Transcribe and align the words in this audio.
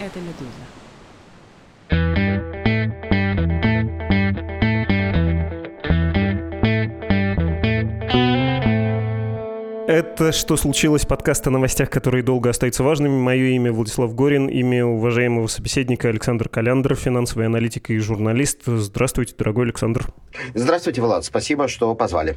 Это 0.00 0.18
«Медуза». 0.22 0.89
Это 10.20 10.32
«Что 10.32 10.58
случилось?» 10.58 11.06
подкаст 11.06 11.46
о 11.46 11.50
новостях, 11.50 11.88
которые 11.88 12.22
долго 12.22 12.50
остаются 12.50 12.84
важными. 12.84 13.18
Мое 13.18 13.52
имя 13.52 13.72
Владислав 13.72 14.14
Горин, 14.14 14.48
имя 14.48 14.84
уважаемого 14.84 15.46
собеседника 15.46 16.10
Александр 16.10 16.50
Каляндр, 16.50 16.94
финансовый 16.94 17.46
аналитик 17.46 17.88
и 17.88 17.96
журналист. 17.96 18.66
Здравствуйте, 18.66 19.34
дорогой 19.38 19.64
Александр. 19.64 20.08
Здравствуйте, 20.52 21.00
Влад. 21.00 21.24
Спасибо, 21.24 21.68
что 21.68 21.94
позвали. 21.94 22.36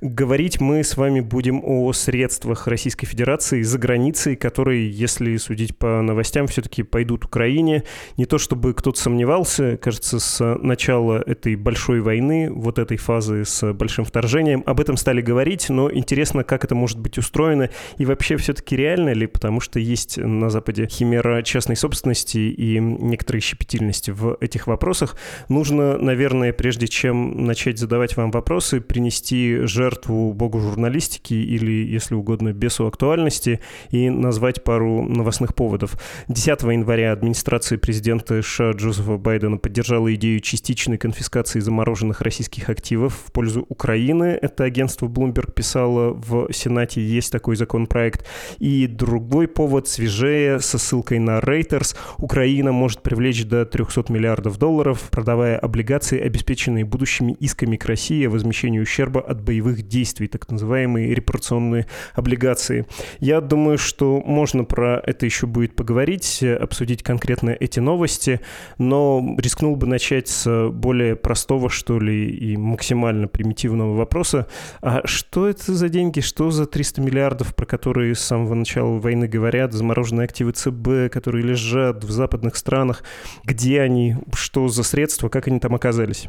Говорить 0.00 0.60
мы 0.60 0.82
с 0.82 0.96
вами 0.96 1.20
будем 1.20 1.60
о 1.62 1.92
средствах 1.92 2.66
Российской 2.66 3.06
Федерации 3.06 3.62
за 3.62 3.78
границей, 3.78 4.36
которые, 4.36 4.90
если 4.90 5.36
судить 5.36 5.76
по 5.76 6.00
новостям, 6.02 6.46
все-таки 6.46 6.82
пойдут 6.82 7.24
Украине. 7.24 7.84
Не 8.16 8.24
то 8.26 8.38
чтобы 8.38 8.72
кто-то 8.72 8.98
сомневался, 8.98 9.76
кажется, 9.76 10.18
с 10.18 10.54
начала 10.62 11.22
этой 11.26 11.56
большой 11.56 12.00
войны, 12.00 12.50
вот 12.50 12.78
этой 12.78 12.96
фазы 12.96 13.44
с 13.44 13.72
большим 13.74 14.04
вторжением, 14.04 14.62
об 14.64 14.80
этом 14.80 14.96
стали 14.96 15.20
говорить, 15.20 15.68
но 15.68 15.92
интересно, 15.92 16.44
как 16.44 16.64
это 16.64 16.74
может 16.74 16.98
быть 16.98 17.15
устроено 17.18 17.70
и 17.98 18.04
вообще 18.04 18.36
все-таки 18.36 18.76
реально 18.76 19.10
ли, 19.10 19.26
потому 19.26 19.60
что 19.60 19.78
есть 19.78 20.18
на 20.18 20.50
Западе 20.50 20.86
химера 20.86 21.42
частной 21.42 21.76
собственности 21.76 22.38
и 22.38 22.78
некоторые 22.78 23.40
щепетильности 23.40 24.10
в 24.10 24.36
этих 24.40 24.66
вопросах. 24.66 25.16
Нужно, 25.48 25.98
наверное, 25.98 26.52
прежде 26.52 26.88
чем 26.88 27.46
начать 27.46 27.78
задавать 27.78 28.16
вам 28.16 28.30
вопросы, 28.30 28.80
принести 28.80 29.60
жертву 29.62 30.32
богу 30.32 30.60
журналистики 30.60 31.34
или, 31.34 31.86
если 31.86 32.14
угодно, 32.14 32.52
бесу 32.52 32.86
актуальности 32.86 33.60
и 33.90 34.10
назвать 34.10 34.64
пару 34.64 35.02
новостных 35.02 35.54
поводов. 35.54 35.94
10 36.28 36.62
января 36.62 37.12
администрация 37.12 37.78
президента 37.78 38.42
США 38.42 38.72
Джозефа 38.72 39.16
Байдена 39.16 39.58
поддержала 39.58 40.14
идею 40.14 40.40
частичной 40.40 40.98
конфискации 40.98 41.60
замороженных 41.60 42.20
российских 42.20 42.68
активов 42.68 43.14
в 43.26 43.32
пользу 43.32 43.64
Украины. 43.68 44.38
Это 44.40 44.64
агентство 44.64 45.06
Bloomberg 45.06 45.52
писало 45.52 46.12
в 46.12 46.52
Сенате, 46.52 47.00
есть 47.06 47.30
такой 47.32 47.56
законопроект. 47.56 48.26
И 48.58 48.86
другой 48.86 49.48
повод 49.48 49.88
свежее, 49.88 50.60
со 50.60 50.78
ссылкой 50.78 51.18
на 51.18 51.38
Reuters. 51.38 51.96
Украина 52.18 52.72
может 52.72 53.02
привлечь 53.02 53.44
до 53.44 53.64
300 53.66 54.12
миллиардов 54.12 54.58
долларов, 54.58 55.08
продавая 55.10 55.58
облигации, 55.58 56.20
обеспеченные 56.20 56.84
будущими 56.84 57.32
исками 57.32 57.76
к 57.76 57.86
России 57.86 58.26
о 58.26 58.30
возмещении 58.30 58.80
ущерба 58.80 59.20
от 59.20 59.42
боевых 59.42 59.66
боевых 59.66 59.88
действий, 59.88 60.28
так 60.28 60.50
называемые 60.50 61.14
репарационные 61.14 61.86
облигации. 62.14 62.86
Я 63.20 63.40
думаю, 63.40 63.78
что 63.78 64.22
можно 64.24 64.64
про 64.64 65.00
это 65.04 65.26
еще 65.26 65.46
будет 65.46 65.74
поговорить, 65.74 66.42
обсудить 66.42 67.02
конкретно 67.02 67.50
эти 67.50 67.80
новости, 67.80 68.40
но 68.78 69.36
рискнул 69.38 69.76
бы 69.76 69.86
начать 69.86 70.28
с 70.28 70.68
более 70.68 71.16
простого, 71.16 71.70
что 71.70 71.98
ли, 71.98 72.28
и 72.30 72.56
максимально 72.56 73.28
примитивного 73.28 73.94
вопроса. 73.94 74.46
А 74.82 75.02
что 75.06 75.48
это 75.48 75.74
за 75.74 75.88
деньги, 75.88 76.20
что 76.20 76.50
за 76.50 76.66
300 76.66 76.95
миллиардов, 77.00 77.54
про 77.54 77.66
которые 77.66 78.14
с 78.14 78.20
самого 78.20 78.54
начала 78.54 78.98
войны 78.98 79.28
говорят, 79.28 79.72
замороженные 79.72 80.24
активы 80.24 80.52
ЦБ, 80.52 81.12
которые 81.12 81.44
лежат 81.44 82.04
в 82.04 82.10
западных 82.10 82.56
странах, 82.56 83.02
где 83.44 83.80
они, 83.80 84.16
что 84.34 84.68
за 84.68 84.82
средства, 84.82 85.28
как 85.28 85.48
они 85.48 85.60
там 85.60 85.74
оказались? 85.74 86.28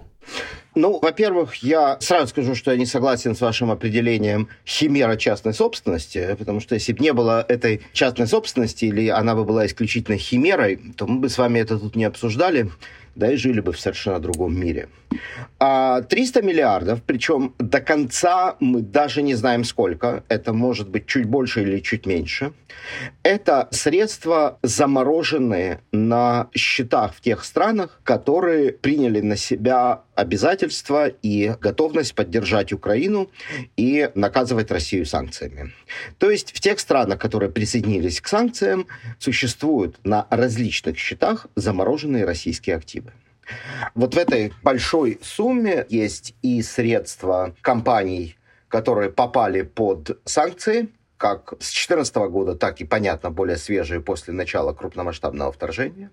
Ну, 0.76 1.00
во-первых, 1.02 1.56
я 1.56 1.98
сразу 2.02 2.28
скажу, 2.28 2.54
что 2.54 2.72
я 2.72 2.78
не 2.78 2.86
согласен 2.86 3.36
с 3.36 3.42
вашим 3.42 3.72
определением 3.72 4.50
химера 4.66 5.16
частной 5.16 5.54
собственности, 5.54 6.36
потому 6.38 6.60
что 6.60 6.76
если 6.76 6.94
бы 6.94 7.00
не 7.00 7.14
было 7.14 7.44
этой 7.48 7.82
частной 7.94 8.28
собственности, 8.28 8.86
или 8.86 9.08
она 9.08 9.34
бы 9.34 9.44
была 9.44 9.66
исключительно 9.66 10.18
химерой, 10.18 10.80
то 10.95 11.08
мы 11.08 11.20
бы 11.20 11.30
с 11.30 11.38
вами 11.38 11.60
это 11.60 11.80
тут 11.80 11.95
не 11.95 12.06
обсуждали 12.06 12.70
да, 13.18 13.32
и 13.32 13.36
жили 13.36 13.60
бы 13.60 13.73
в 13.73 13.80
совершенно 13.80 14.20
другом 14.20 14.58
мире. 14.60 14.88
А 15.60 16.02
300 16.02 16.42
миллиардов, 16.44 17.02
причем 17.04 17.55
до 17.58 17.80
конца 17.80 18.55
мы 18.60 18.82
даже 18.82 19.22
не 19.22 19.33
знаем 19.33 19.64
сколько, 19.64 20.23
это 20.30 20.54
может 20.54 20.89
быть 20.89 21.08
чуть 21.08 21.26
больше 21.26 21.64
или 21.64 21.80
чуть 21.80 22.05
меньше, 22.05 22.54
это 23.23 23.67
средства, 23.72 24.60
замороженные 24.61 25.82
на 25.92 26.50
счетах 26.54 27.16
в 27.16 27.22
тех 27.22 27.44
странах, 27.44 28.00
которые 28.04 28.72
приняли 28.72 29.22
на 29.22 29.36
себя 29.36 30.04
обязательства 30.14 31.08
и 31.08 31.55
готовность 31.60 32.14
поддержать 32.14 32.73
Украину 32.73 33.30
и 33.78 34.10
наказывать 34.16 34.72
Россию 34.72 35.05
санкциями. 35.05 35.73
То 36.17 36.30
есть 36.30 36.55
в 36.55 36.60
тех 36.60 36.80
странах, 36.80 37.20
которые 37.20 37.49
присоединились 37.49 38.22
к 38.22 38.28
санкциям, 38.28 38.88
существуют 39.20 39.99
на 40.04 40.28
различных 40.30 40.98
счетах 40.98 41.48
замороженные 41.55 42.26
российские 42.26 42.76
активы. 42.76 43.07
Вот 43.96 44.16
в 44.16 44.18
этой 44.18 44.54
большой 44.64 45.20
сумме 45.22 45.86
есть 45.90 46.36
и 46.42 46.62
средства 46.62 47.56
компаний, 47.62 48.38
которые 48.68 49.10
попали 49.10 49.62
под 49.62 50.20
санкции, 50.26 50.90
как 51.18 51.54
с 51.60 51.72
2014 51.72 52.16
года, 52.16 52.56
так 52.56 52.82
и, 52.82 52.86
понятно, 52.86 53.32
более 53.32 53.58
свежие 53.58 54.02
после 54.02 54.34
начала 54.34 54.74
крупномасштабного 54.74 55.52
вторжения. 55.52 56.12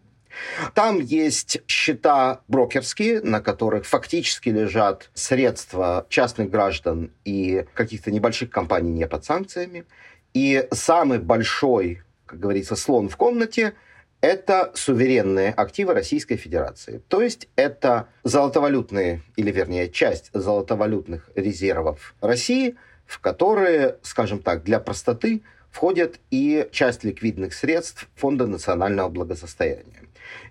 Там 0.75 1.01
есть 1.01 1.61
счета 1.69 2.41
брокерские, 2.49 3.21
на 3.21 3.41
которых 3.41 3.87
фактически 3.87 4.49
лежат 4.49 5.11
средства 5.15 6.07
частных 6.09 6.51
граждан 6.51 7.13
и 7.25 7.67
каких-то 7.75 8.11
небольших 8.11 8.51
компаний 8.51 8.91
не 8.91 9.07
под 9.07 9.25
санкциями. 9.25 9.85
И 10.33 10.67
самый 10.73 11.19
большой, 11.19 12.03
как 12.27 12.41
говорится, 12.41 12.75
слон 12.75 13.09
в 13.09 13.17
комнате 13.17 13.75
это 14.25 14.71
суверенные 14.75 15.51
активы 15.51 15.93
Российской 15.93 16.37
Федерации. 16.37 17.03
То 17.09 17.21
есть 17.21 17.47
это 17.57 18.09
золотовалютные, 18.23 19.21
или 19.37 19.51
вернее 19.51 19.91
часть 19.91 20.31
золотовалютных 20.33 21.29
резервов 21.35 22.15
России, 22.23 22.77
в 23.05 23.21
которые, 23.21 23.99
скажем 24.01 24.39
так, 24.39 24.65
для 24.65 24.81
простоты 24.81 25.43
входят 25.71 26.21
и 26.31 26.67
часть 26.73 27.05
ликвидных 27.05 27.53
средств 27.53 28.09
Фонда 28.15 28.47
национального 28.47 29.11
благосостояния. 29.11 30.01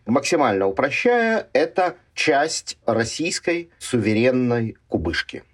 Максимально 0.06 0.68
упрощая, 0.68 1.48
это 1.54 1.96
часть 2.14 2.78
российской 2.86 3.72
суверенной 3.80 4.78
кубышки– 4.88 5.42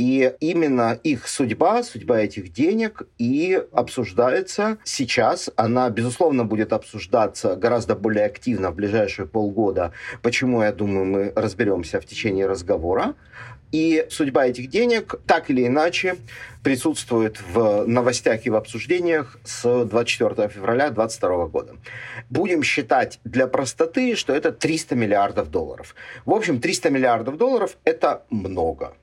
и 0.00 0.32
именно 0.40 0.98
их 1.04 1.28
судьба, 1.28 1.82
судьба 1.82 2.20
этих 2.20 2.54
денег 2.54 3.02
и 3.18 3.62
обсуждается 3.70 4.78
сейчас. 4.82 5.50
Она, 5.56 5.90
безусловно, 5.90 6.46
будет 6.46 6.72
обсуждаться 6.72 7.54
гораздо 7.54 7.94
более 7.94 8.24
активно 8.24 8.70
в 8.70 8.76
ближайшие 8.76 9.26
полгода. 9.26 9.92
Почему, 10.22 10.62
я 10.62 10.72
думаю, 10.72 11.04
мы 11.04 11.32
разберемся 11.36 12.00
в 12.00 12.06
течение 12.06 12.46
разговора. 12.46 13.14
И 13.72 14.06
судьба 14.08 14.46
этих 14.46 14.70
денег 14.70 15.16
так 15.26 15.50
или 15.50 15.66
иначе 15.66 16.16
присутствует 16.62 17.38
в 17.52 17.84
новостях 17.86 18.46
и 18.46 18.50
в 18.50 18.56
обсуждениях 18.56 19.38
с 19.44 19.84
24 19.84 20.48
февраля 20.48 20.88
2022 20.88 21.46
года. 21.48 21.76
Будем 22.30 22.62
считать 22.62 23.20
для 23.24 23.46
простоты, 23.46 24.16
что 24.16 24.32
это 24.32 24.50
300 24.50 24.96
миллиардов 24.96 25.50
долларов. 25.50 25.94
В 26.24 26.32
общем, 26.32 26.58
300 26.58 26.88
миллиардов 26.88 27.36
долларов– 27.36 27.76
это 27.84 28.24
много. 28.30 28.94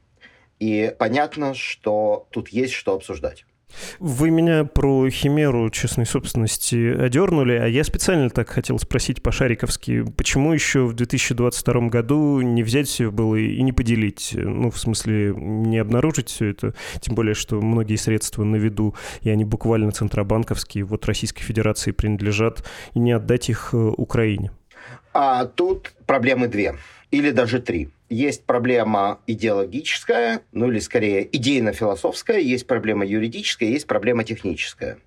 И 0.59 0.93
понятно, 0.97 1.53
что 1.53 2.27
тут 2.31 2.49
есть 2.49 2.73
что 2.73 2.95
обсуждать. 2.95 3.45
Вы 3.99 4.31
меня 4.31 4.63
про 4.63 5.09
химеру 5.09 5.69
частной 5.69 6.05
собственности 6.05 6.95
одернули, 6.99 7.53
а 7.53 7.67
я 7.67 7.83
специально 7.83 8.29
так 8.29 8.49
хотел 8.49 8.79
спросить 8.79 9.21
по-шариковски, 9.21 10.05
почему 10.15 10.53
еще 10.53 10.85
в 10.85 10.93
2022 10.93 11.89
году 11.89 12.41
не 12.41 12.63
взять 12.63 12.87
все 12.87 13.11
было 13.11 13.35
и 13.35 13.61
не 13.61 13.73
поделить? 13.73 14.31
Ну, 14.33 14.71
в 14.71 14.79
смысле, 14.79 15.33
не 15.35 15.77
обнаружить 15.79 16.29
все 16.29 16.47
это, 16.47 16.73
тем 17.01 17.15
более, 17.15 17.35
что 17.35 17.61
многие 17.61 17.97
средства 17.97 18.43
на 18.43 18.55
виду, 18.55 18.95
и 19.21 19.29
они 19.29 19.43
буквально 19.43 19.91
центробанковские, 19.91 20.83
вот 20.85 21.05
Российской 21.05 21.43
Федерации 21.43 21.91
принадлежат, 21.91 22.63
и 22.93 22.99
не 22.99 23.11
отдать 23.11 23.49
их 23.49 23.71
э, 23.73 23.77
Украине. 23.77 24.51
А 25.13 25.45
тут 25.45 25.93
проблемы 26.05 26.47
две, 26.47 26.75
или 27.11 27.31
даже 27.31 27.59
три 27.59 27.89
есть 28.09 28.45
проблема 28.45 29.19
идеологическая, 29.27 30.41
ну 30.51 30.71
или 30.71 30.79
скорее 30.79 31.27
идейно-философская, 31.35 32.39
есть 32.39 32.67
проблема 32.67 33.05
юридическая, 33.05 33.69
есть 33.69 33.87
проблема 33.87 34.23
техническая. 34.23 34.99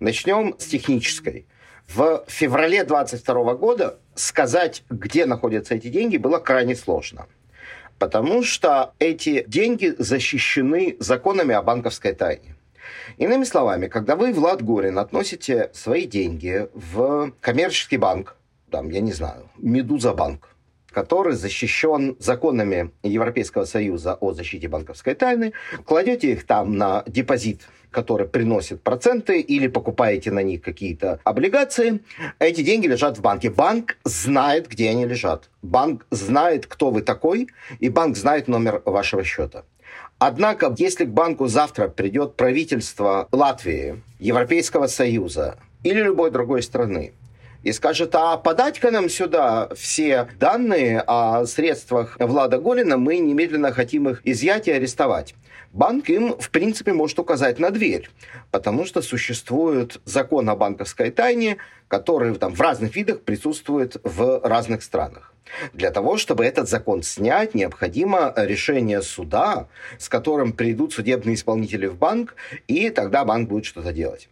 Начнем 0.00 0.54
с 0.58 0.66
технической. 0.66 1.46
В 1.88 2.24
феврале 2.28 2.84
22 2.84 3.54
года 3.54 3.98
сказать, 4.14 4.84
где 4.88 5.26
находятся 5.26 5.74
эти 5.74 5.88
деньги, 5.88 6.16
было 6.16 6.38
крайне 6.38 6.76
сложно. 6.76 7.26
Потому 7.98 8.42
что 8.42 8.94
эти 8.98 9.44
деньги 9.46 9.94
защищены 9.98 10.96
законами 10.98 11.54
о 11.54 11.62
банковской 11.62 12.14
тайне. 12.14 12.56
Иными 13.18 13.44
словами, 13.44 13.86
когда 13.86 14.16
вы, 14.16 14.32
Влад 14.32 14.62
Горин, 14.62 14.98
относите 14.98 15.70
свои 15.72 16.06
деньги 16.06 16.68
в 16.74 17.32
коммерческий 17.40 17.96
банк, 17.96 18.36
там, 18.70 18.88
я 18.90 19.00
не 19.00 19.12
знаю, 19.12 19.48
Медуза 19.58 20.14
банк, 20.14 20.53
который 20.94 21.34
защищен 21.34 22.16
законами 22.18 22.92
Европейского 23.02 23.64
Союза 23.64 24.14
о 24.14 24.32
защите 24.32 24.68
банковской 24.68 25.14
тайны, 25.14 25.52
кладете 25.84 26.32
их 26.32 26.46
там 26.46 26.78
на 26.78 27.02
депозит 27.06 27.62
который 27.90 28.26
приносит 28.26 28.82
проценты, 28.82 29.40
или 29.40 29.68
покупаете 29.68 30.32
на 30.32 30.42
них 30.42 30.62
какие-то 30.62 31.20
облигации, 31.22 32.00
эти 32.40 32.62
деньги 32.62 32.88
лежат 32.88 33.18
в 33.18 33.20
банке. 33.20 33.50
Банк 33.50 33.96
знает, 34.02 34.68
где 34.68 34.90
они 34.90 35.06
лежат. 35.06 35.48
Банк 35.62 36.04
знает, 36.10 36.66
кто 36.66 36.90
вы 36.90 37.02
такой, 37.02 37.46
и 37.78 37.88
банк 37.88 38.16
знает 38.16 38.48
номер 38.48 38.82
вашего 38.84 39.22
счета. 39.22 39.62
Однако, 40.18 40.74
если 40.76 41.04
к 41.04 41.10
банку 41.10 41.46
завтра 41.46 41.88
придет 41.88 42.34
правительство 42.34 43.28
Латвии, 43.30 44.02
Европейского 44.18 44.88
Союза 44.88 45.58
или 45.84 46.00
любой 46.00 46.32
другой 46.32 46.62
страны, 46.62 47.12
и 47.64 47.72
скажет, 47.72 48.14
а 48.14 48.36
подать-ка 48.36 48.90
нам 48.90 49.08
сюда 49.08 49.70
все 49.74 50.28
данные 50.38 51.02
о 51.06 51.46
средствах 51.46 52.16
Влада 52.20 52.58
Голина, 52.58 52.98
мы 52.98 53.18
немедленно 53.18 53.72
хотим 53.72 54.08
их 54.08 54.20
изъять 54.24 54.68
и 54.68 54.72
арестовать. 54.72 55.34
Банк 55.72 56.08
им, 56.08 56.36
в 56.38 56.50
принципе, 56.50 56.92
может 56.92 57.18
указать 57.18 57.58
на 57.58 57.70
дверь, 57.70 58.08
потому 58.52 58.84
что 58.84 59.02
существует 59.02 60.00
закон 60.04 60.48
о 60.48 60.54
банковской 60.54 61.10
тайне, 61.10 61.56
который 61.88 62.34
там, 62.36 62.54
в 62.54 62.60
разных 62.60 62.94
видах 62.94 63.22
присутствует 63.22 63.96
в 64.04 64.40
разных 64.44 64.82
странах. 64.82 65.32
Для 65.72 65.90
того, 65.90 66.16
чтобы 66.16 66.44
этот 66.44 66.68
закон 66.68 67.02
снять, 67.02 67.54
необходимо 67.54 68.32
решение 68.36 69.02
суда, 69.02 69.68
с 69.98 70.08
которым 70.08 70.52
придут 70.52 70.92
судебные 70.92 71.34
исполнители 71.34 71.86
в 71.86 71.96
банк, 71.96 72.36
и 72.68 72.90
тогда 72.90 73.24
банк 73.24 73.48
будет 73.48 73.64
что-то 73.64 73.92
делать. 73.92 74.28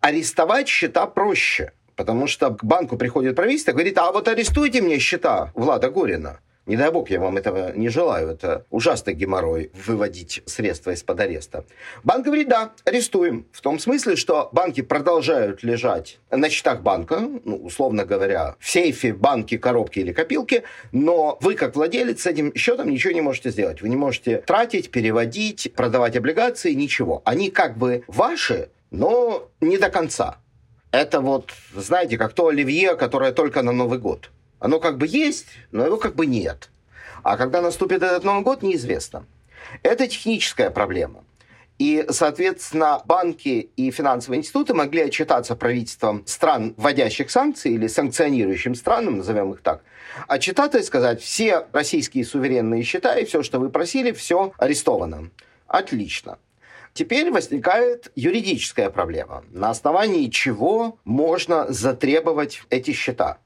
Арестовать 0.00 0.68
счета 0.68 1.06
проще– 1.06 1.72
Потому 2.00 2.26
что 2.26 2.48
к 2.48 2.64
банку 2.64 2.96
приходит 2.96 3.36
правительство 3.36 3.72
говорит, 3.72 3.98
а 3.98 4.10
вот 4.10 4.26
арестуйте 4.26 4.80
мне 4.80 4.98
счета 4.98 5.52
Влада 5.54 5.90
Горина. 5.90 6.40
Не 6.64 6.78
дай 6.78 6.90
бог, 6.90 7.10
я 7.10 7.20
вам 7.20 7.36
этого 7.36 7.76
не 7.76 7.90
желаю. 7.90 8.30
Это 8.30 8.64
ужасный 8.70 9.12
геморрой 9.12 9.70
выводить 9.86 10.42
средства 10.46 10.92
из-под 10.92 11.20
ареста. 11.20 11.66
Банк 12.02 12.24
говорит, 12.24 12.48
да, 12.48 12.72
арестуем. 12.86 13.44
В 13.52 13.60
том 13.60 13.78
смысле, 13.78 14.16
что 14.16 14.48
банки 14.52 14.80
продолжают 14.80 15.62
лежать 15.62 16.20
на 16.30 16.48
счетах 16.48 16.80
банка, 16.80 17.20
ну, 17.20 17.56
условно 17.56 18.06
говоря, 18.06 18.56
в 18.58 18.66
сейфе, 18.66 19.12
банке, 19.12 19.58
коробке 19.58 20.00
или 20.00 20.14
копилке, 20.14 20.62
но 20.92 21.36
вы, 21.42 21.54
как 21.54 21.76
владелец, 21.76 22.22
с 22.22 22.26
этим 22.26 22.54
счетом 22.54 22.88
ничего 22.88 23.12
не 23.12 23.20
можете 23.20 23.50
сделать. 23.50 23.82
Вы 23.82 23.90
не 23.90 23.96
можете 23.96 24.38
тратить, 24.38 24.90
переводить, 24.90 25.74
продавать 25.76 26.16
облигации, 26.16 26.72
ничего. 26.72 27.20
Они 27.26 27.50
как 27.50 27.76
бы 27.76 28.04
ваши, 28.06 28.70
но 28.90 29.50
не 29.60 29.76
до 29.76 29.90
конца 29.90 30.38
это 30.92 31.20
вот, 31.20 31.52
знаете, 31.74 32.18
как 32.18 32.32
то 32.32 32.48
оливье, 32.48 32.96
которое 32.96 33.32
только 33.32 33.62
на 33.62 33.72
Новый 33.72 33.98
год. 33.98 34.30
Оно 34.58 34.80
как 34.80 34.98
бы 34.98 35.06
есть, 35.06 35.46
но 35.70 35.86
его 35.86 35.96
как 35.96 36.14
бы 36.14 36.26
нет. 36.26 36.68
А 37.22 37.36
когда 37.36 37.60
наступит 37.62 38.02
этот 38.02 38.24
Новый 38.24 38.42
год, 38.42 38.62
неизвестно. 38.62 39.26
Это 39.82 40.08
техническая 40.08 40.70
проблема. 40.70 41.24
И, 41.78 42.04
соответственно, 42.10 43.00
банки 43.06 43.70
и 43.74 43.90
финансовые 43.90 44.40
институты 44.40 44.74
могли 44.74 45.00
отчитаться 45.00 45.56
правительством 45.56 46.26
стран, 46.26 46.74
вводящих 46.76 47.30
санкции 47.30 47.72
или 47.72 47.86
санкционирующим 47.86 48.74
странам, 48.74 49.16
назовем 49.16 49.54
их 49.54 49.62
так, 49.62 49.82
отчитаться 50.28 50.78
и 50.78 50.82
сказать, 50.82 51.22
все 51.22 51.66
российские 51.72 52.26
суверенные 52.26 52.82
счета 52.82 53.14
и 53.14 53.24
все, 53.24 53.42
что 53.42 53.58
вы 53.58 53.70
просили, 53.70 54.12
все 54.12 54.52
арестовано. 54.58 55.30
Отлично. 55.66 56.38
Теперь 57.00 57.30
возникает 57.30 58.12
юридическая 58.14 58.90
проблема, 58.90 59.42
на 59.52 59.70
основании 59.70 60.28
чего 60.28 60.98
можно 61.06 61.72
затребовать 61.72 62.62
эти 62.68 62.90
счета. 62.90 63.38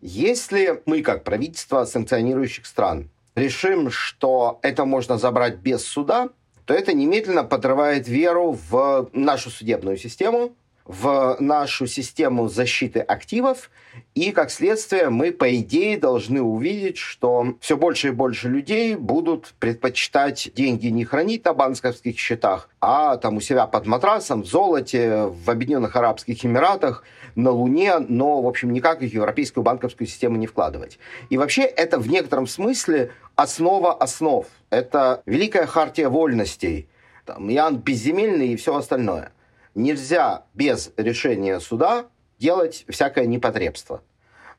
Если 0.00 0.80
мы, 0.86 1.02
как 1.02 1.24
правительство 1.24 1.86
санкционирующих 1.86 2.64
стран, 2.64 3.10
решим, 3.34 3.90
что 3.90 4.60
это 4.62 4.84
можно 4.84 5.18
забрать 5.18 5.56
без 5.56 5.84
суда, 5.84 6.28
то 6.66 6.72
это 6.72 6.92
немедленно 6.92 7.42
подрывает 7.42 8.06
веру 8.06 8.56
в 8.70 9.10
нашу 9.12 9.50
судебную 9.50 9.96
систему, 9.96 10.54
в 10.84 11.38
нашу 11.40 11.86
систему 11.86 12.48
защиты 12.48 13.00
активов, 13.00 13.70
и, 14.14 14.32
как 14.32 14.50
следствие, 14.50 15.08
мы, 15.08 15.32
по 15.32 15.54
идее, 15.56 15.96
должны 15.98 16.42
увидеть, 16.42 16.98
что 16.98 17.54
все 17.60 17.76
больше 17.76 18.08
и 18.08 18.10
больше 18.10 18.48
людей 18.48 18.94
будут 18.94 19.54
предпочитать 19.58 20.50
деньги 20.54 20.88
не 20.88 21.04
хранить 21.04 21.44
на 21.44 21.54
банковских 21.54 22.18
счетах, 22.18 22.68
а 22.80 23.16
там 23.16 23.36
у 23.36 23.40
себя 23.40 23.66
под 23.66 23.86
матрасом, 23.86 24.42
в 24.42 24.46
золоте, 24.46 25.24
в 25.24 25.48
Объединенных 25.48 25.96
Арабских 25.96 26.44
Эмиратах, 26.44 27.02
на 27.34 27.50
Луне, 27.50 27.98
но, 27.98 28.42
в 28.42 28.46
общем, 28.46 28.72
никак 28.72 29.00
в 29.00 29.04
европейскую 29.04 29.64
банковскую 29.64 30.06
систему 30.06 30.36
не 30.36 30.46
вкладывать. 30.46 30.98
И 31.30 31.38
вообще 31.38 31.62
это 31.62 31.98
в 31.98 32.08
некотором 32.08 32.46
смысле 32.46 33.10
основа 33.36 33.94
основ. 33.94 34.46
Это 34.70 35.22
великая 35.26 35.66
хартия 35.66 36.08
вольностей, 36.08 36.88
там, 37.24 37.50
Иоанн 37.50 37.78
Безземельный 37.78 38.48
и 38.48 38.56
все 38.56 38.76
остальное– 38.76 39.32
нельзя 39.74 40.44
без 40.54 40.92
решения 40.96 41.60
суда 41.60 42.06
делать 42.38 42.84
всякое 42.88 43.26
непотребство. 43.26 44.02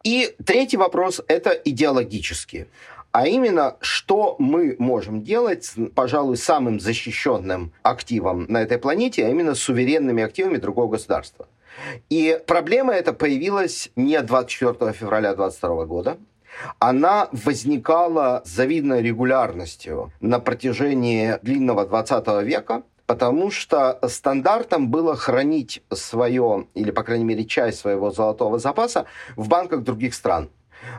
И 0.04 0.36
третий 0.46 0.78
вопрос– 0.78 1.22
это 1.28 1.50
идеологический. 1.50 2.68
А 3.12 3.28
именно, 3.28 3.78
что 3.80 4.36
мы 4.40 4.76
можем 4.78 5.24
делать 5.24 5.64
с, 5.64 5.76
пожалуй, 5.96 6.38
самым 6.38 6.80
защищенным 6.80 7.72
активом 7.82 8.46
на 8.50 8.62
этой 8.62 8.78
планете, 8.78 9.26
а 9.26 9.30
именно 9.30 9.56
суверенными 9.56 10.22
активами 10.22 10.58
другого 10.58 10.92
государства. 10.92 11.48
И 12.10 12.40
проблема 12.46 12.94
эта 12.94 13.14
появилась 13.14 13.90
не 13.96 14.22
24 14.22 14.92
февраля 14.94 15.34
2022 15.34 15.86
года, 15.86 16.18
она 16.80 17.30
возникала 17.32 18.42
с 18.46 18.50
завидной 18.50 19.02
регулярностью 19.02 20.12
на 20.20 20.40
протяжении 20.40 21.38
длинного 21.42 21.86
20 21.86 22.44
века, 22.44 22.84
потому 23.06 23.52
что 23.52 24.00
стандартом 24.08 24.90
было 24.90 25.16
хранить 25.16 25.84
свое, 25.94 26.68
или, 26.74 26.92
по 26.92 27.04
крайней 27.04 27.26
мере, 27.26 27.46
часть 27.46 27.80
своего 27.80 28.12
золотого 28.12 28.60
запаса 28.60 29.06
в 29.36 29.48
банках 29.48 29.84
других 29.84 30.14
стран. 30.14 30.50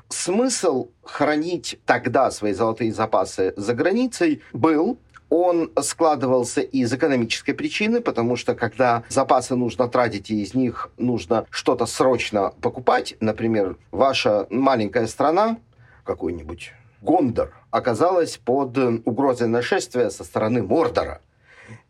Смысл 0.08 0.88
хранить 1.03 1.79
тогда 1.85 2.31
свои 2.31 2.53
золотые 2.53 2.93
запасы 2.93 3.55
за 3.56 3.75
границей 3.75 4.43
был, 4.53 4.99
он 5.29 5.73
складывался 5.81 6.61
из 6.61 6.93
экономической 6.93 7.53
причины, 7.53 8.00
потому 8.00 8.37
что 8.37 8.55
когда 8.55 9.03
запасы 9.08 9.56
нужно 9.56 9.88
тратить, 9.88 10.31
и 10.31 10.43
из 10.43 10.55
них 10.55 10.91
нужно 10.99 11.47
что-то 11.50 11.87
срочно 11.87 12.53
покупать, 12.61 13.17
например, 13.20 13.76
ваша 13.91 14.47
маленькая 14.50 15.06
страна, 15.06 15.58
какой-нибудь 16.05 16.73
Гондор, 17.03 17.53
оказалась 17.70 18.37
под 18.37 18.79
угрозой 19.05 19.49
нашествия 19.49 20.11
со 20.11 20.25
стороны 20.25 20.62
Мордора. 20.62 21.20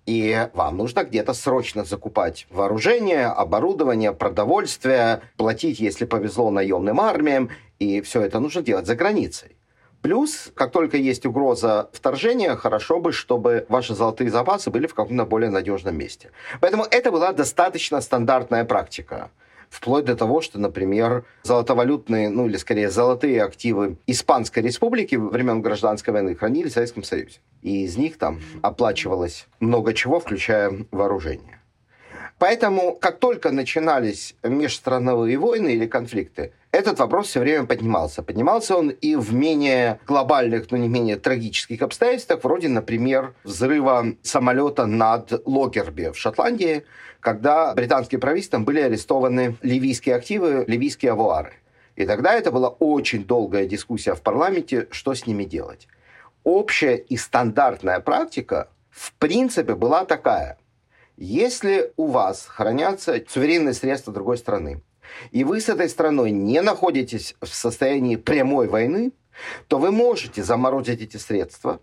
И 0.06 0.48
вам 0.54 0.76
нужно 0.76 1.02
где-то 1.02 1.34
срочно 1.34 1.84
закупать 1.84 2.46
вооружение, 2.50 3.26
оборудование, 3.26 4.12
продовольствие, 4.12 5.20
платить, 5.36 5.80
если 5.80 6.04
повезло, 6.04 6.50
наемным 6.50 7.00
армиям. 7.00 7.50
И 7.80 8.00
все 8.00 8.22
это 8.22 8.38
нужно 8.38 8.62
делать 8.62 8.86
за 8.86 8.94
границей. 8.94 9.56
Плюс, 10.02 10.52
как 10.54 10.70
только 10.70 10.96
есть 10.96 11.26
угроза 11.26 11.90
вторжения, 11.92 12.54
хорошо 12.54 13.00
бы, 13.00 13.10
чтобы 13.10 13.66
ваши 13.68 13.94
золотые 13.94 14.30
запасы 14.30 14.70
были 14.70 14.86
в 14.86 14.94
каком-то 14.94 15.24
более 15.24 15.50
надежном 15.50 15.98
месте. 15.98 16.30
Поэтому 16.60 16.84
это 16.84 17.10
была 17.10 17.32
достаточно 17.32 18.00
стандартная 18.00 18.64
практика 18.64 19.30
вплоть 19.70 20.04
до 20.04 20.16
того, 20.16 20.40
что, 20.40 20.58
например, 20.58 21.24
золотовалютные, 21.42 22.28
ну 22.28 22.46
или 22.46 22.56
скорее 22.56 22.90
золотые 22.90 23.42
активы 23.42 23.96
Испанской 24.06 24.62
республики 24.62 25.16
времен 25.16 25.62
гражданской 25.62 26.12
войны 26.12 26.34
хранили 26.34 26.68
в 26.68 26.72
Советском 26.72 27.02
Союзе. 27.02 27.40
И 27.62 27.84
из 27.84 27.96
них 27.96 28.18
там 28.18 28.40
оплачивалось 28.62 29.46
много 29.60 29.92
чего, 29.92 30.20
включая 30.20 30.86
вооружение. 30.90 31.60
Поэтому, 32.38 32.94
как 32.94 33.18
только 33.18 33.50
начинались 33.50 34.36
межстрановые 34.42 35.38
войны 35.38 35.74
или 35.74 35.86
конфликты, 35.86 36.52
этот 36.70 36.98
вопрос 36.98 37.28
все 37.28 37.40
время 37.40 37.64
поднимался. 37.64 38.22
Поднимался 38.22 38.76
он 38.76 38.90
и 38.90 39.16
в 39.16 39.32
менее 39.32 39.98
глобальных, 40.06 40.70
но 40.70 40.76
не 40.76 40.88
менее 40.88 41.16
трагических 41.16 41.80
обстоятельствах, 41.80 42.44
вроде, 42.44 42.68
например, 42.68 43.32
взрыва 43.44 44.08
самолета 44.22 44.84
над 44.84 45.32
Локерби 45.46 46.10
в 46.12 46.18
Шотландии, 46.18 46.84
когда 47.26 47.74
британским 47.74 48.20
правительством 48.20 48.64
были 48.64 48.78
арестованы 48.78 49.56
ливийские 49.60 50.14
активы, 50.14 50.62
ливийские 50.68 51.10
авуары. 51.10 51.54
И 51.96 52.06
тогда 52.06 52.32
это 52.34 52.52
была 52.52 52.68
очень 52.68 53.24
долгая 53.24 53.66
дискуссия 53.66 54.14
в 54.14 54.22
парламенте, 54.22 54.86
что 54.92 55.12
с 55.12 55.26
ними 55.26 55.42
делать. 55.42 55.88
Общая 56.44 56.94
и 56.94 57.16
стандартная 57.16 57.98
практика, 57.98 58.68
в 58.90 59.12
принципе, 59.14 59.74
была 59.74 60.04
такая. 60.04 60.56
Если 61.16 61.92
у 61.96 62.06
вас 62.06 62.46
хранятся 62.46 63.20
суверенные 63.26 63.74
средства 63.74 64.12
другой 64.12 64.38
страны, 64.38 64.80
и 65.32 65.42
вы 65.42 65.60
с 65.60 65.68
этой 65.68 65.88
страной 65.88 66.30
не 66.30 66.62
находитесь 66.62 67.34
в 67.40 67.48
состоянии 67.48 68.14
прямой 68.14 68.68
войны, 68.68 69.10
то 69.66 69.80
вы 69.80 69.90
можете 69.90 70.44
заморозить 70.44 71.02
эти 71.02 71.16
средства, 71.16 71.80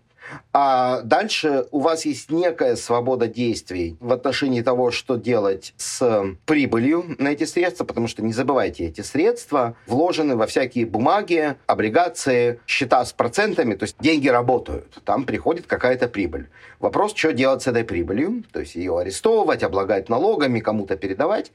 А 0.52 1.02
дальше 1.02 1.66
у 1.70 1.80
вас 1.80 2.04
есть 2.04 2.30
некая 2.30 2.76
свобода 2.76 3.26
действий 3.26 3.96
в 4.00 4.12
отношении 4.12 4.62
того, 4.62 4.90
что 4.90 5.16
делать 5.16 5.74
с 5.76 6.24
прибылью 6.46 7.16
на 7.18 7.28
эти 7.28 7.44
средства, 7.44 7.84
потому 7.84 8.08
что 8.08 8.22
не 8.22 8.32
забывайте, 8.32 8.86
эти 8.86 9.00
средства 9.00 9.76
вложены 9.86 10.36
во 10.36 10.46
всякие 10.46 10.86
бумаги, 10.86 11.56
облигации, 11.66 12.60
счета 12.66 13.04
с 13.04 13.12
процентами, 13.12 13.74
то 13.74 13.84
есть 13.84 13.96
деньги 14.00 14.28
работают, 14.28 14.98
там 15.04 15.24
приходит 15.24 15.66
какая-то 15.66 16.08
прибыль. 16.08 16.48
Вопрос, 16.80 17.14
что 17.14 17.32
делать 17.32 17.62
с 17.62 17.66
этой 17.66 17.84
прибылью, 17.84 18.44
то 18.52 18.60
есть 18.60 18.74
ее 18.74 18.98
арестовывать, 18.98 19.62
облагать 19.62 20.08
налогами, 20.08 20.60
кому-то 20.60 20.96
передавать. 20.96 21.52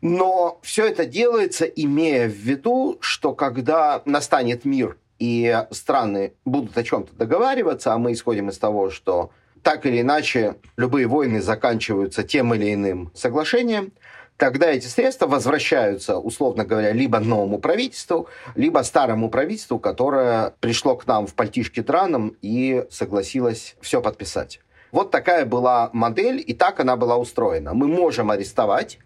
Но 0.00 0.58
все 0.62 0.86
это 0.86 1.06
делается, 1.06 1.64
имея 1.64 2.28
в 2.28 2.34
виду, 2.34 2.98
что 3.00 3.32
когда 3.32 4.02
настанет 4.04 4.64
мир 4.64 4.98
и 5.18 5.64
страны 5.70 6.32
будут 6.44 6.76
о 6.76 6.82
чем-то 6.82 7.14
договариваться, 7.14 7.92
а 7.92 7.98
мы 7.98 8.12
исходим 8.12 8.48
из 8.48 8.58
того, 8.58 8.90
что 8.90 9.30
так 9.62 9.84
или 9.86 10.00
иначе 10.00 10.56
любые 10.76 11.06
войны 11.06 11.40
заканчиваются 11.40 12.22
тем 12.22 12.54
или 12.54 12.72
иным 12.72 13.10
соглашением, 13.14 13.92
тогда 14.36 14.70
эти 14.70 14.86
средства 14.86 15.26
возвращаются, 15.26 16.18
условно 16.18 16.64
говоря, 16.64 16.92
либо 16.92 17.18
новому 17.18 17.58
правительству, 17.58 18.28
либо 18.54 18.80
старому 18.84 19.28
правительству, 19.28 19.78
которое 19.78 20.54
пришло 20.60 20.94
к 20.96 21.06
нам 21.06 21.26
в 21.26 21.34
пальтишке 21.34 21.82
драном 21.82 22.36
и 22.42 22.84
согласилось 22.90 23.76
все 23.80 24.00
подписать. 24.00 24.60
Вот 24.92 25.10
такая 25.10 25.44
была 25.44 25.90
модель, 25.92 26.42
и 26.46 26.54
так 26.54 26.78
она 26.78 26.96
была 26.96 27.16
устроена. 27.16 27.74
Мы 27.74 27.88
можем 27.88 28.30
арестовать, 28.30 28.98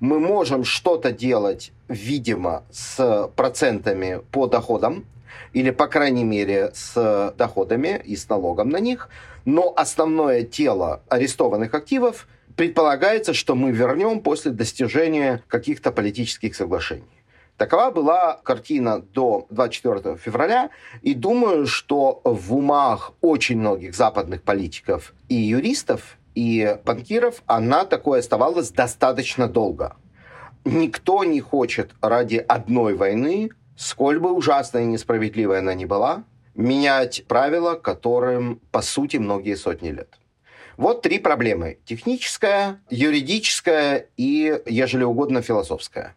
мы 0.00 0.18
можем 0.18 0.64
что-то 0.64 1.12
делать, 1.12 1.72
видимо, 1.88 2.64
с 2.72 3.30
процентами 3.36 4.22
по 4.32 4.46
доходам, 4.46 5.04
или, 5.52 5.70
по 5.70 5.86
крайней 5.86 6.24
мере, 6.24 6.70
с 6.74 7.34
доходами 7.36 8.00
и 8.04 8.16
с 8.16 8.28
налогом 8.28 8.68
на 8.70 8.78
них, 8.78 9.08
но 9.44 9.72
основное 9.76 10.42
тело 10.42 11.02
арестованных 11.08 11.74
активов 11.74 12.28
предполагается, 12.56 13.32
что 13.34 13.54
мы 13.54 13.70
вернем 13.70 14.20
после 14.20 14.50
достижения 14.50 15.42
каких-то 15.48 15.92
политических 15.92 16.54
соглашений. 16.54 17.04
Такова 17.56 17.90
была 17.90 18.40
картина 18.42 19.00
до 19.00 19.46
24 19.50 20.16
февраля, 20.16 20.70
и 21.02 21.12
думаю, 21.12 21.66
что 21.66 22.22
в 22.24 22.54
умах 22.54 23.12
очень 23.20 23.58
многих 23.58 23.94
западных 23.94 24.42
политиков 24.42 25.12
и 25.28 25.34
юристов, 25.34 26.16
и 26.34 26.78
банкиров 26.84 27.42
она 27.46 27.84
такой 27.84 28.20
оставалась 28.20 28.70
достаточно 28.70 29.46
долго. 29.46 29.96
Никто 30.64 31.24
не 31.24 31.40
хочет 31.40 31.90
ради 32.00 32.36
одной 32.36 32.94
войны 32.94 33.50
сколь 33.80 34.18
бы 34.18 34.32
ужасной 34.32 34.82
и 34.82 34.86
несправедливой 34.86 35.60
она 35.60 35.72
ни 35.72 35.86
была, 35.86 36.24
менять 36.54 37.24
правила, 37.26 37.74
которым, 37.76 38.60
по 38.70 38.82
сути, 38.82 39.16
многие 39.16 39.56
сотни 39.56 39.88
лет. 39.88 40.18
Вот 40.76 41.00
три 41.00 41.18
проблемы. 41.18 41.78
Техническая, 41.86 42.80
юридическая 42.90 44.06
и, 44.18 44.60
ежели 44.66 45.04
угодно, 45.04 45.40
философская. 45.40 46.14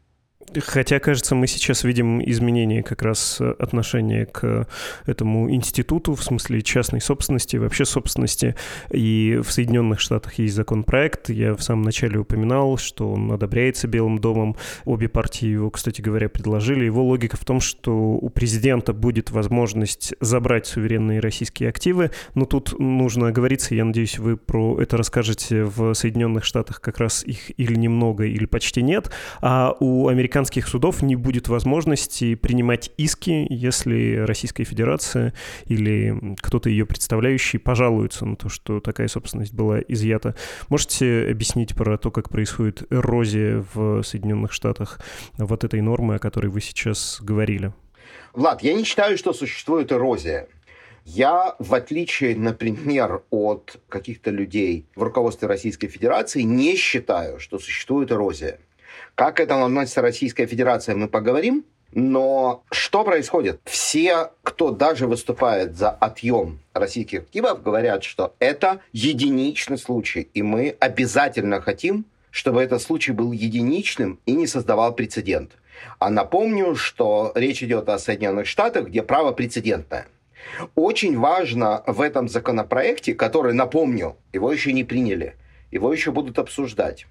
Хотя, 0.60 1.00
кажется, 1.00 1.34
мы 1.34 1.48
сейчас 1.48 1.84
видим 1.84 2.22
изменение 2.22 2.84
как 2.84 3.02
раз 3.02 3.42
отношения 3.42 4.26
к 4.26 4.68
этому 5.06 5.50
институту, 5.52 6.14
в 6.14 6.24
смысле 6.24 6.62
частной 6.62 7.02
собственности, 7.02 7.58
вообще 7.58 7.86
собственности. 7.86 8.56
И 8.92 9.40
в 9.44 9.52
Соединенных 9.52 10.00
Штатах 10.00 10.36
есть 10.36 10.54
законопроект. 10.54 11.30
Я 11.30 11.56
в 11.56 11.64
самом 11.64 11.84
начале 11.84 12.20
упоминал, 12.20 12.78
что 12.78 13.12
он 13.12 13.32
одобряется 13.32 13.88
Белым 13.88 14.20
домом. 14.20 14.56
Обе 14.86 15.10
партии 15.10 15.48
его, 15.48 15.72
кстати 15.72 16.02
говоря, 16.02 16.30
предложили. 16.30 16.86
Его 16.86 17.04
логика 17.04 17.38
в 17.38 17.46
том, 17.46 17.60
что 17.60 17.94
у 17.94 18.30
президента 18.30 18.94
будет 18.94 19.32
возможность 19.32 20.14
забрать 20.20 20.68
суверенные 20.68 21.20
российские 21.20 21.70
активы. 21.70 22.12
Но 22.36 22.46
тут 22.46 22.78
нужно 22.80 23.30
оговориться, 23.30 23.74
я 23.74 23.86
надеюсь, 23.86 24.20
вы 24.20 24.38
про 24.38 24.80
это 24.80 24.98
расскажете 24.98 25.64
в 25.64 25.94
Соединенных 25.96 26.46
Штатах 26.46 26.80
как 26.80 27.00
раз 27.00 27.24
их 27.24 27.52
или 27.58 27.76
немного, 27.76 28.26
или 28.26 28.46
почти 28.46 28.84
нет. 28.84 29.10
А 29.42 29.76
у 29.80 30.08
американцев 30.08 30.33
американских 30.34 30.68
судов 30.68 31.04
не 31.04 31.16
будет 31.16 31.48
возможности 31.48 32.34
принимать 32.34 32.90
иски, 32.98 33.46
если 33.52 34.16
Российская 34.25 34.63
Федерация 34.63 35.32
или 35.68 36.36
кто-то 36.42 36.70
ее 36.70 36.88
представляющий 36.88 37.60
пожалуются 37.60 38.25
на 38.25 38.36
то, 38.36 38.50
что 38.50 38.80
такая 38.80 39.08
собственность 39.08 39.54
была 39.54 39.80
изъята. 39.82 40.36
Можете 40.70 41.28
объяснить 41.30 41.75
про 41.75 42.00
то, 42.00 42.10
как 42.10 42.30
происходит 42.30 42.92
эрозия 42.92 43.63
в 43.75 44.02
Соединенных 44.02 44.54
Штатах 44.54 45.00
вот 45.38 45.63
этой 45.63 45.82
нормы, 45.82 46.16
о 46.16 46.20
которой 46.20 46.48
вы 46.48 46.62
сейчас 46.62 47.20
говорили? 47.22 47.72
Влад, 48.34 48.63
я 48.63 48.74
не 48.74 48.86
считаю, 48.86 49.20
что 49.20 49.34
существует 49.34 49.92
эрозия. 49.92 50.48
Я, 51.06 51.56
в 51.60 51.75
отличие, 51.75 52.36
например, 52.36 53.22
от 53.30 53.80
каких-то 53.88 54.32
людей 54.32 54.88
в 54.96 55.04
руководстве 55.04 55.48
Российской 55.48 55.90
Федерации, 55.90 56.42
не 56.42 56.75
считаю, 56.75 57.40
что 57.40 57.60
существует 57.60 58.12
эрозия. 58.12 58.58
Как 59.15 59.38
к 59.38 59.39
этому 59.39 59.65
относится 59.65 60.01
Российская 60.01 60.48
Федерация, 60.48 60.96
мы 60.96 61.08
поговорим. 61.08 61.65
Но 61.91 62.63
что 62.72 63.03
происходит? 63.03 63.62
Все, 63.65 64.32
кто 64.41 64.72
даже 64.72 65.05
выступает 65.05 65.77
за 65.77 65.91
отъем 65.91 66.60
российских 66.74 67.20
активов, 67.20 67.62
говорят, 67.62 68.03
что 68.03 68.34
это 68.39 68.82
единичный 68.93 69.77
случай, 69.77 70.27
и 70.34 70.41
мы 70.41 70.75
обязательно 70.79 71.62
хотим, 71.62 72.05
чтобы 72.32 72.63
этот 72.63 72.82
случай 72.82 73.12
был 73.12 73.32
единичным 73.32 74.20
и 74.25 74.32
не 74.32 74.48
создавал 74.48 74.96
прецедент. 74.96 75.51
А 76.00 76.10
напомню, 76.10 76.74
что 76.74 77.32
речь 77.36 77.62
идет 77.62 77.88
о 77.89 78.00
Соединенных 78.00 78.48
Штатах, 78.48 78.88
где 78.88 79.03
право 79.03 79.32
прецедентное. 79.32 80.08
Очень 80.74 81.20
важно 81.20 81.84
в 81.86 82.01
этом 82.01 82.27
законопроекте, 82.27 83.13
который, 83.13 83.53
напомню, 83.53 84.17
его 84.34 84.51
еще 84.51 84.74
не 84.74 84.84
приняли, 84.84 85.36
его 85.70 85.93
еще 85.93 86.12
будут 86.12 86.39
обсуждать, 86.39 87.05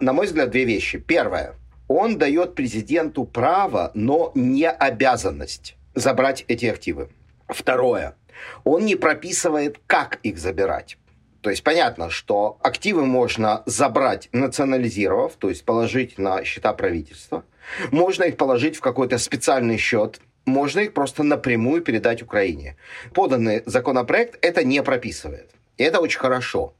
на 0.00 0.12
мой 0.12 0.26
взгляд, 0.26 0.50
две 0.50 0.64
вещи. 0.64 0.98
Первое. 0.98 1.54
Он 1.88 2.18
дает 2.18 2.54
президенту 2.54 3.24
право, 3.24 3.90
но 3.94 4.32
не 4.34 4.68
обязанность 4.68 5.76
забрать 5.94 6.44
эти 6.48 6.66
активы. 6.66 7.10
Второе. 7.48 8.16
Он 8.64 8.84
не 8.84 8.96
прописывает, 8.96 9.80
как 9.86 10.18
их 10.22 10.38
забирать. 10.38 10.98
То 11.40 11.50
есть 11.50 11.62
понятно, 11.62 12.10
что 12.10 12.58
активы 12.62 13.06
можно 13.06 13.62
забрать, 13.66 14.28
национализировав, 14.32 15.34
то 15.34 15.48
есть 15.48 15.64
положить 15.64 16.18
на 16.18 16.42
счета 16.44 16.72
правительства. 16.72 17.44
Можно 17.92 18.24
их 18.24 18.36
положить 18.36 18.76
в 18.76 18.80
какой-то 18.80 19.18
специальный 19.18 19.76
счет, 19.76 20.20
можно 20.44 20.80
их 20.80 20.92
просто 20.92 21.22
напрямую 21.22 21.82
передать 21.82 22.22
Украине. 22.22 22.76
Поданный 23.12 23.62
законопроект 23.66 24.38
это 24.42 24.64
не 24.64 24.82
прописывает. 24.82 25.50
И 25.76 25.84
это 25.84 26.00
очень 26.00 26.20
хорошо. 26.20 26.74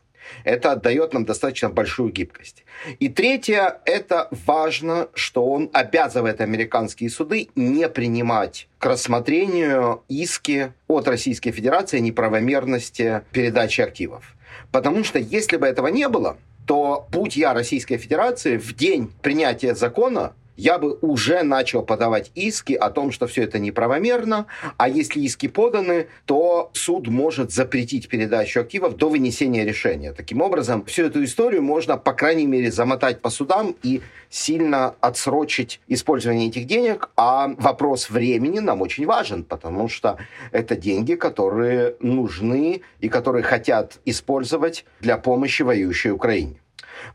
Это 0.44 0.72
отдает 0.72 1.12
нам 1.12 1.24
достаточно 1.24 1.68
большую 1.68 2.12
гибкость. 2.12 2.64
И 2.98 3.08
третье, 3.08 3.80
это 3.84 4.28
важно, 4.46 5.08
что 5.14 5.46
он 5.46 5.70
обязывает 5.72 6.40
американские 6.40 7.10
суды 7.10 7.48
не 7.54 7.88
принимать 7.88 8.68
к 8.78 8.86
рассмотрению 8.86 10.02
иски 10.08 10.72
от 10.88 11.08
Российской 11.08 11.50
Федерации 11.50 11.98
о 11.98 12.00
неправомерности 12.00 13.22
передачи 13.32 13.80
активов. 13.80 14.34
Потому 14.72 15.04
что 15.04 15.18
если 15.18 15.56
бы 15.56 15.66
этого 15.66 15.88
не 15.88 16.08
было, 16.08 16.36
то 16.66 17.06
путь 17.12 17.36
я 17.36 17.54
Российской 17.54 17.96
Федерации 17.96 18.56
в 18.56 18.74
день 18.74 19.10
принятия 19.22 19.74
закона 19.74 20.34
я 20.56 20.78
бы 20.78 20.98
уже 21.00 21.42
начал 21.42 21.82
подавать 21.82 22.30
иски 22.34 22.72
о 22.72 22.90
том, 22.90 23.12
что 23.12 23.26
все 23.26 23.42
это 23.42 23.58
неправомерно, 23.58 24.46
а 24.76 24.88
если 24.88 25.20
иски 25.20 25.48
поданы, 25.48 26.08
то 26.24 26.70
суд 26.72 27.08
может 27.08 27.52
запретить 27.52 28.08
передачу 28.08 28.60
активов 28.60 28.96
до 28.96 29.08
вынесения 29.08 29.64
решения. 29.64 30.12
Таким 30.12 30.40
образом, 30.40 30.84
всю 30.84 31.04
эту 31.04 31.22
историю 31.24 31.62
можно, 31.62 31.96
по 31.96 32.12
крайней 32.12 32.46
мере, 32.46 32.72
замотать 32.72 33.20
по 33.20 33.30
судам 33.30 33.76
и 33.82 34.02
сильно 34.30 34.94
отсрочить 35.00 35.80
использование 35.88 36.48
этих 36.48 36.66
денег, 36.66 37.10
а 37.16 37.48
вопрос 37.58 38.10
времени 38.10 38.58
нам 38.58 38.82
очень 38.82 39.06
важен, 39.06 39.44
потому 39.44 39.88
что 39.88 40.18
это 40.52 40.76
деньги, 40.76 41.14
которые 41.14 41.96
нужны 42.00 42.82
и 43.00 43.08
которые 43.08 43.42
хотят 43.42 43.98
использовать 44.04 44.84
для 45.00 45.18
помощи 45.18 45.62
воюющей 45.62 46.10
Украине. 46.10 46.56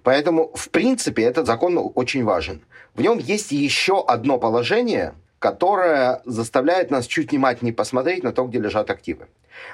Поэтому, 0.04 0.52
в 0.54 0.70
принципе, 0.70 1.24
этот 1.24 1.48
закон 1.48 1.92
очень 1.96 2.24
важен. 2.24 2.62
В 2.94 3.02
нем 3.02 3.18
есть 3.18 3.52
еще 3.52 4.04
одно 4.06 4.38
положение, 4.38 5.16
которое 5.40 6.22
заставляет 6.26 6.92
нас 6.92 7.08
чуть 7.08 7.32
внимательнее 7.32 7.74
посмотреть 7.74 8.24
на 8.24 8.32
то, 8.32 8.46
где 8.46 8.60
лежат 8.60 8.90
активы. 8.90 9.28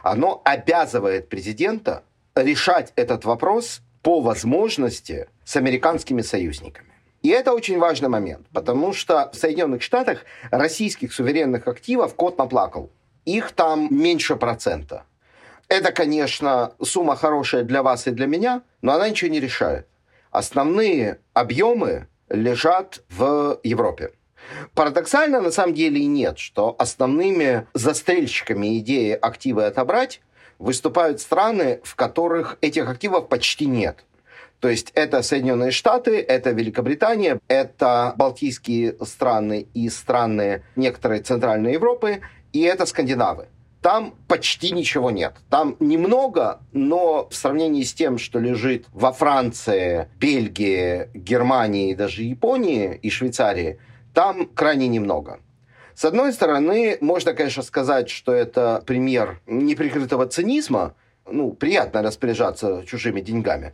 Оно 0.04 0.42
обязывает 0.46 1.30
президента 1.30 2.04
решать 2.36 2.94
этот 2.96 3.26
вопрос 3.26 3.82
по 4.02 4.22
возможности 4.22 5.28
с 5.44 5.56
американскими 5.56 6.22
союзниками. 6.22 6.88
И 7.24 7.30
это 7.30 7.52
очень 7.52 7.80
важный 7.80 8.10
момент, 8.10 8.48
потому 8.54 8.94
что 8.94 9.30
в 9.34 9.36
Соединенных 9.36 9.82
Штатах 9.82 10.20
российских 10.52 11.12
суверенных 11.12 11.68
активов 11.68 12.16
кот 12.16 12.38
наплакал. 12.38 12.92
Их 13.26 13.52
там 13.52 13.88
меньше 13.92 14.36
процента. 14.36 15.04
Это, 15.68 15.92
конечно, 15.92 16.74
сумма 16.82 17.16
хорошая 17.18 17.64
для 17.64 17.84
вас 17.84 18.08
и 18.08 18.12
для 18.12 18.28
меня, 18.28 18.62
но 18.82 18.94
она 18.94 19.10
ничего 19.10 19.30
не 19.32 19.42
решает. 19.42 19.88
Основные 20.32 21.20
объемы 21.34 22.08
лежат 22.30 23.04
в 23.10 23.60
Европе. 23.64 24.12
Парадоксально 24.74 25.42
на 25.42 25.52
самом 25.52 25.74
деле 25.74 26.02
и 26.02 26.06
нет, 26.06 26.40
что 26.40 26.76
основными 26.80 27.68
застрельщиками 27.74 28.78
идеи 28.80 29.12
активы 29.12 29.66
отобрать 29.66 30.22
выступают 30.60 31.22
страны, 31.22 31.82
в 31.84 31.96
которых 31.96 32.58
этих 32.62 32.90
активов 32.90 33.28
почти 33.28 33.66
нет. 33.66 34.06
То 34.60 34.70
есть 34.70 34.92
это 34.96 35.22
Соединенные 35.22 35.72
Штаты, 35.72 36.20
это 36.20 36.50
Великобритания, 36.52 37.40
это 37.48 38.14
Балтийские 38.18 38.96
страны 39.06 39.68
и 39.74 39.88
страны 39.90 40.64
некоторой 40.76 41.20
Центральной 41.20 41.74
Европы, 41.74 42.22
и 42.54 42.62
это 42.62 42.88
Скандинавы. 42.88 43.50
Там 43.88 44.16
почти 44.28 44.72
ничего 44.74 45.12
нет. 45.12 45.36
Там 45.50 45.78
немного, 45.80 46.60
но 46.74 47.30
в 47.30 47.34
сравнении 47.34 47.84
с 47.84 47.94
тем, 47.94 48.18
что 48.18 48.38
лежит 48.38 48.86
во 48.92 49.14
Франции, 49.14 50.10
Бельгии, 50.20 51.10
Германии, 51.14 51.96
даже 51.96 52.24
Японии 52.24 53.00
и 53.02 53.10
Швейцарии, 53.10 53.80
там 54.14 54.48
крайне 54.48 54.90
немного. 54.90 55.40
С 55.96 56.04
одной 56.04 56.34
стороны, 56.34 56.98
можно, 57.00 57.34
конечно, 57.34 57.64
сказать, 57.64 58.10
что 58.10 58.34
это 58.34 58.84
пример 58.86 59.40
неприкрытого 59.46 60.28
цинизма. 60.28 60.94
Ну, 61.26 61.54
приятно 61.54 62.02
распоряжаться 62.02 62.84
чужими 62.86 63.22
деньгами. 63.22 63.74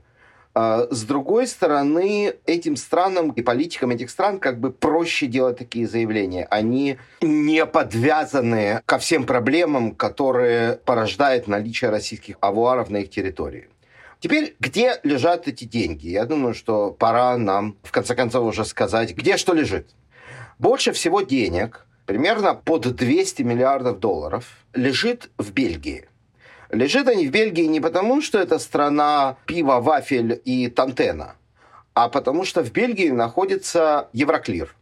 А 0.55 0.87
с 0.91 1.03
другой 1.03 1.47
стороны, 1.47 2.35
этим 2.45 2.75
странам 2.75 3.31
и 3.31 3.41
политикам 3.41 3.89
этих 3.89 4.11
стран 4.11 4.39
как 4.39 4.59
бы 4.59 4.71
проще 4.71 5.25
делать 5.25 5.57
такие 5.57 5.87
заявления. 5.87 6.45
Они 6.51 6.97
не 7.21 7.65
подвязаны 7.65 8.81
ко 8.85 8.99
всем 8.99 9.25
проблемам, 9.25 9.95
которые 9.95 10.77
порождает 10.85 11.47
наличие 11.47 11.89
российских 11.89 12.37
авуаров 12.39 12.89
на 12.89 12.97
их 12.97 13.09
территории. 13.09 13.69
Теперь, 14.19 14.55
где 14.59 14.99
лежат 15.03 15.47
эти 15.47 15.65
деньги? 15.65 16.07
Я 16.07 16.25
думаю, 16.25 16.53
что 16.53 16.91
пора 16.91 17.37
нам, 17.37 17.75
в 17.83 17.91
конце 17.91 18.15
концов, 18.15 18.45
уже 18.45 18.63
сказать, 18.63 19.15
где 19.15 19.37
что 19.37 19.53
лежит. 19.53 19.89
Больше 20.59 20.91
всего 20.93 21.21
денег 21.21 21.85
примерно 22.05 22.53
под 22.53 22.95
200 22.95 23.41
миллиардов 23.43 23.99
долларов, 23.99 24.45
лежит 24.73 25.29
в 25.37 25.51
Бельгии. 25.51 26.07
Лежит 26.73 27.07
они 27.07 27.27
в 27.27 27.31
Бельгии 27.31 27.65
не 27.65 27.79
потому, 27.79 28.19
что 28.19 28.39
это 28.39 28.57
страна 28.57 29.37
пива, 29.45 29.79
вафель 29.79 30.41
и 30.43 30.69
тантена, 30.69 31.35
а 31.93 32.09
потому 32.09 32.45
что 32.45 32.63
в 32.63 32.71
Бельгии 32.71 33.09
находится 33.09 34.09
Евроклир. 34.11 34.75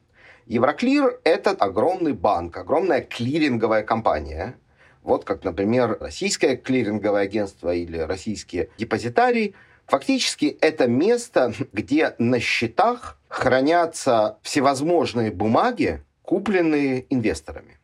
Евроклир– 0.45 1.19
это 1.25 1.51
огромный 1.51 2.13
банк, 2.13 2.55
огромная 2.55 3.01
клиринговая 3.01 3.83
компания. 3.83 4.55
Вот 5.03 5.25
как, 5.25 5.43
например, 5.43 5.97
российское 5.99 6.55
клиринговое 6.55 7.23
агентство 7.23 7.75
или 7.75 7.97
российские 7.97 8.69
депозитарии. 8.77 9.53
Фактически 9.87 10.45
это 10.61 10.87
место, 10.87 11.53
где 11.73 12.15
на 12.19 12.39
счетах 12.39 13.19
хранятся 13.27 14.37
всевозможные 14.43 15.29
бумаги, 15.29 16.01
купленные 16.21 17.05
инвесторами. 17.09 17.80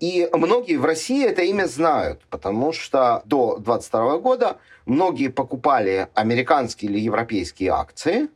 И 0.00 0.28
многие 0.32 0.76
в 0.76 0.84
России 0.84 1.24
это 1.24 1.42
имя 1.42 1.66
знают, 1.66 2.22
потому 2.28 2.72
что 2.72 3.22
до 3.24 3.56
2022 3.58 4.18
года 4.18 4.58
многие 4.86 5.28
покупали 5.28 6.08
американские 6.14 6.90
или 6.90 7.00
европейские 7.00 7.70
акции, 7.70 8.28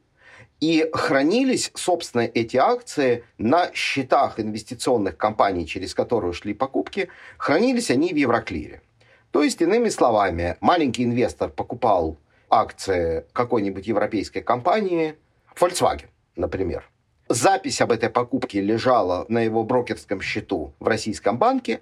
и 0.61 0.89
хранились, 0.93 1.71
собственно, 1.75 2.23
эти 2.23 2.57
акции 2.57 3.25
на 3.39 3.73
счетах 3.75 4.41
инвестиционных 4.41 5.17
компаний, 5.17 5.67
через 5.67 5.95
которые 5.95 6.33
шли 6.33 6.53
покупки, 6.53 7.09
хранились 7.37 7.91
они 7.91 8.13
в 8.13 8.17
Евроклире. 8.17 8.83
То 9.31 9.43
есть, 9.43 9.61
иными 9.61 9.89
словами, 9.89 10.57
маленький 10.61 11.05
инвестор 11.05 11.51
покупал 11.51 12.17
акции 12.51 13.25
какой-нибудь 13.33 13.87
европейской 13.87 14.41
компании, 14.41 15.17
Volkswagen, 15.55 16.07
например– 16.35 16.89
запись 17.29 17.81
об 17.81 17.93
этой 17.93 18.11
покупке 18.11 18.61
лежала 18.61 19.27
на 19.29 19.41
его 19.41 19.65
брокерском 19.65 20.21
счету 20.21 20.73
в 20.81 20.87
российском 20.87 21.39
банке, 21.39 21.81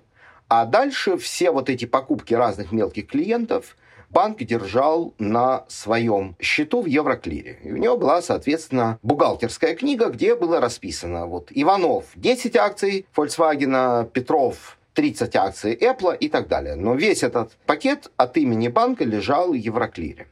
а 0.49 0.65
дальше 0.65 1.17
все 1.17 1.51
вот 1.51 1.71
эти 1.71 1.85
покупки 1.85 2.35
разных 2.35 2.73
мелких 2.73 3.09
клиентов 3.09 3.77
банк 4.11 4.39
держал 4.39 5.15
на 5.19 5.65
своем 5.69 6.37
счету 6.41 6.83
в 6.83 6.87
Евроклире. 6.87 7.59
И 7.63 7.73
у 7.73 7.77
него 7.77 7.97
была, 7.97 8.23
соответственно, 8.23 8.99
бухгалтерская 9.03 9.75
книга, 9.75 10.07
где 10.07 10.37
было 10.37 10.61
расписано 10.61 11.27
вот 11.27 11.49
Иванов 11.51 12.07
10 12.15 12.57
акций 12.57 13.07
Volkswagen, 13.17 14.09
Петров 14.11 14.79
30 14.95 15.37
акций 15.37 15.77
Apple 15.77 16.17
и 16.17 16.29
так 16.29 16.49
далее. 16.49 16.77
Но 16.77 16.95
весь 16.95 17.23
этот 17.23 17.53
пакет 17.67 18.11
от 18.17 18.37
имени 18.37 18.69
банка 18.69 19.05
лежал 19.05 19.51
в 19.51 19.55
Евроклире. 19.55 20.29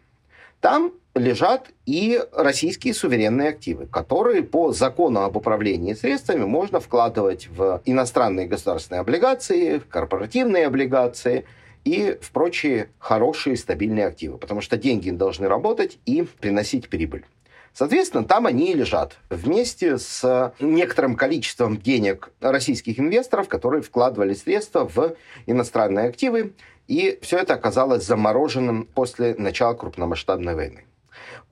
Там 0.60 0.92
лежат 1.14 1.68
и 1.86 2.20
российские 2.32 2.92
суверенные 2.92 3.50
активы, 3.50 3.86
которые 3.86 4.42
по 4.42 4.72
закону 4.72 5.20
об 5.22 5.36
управлении 5.36 5.94
средствами 5.94 6.44
можно 6.44 6.80
вкладывать 6.80 7.48
в 7.48 7.80
иностранные 7.84 8.46
государственные 8.46 9.00
облигации, 9.00 9.78
в 9.78 9.86
корпоративные 9.86 10.66
облигации 10.66 11.44
и 11.84 12.18
в 12.20 12.30
прочие 12.30 12.88
хорошие 12.98 13.56
стабильные 13.56 14.06
активы, 14.06 14.38
потому 14.38 14.60
что 14.60 14.76
деньги 14.76 15.10
должны 15.10 15.46
работать 15.46 15.98
и 16.04 16.22
приносить 16.40 16.88
прибыль. 16.88 17.24
Соответственно, 17.72 18.24
там 18.24 18.46
они 18.46 18.70
и 18.70 18.74
лежат 18.74 19.18
вместе 19.30 19.98
с 19.98 20.52
некоторым 20.60 21.16
количеством 21.16 21.76
денег 21.76 22.30
российских 22.40 23.00
инвесторов, 23.00 23.48
которые 23.48 23.82
вкладывали 23.82 24.32
средства 24.34 24.88
в 24.88 25.16
иностранные 25.46 26.08
активы, 26.08 26.54
и 26.86 27.18
все 27.22 27.38
это 27.38 27.54
оказалось 27.54 28.04
замороженным 28.04 28.86
после 28.94 29.34
начала 29.36 29.74
крупномасштабной 29.74 30.54
войны. 30.54 30.84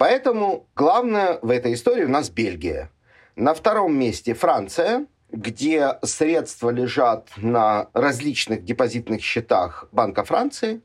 Поэтому 0.03 0.67
главное 0.75 1.39
в 1.43 1.51
этой 1.51 1.75
истории 1.75 2.03
у 2.03 2.09
нас 2.09 2.29
Бельгия. 2.29 2.91
На 3.37 3.55
втором 3.55 3.97
месте 3.97 4.35
Франция, 4.35 5.07
где 5.31 5.97
средства 6.03 6.71
лежат 6.71 7.29
на 7.37 7.87
различных 7.93 8.65
депозитных 8.65 9.23
счетах 9.23 9.87
Банка 9.93 10.25
Франции, 10.25 10.81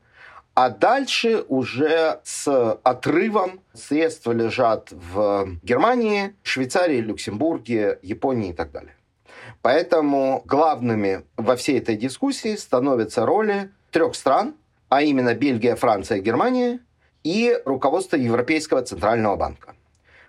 а 0.54 0.70
дальше 0.70 1.44
уже 1.48 2.20
с 2.22 2.78
отрывом 2.84 3.58
средства 3.74 4.30
лежат 4.30 4.92
в 4.92 5.48
Германии, 5.64 6.36
Швейцарии, 6.44 7.00
Люксембурге, 7.00 7.98
Японии 8.02 8.50
и 8.50 8.54
так 8.54 8.70
далее. 8.70 8.94
Поэтому 9.62 10.44
главными 10.46 11.24
во 11.36 11.56
всей 11.56 11.80
этой 11.80 11.96
дискуссии 11.96 12.54
становятся 12.54 13.26
роли 13.26 13.72
трех 13.90 14.14
стран, 14.14 14.54
а 14.88 15.02
именно 15.02 15.34
Бельгия, 15.34 15.74
Франция, 15.74 16.20
Германия, 16.20 16.78
и 17.28 17.60
руководство 17.66 18.16
Европейского 18.16 18.80
Центрального 18.80 19.36
банка. 19.36 19.74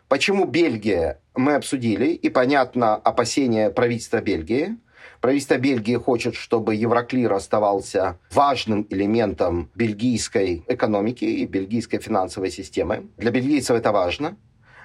Почему 0.09 0.43
Бельгия, 0.43 1.21
мы 1.33 1.55
обсудили, 1.55 2.07
и 2.07 2.29
понятно 2.29 2.95
опасения 2.95 3.69
правительства 3.69 4.19
Бельгии. 4.19 4.77
Правительство 5.21 5.57
Бельгии 5.57 5.95
хочет, 5.95 6.35
чтобы 6.35 6.75
Евроклир 6.75 7.31
оставался 7.31 8.19
важным 8.31 8.85
элементом 8.89 9.69
бельгийской 9.75 10.65
экономики 10.67 11.23
и 11.23 11.45
бельгийской 11.45 11.99
финансовой 11.99 12.51
системы. 12.51 13.07
Для 13.15 13.31
бельгийцев 13.31 13.77
это 13.77 13.93
важно. 13.93 14.35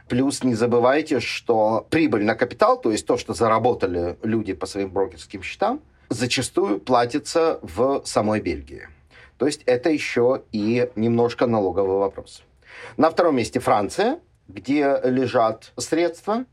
Плюс 0.09 0.45
не 0.45 0.55
забывайте, 0.55 1.19
что 1.19 1.85
прибыль 1.91 2.25
на 2.25 2.37
капитал, 2.37 2.81
то 2.81 2.93
есть 2.93 3.07
то, 3.07 3.17
что 3.17 3.35
заработали 3.35 4.17
люди 4.23 4.53
по 4.53 4.67
своим 4.67 4.91
брокерским 4.91 5.43
счетам, 5.43 5.81
зачастую 6.11 6.79
платится 6.79 7.59
в 7.63 8.03
самой 8.05 8.41
Бельгии. 8.41 8.87
То 9.39 9.47
есть 9.47 9.63
это 9.67 9.91
еще 9.91 10.43
и 10.53 10.89
немножко 10.97 11.47
налоговый 11.47 11.99
вопрос. 11.99 12.43
На 12.97 13.11
втором 13.11 13.37
месте 13.37 13.61
Франция, 13.61 14.19
где 14.49 15.01
лежат 15.05 15.73
средства. 15.77 16.45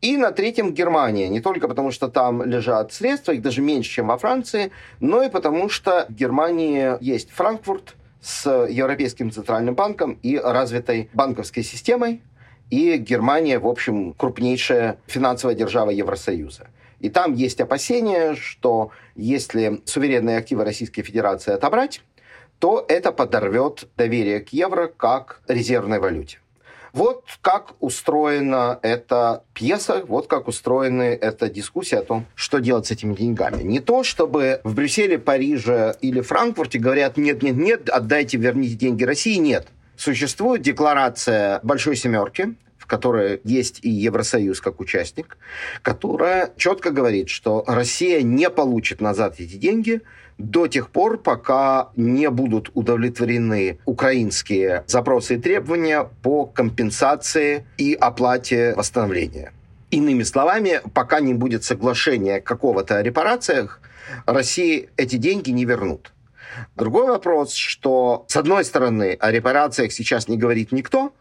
И 0.00 0.16
на 0.18 0.32
третьем 0.32 0.74
Германия. 0.74 1.28
Не 1.28 1.40
только 1.40 1.66
потому, 1.66 1.90
что 1.90 2.08
там 2.08 2.42
лежат 2.42 2.92
средства, 2.92 3.32
их 3.32 3.40
даже 3.40 3.62
меньше, 3.62 3.90
чем 3.90 4.08
во 4.08 4.18
Франции, 4.18 4.70
но 5.00 5.22
и 5.22 5.30
потому, 5.30 5.70
что 5.70 6.04
в 6.08 6.12
Германии 6.12 7.02
есть 7.02 7.30
Франкфурт 7.30 7.94
с 8.20 8.66
Европейским 8.66 9.30
центральным 9.30 9.74
банком 9.74 10.18
и 10.22 10.36
развитой 10.36 11.08
банковской 11.14 11.62
системой. 11.62 12.22
И 12.70 12.96
Германия, 12.96 13.58
в 13.58 13.66
общем, 13.66 14.12
крупнейшая 14.14 14.98
финансовая 15.06 15.54
держава 15.54 15.90
Евросоюза. 15.90 16.66
И 17.00 17.08
там 17.08 17.34
есть 17.34 17.60
опасения, 17.60 18.34
что 18.34 18.90
если 19.14 19.82
суверенные 19.84 20.38
активы 20.38 20.64
Российской 20.64 21.02
Федерации 21.02 21.52
отобрать, 21.52 22.02
то 22.64 22.82
это 22.88 23.12
подорвет 23.12 23.88
доверие 23.94 24.40
к 24.40 24.48
евро 24.54 24.86
как 24.86 25.42
резервной 25.48 25.98
валюте. 25.98 26.38
Вот 26.94 27.24
как 27.42 27.74
устроена 27.80 28.78
эта 28.80 29.44
пьеса, 29.52 30.02
вот 30.08 30.28
как 30.28 30.48
устроена 30.48 31.02
эта 31.02 31.50
дискуссия 31.50 31.98
о 31.98 32.04
том, 32.04 32.24
что 32.34 32.60
делать 32.60 32.86
с 32.86 32.90
этими 32.90 33.14
деньгами. 33.14 33.62
Не 33.62 33.80
то, 33.80 34.02
чтобы 34.02 34.62
в 34.64 34.74
Брюсселе, 34.74 35.18
Париже 35.18 35.96
или 36.00 36.22
Франкфурте 36.22 36.78
говорят, 36.78 37.18
нет-нет-нет, 37.18 37.90
отдайте, 37.90 38.38
верните 38.38 38.76
деньги 38.76 39.04
России. 39.04 39.36
Нет. 39.36 39.66
Существует 39.98 40.62
декларация 40.62 41.60
Большой 41.64 41.96
Семерки, 41.96 42.54
в 42.84 42.86
которой 42.86 43.40
есть 43.44 43.78
и 43.82 43.88
Евросоюз 43.88 44.60
как 44.60 44.78
участник, 44.78 45.38
которая 45.80 46.52
четко 46.58 46.90
говорит, 46.90 47.30
что 47.30 47.64
Россия 47.66 48.20
не 48.20 48.50
получит 48.50 49.00
назад 49.00 49.36
эти 49.38 49.56
деньги 49.56 50.02
до 50.36 50.66
тех 50.66 50.90
пор, 50.90 51.16
пока 51.16 51.88
не 51.96 52.28
будут 52.28 52.70
удовлетворены 52.74 53.78
украинские 53.86 54.84
запросы 54.86 55.36
и 55.36 55.38
требования 55.38 56.10
по 56.22 56.44
компенсации 56.44 57.66
и 57.78 57.94
оплате 57.94 58.74
восстановления. 58.74 59.54
Иными 59.90 60.24
словами, 60.24 60.82
пока 60.92 61.20
не 61.20 61.32
будет 61.32 61.64
соглашения 61.64 62.42
какого-то 62.42 62.98
о 62.98 63.02
репарациях, 63.02 63.80
России 64.26 64.90
эти 64.98 65.16
деньги 65.16 65.50
не 65.50 65.64
вернут. 65.64 66.12
Другой 66.76 67.06
вопрос, 67.06 67.54
что, 67.54 68.26
с 68.28 68.36
одной 68.36 68.64
стороны, 68.66 69.16
о 69.18 69.30
репарациях 69.32 69.92
сейчас 69.92 70.28
не 70.28 70.36
говорит 70.36 70.70
никто, 70.70 71.14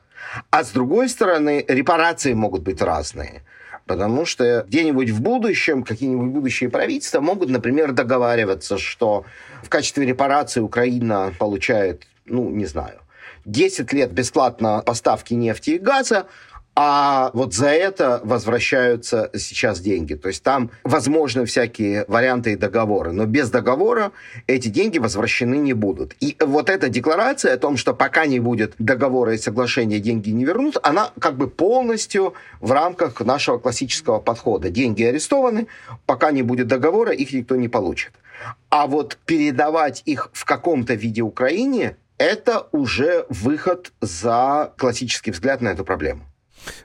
а 0.50 0.64
с 0.64 0.72
другой 0.72 1.10
стороны, 1.10 1.64
репарации 1.68 2.34
могут 2.34 2.64
быть 2.64 2.82
разные. 2.82 3.44
Потому 3.86 4.26
что 4.26 4.66
где-нибудь 4.68 5.10
в 5.10 5.22
будущем 5.22 5.84
какие-нибудь 5.84 6.30
будущие 6.30 6.70
правительства 6.70 7.20
могут, 7.20 7.50
например, 7.50 7.92
договариваться, 7.92 8.78
что 8.78 9.26
в 9.62 9.70
качестве 9.70 10.06
репарации 10.06 10.62
Украина 10.62 11.34
получает, 11.38 12.08
ну, 12.26 12.50
не 12.50 12.66
знаю, 12.66 13.00
10 13.46 13.92
лет 13.92 14.12
бесплатно 14.12 14.82
поставки 14.86 15.34
нефти 15.34 15.72
и 15.72 15.78
газа, 15.78 16.28
а 16.76 17.30
вот 17.34 17.54
за 17.54 17.68
это 17.68 18.20
возвращаются 18.24 19.30
сейчас 19.36 19.80
деньги. 19.80 20.16
То 20.16 20.30
есть 20.30 20.42
там 20.42 20.72
возможны 20.84 21.46
всякие 21.46 22.06
варианты 22.08 22.54
и 22.54 22.56
договоры, 22.56 23.12
но 23.12 23.26
без 23.26 23.52
договора 23.52 24.12
эти 24.48 24.70
деньги 24.70 24.98
возвращены 24.98 25.56
не 25.56 25.74
будут. 25.74 26.16
И 26.20 26.36
вот 26.40 26.70
эта 26.70 26.90
декларация 26.90 27.54
о 27.54 27.58
том, 27.58 27.78
что 27.78 27.94
пока 27.94 28.26
не 28.26 28.40
будет 28.40 28.74
договора 28.80 29.36
и 29.36 29.38
соглашения, 29.38 30.00
деньги 30.00 30.32
не 30.32 30.46
вернут, 30.46 30.78
она 30.82 31.12
как 31.20 31.38
бы 31.38 31.48
полностью 31.48 32.34
в 32.60 32.72
рамках 32.72 33.20
нашего 33.22 33.60
классического 33.60 34.20
подхода. 34.20 34.70
Деньги 34.70 35.04
арестованы, 35.04 35.68
пока 36.08 36.32
не 36.32 36.42
будет 36.42 36.68
договора, 36.68 37.12
их 37.12 37.34
никто 37.34 37.56
не 37.56 37.68
получит. 37.68 38.14
А 38.70 38.88
вот 38.88 39.20
передавать 39.26 40.02
их 40.06 40.32
в 40.34 40.44
каком-то 40.44 40.96
виде 40.96 41.22
Украине, 41.22 41.98
это 42.18 42.68
уже 42.72 43.26
выход 43.30 43.92
за 44.02 44.74
классический 44.78 45.32
взгляд 45.32 45.62
на 45.62 45.70
эту 45.70 45.86
проблему. 45.86 46.24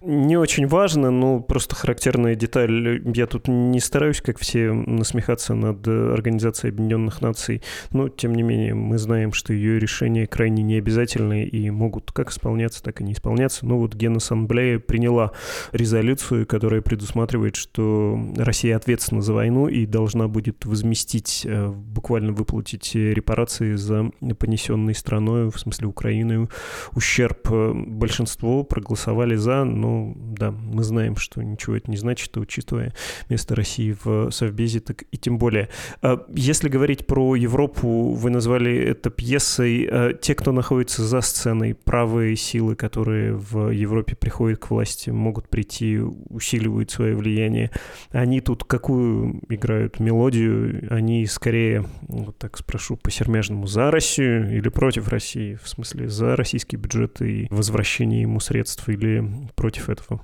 Не 0.00 0.36
очень 0.36 0.66
важно, 0.66 1.10
но 1.10 1.40
просто 1.40 1.74
характерная 1.74 2.34
деталь. 2.34 3.02
Я 3.14 3.26
тут 3.26 3.48
не 3.48 3.80
стараюсь, 3.80 4.20
как 4.20 4.38
все, 4.38 4.72
насмехаться 4.72 5.54
над 5.54 5.86
Организацией 5.86 6.72
Объединенных 6.72 7.20
Наций, 7.20 7.62
но, 7.90 8.08
тем 8.08 8.34
не 8.34 8.42
менее, 8.42 8.74
мы 8.74 8.98
знаем, 8.98 9.32
что 9.32 9.52
ее 9.52 9.78
решения 9.78 10.26
крайне 10.26 10.62
необязательные 10.62 11.46
и 11.46 11.70
могут 11.70 12.12
как 12.12 12.30
исполняться, 12.30 12.82
так 12.82 13.00
и 13.00 13.04
не 13.04 13.12
исполняться. 13.12 13.66
Но 13.66 13.78
вот 13.78 13.94
Генассамблея 13.94 14.78
приняла 14.78 15.32
резолюцию, 15.72 16.46
которая 16.46 16.80
предусматривает, 16.80 17.56
что 17.56 18.18
Россия 18.36 18.76
ответственна 18.76 19.22
за 19.22 19.32
войну 19.32 19.68
и 19.68 19.86
должна 19.86 20.28
будет 20.28 20.64
возместить, 20.64 21.42
э, 21.44 21.68
буквально 21.68 22.32
выплатить 22.32 22.94
репарации 22.94 23.74
за 23.74 24.10
понесенный 24.38 24.94
страной, 24.94 25.50
в 25.50 25.58
смысле 25.58 25.88
Украины, 25.88 26.48
ущерб. 26.92 27.48
Большинство 27.50 28.64
проголосовали 28.64 29.36
за, 29.36 29.67
ну 29.68 30.16
да, 30.36 30.50
мы 30.50 30.82
знаем, 30.82 31.16
что 31.16 31.42
ничего 31.42 31.76
это 31.76 31.90
не 31.90 31.96
значит, 31.96 32.36
учитывая 32.36 32.92
место 33.28 33.54
России 33.54 33.96
в 34.02 34.30
Совбезе, 34.30 34.80
так 34.80 35.04
и 35.10 35.16
тем 35.16 35.38
более. 35.38 35.68
А 36.02 36.24
если 36.34 36.68
говорить 36.68 37.06
про 37.06 37.34
Европу, 37.34 38.12
вы 38.12 38.30
назвали 38.30 38.76
это 38.76 39.10
пьесой. 39.10 39.88
А 39.90 40.12
те, 40.14 40.34
кто 40.34 40.52
находится 40.52 41.02
за 41.04 41.20
сценой, 41.20 41.74
правые 41.74 42.36
силы, 42.36 42.76
которые 42.76 43.34
в 43.34 43.70
Европе 43.70 44.16
приходят 44.16 44.58
к 44.58 44.70
власти, 44.70 45.10
могут 45.10 45.48
прийти, 45.48 45.98
усиливают 45.98 46.90
свое 46.90 47.14
влияние. 47.14 47.70
Они 48.10 48.40
тут 48.40 48.64
какую 48.64 49.40
играют 49.48 50.00
мелодию? 50.00 50.86
Они 50.90 51.26
скорее, 51.26 51.84
вот 52.02 52.38
так 52.38 52.56
спрошу 52.58 52.96
по-сермяжному, 52.96 53.66
за 53.66 53.90
Россию 53.90 54.56
или 54.56 54.68
против 54.68 55.08
России? 55.08 55.58
В 55.62 55.68
смысле, 55.68 56.08
за 56.08 56.36
российский 56.36 56.76
бюджет 56.76 57.20
и 57.20 57.46
возвращение 57.50 58.22
ему 58.22 58.40
средств 58.40 58.88
или 58.88 59.28
против 59.58 59.90
этого? 59.90 60.20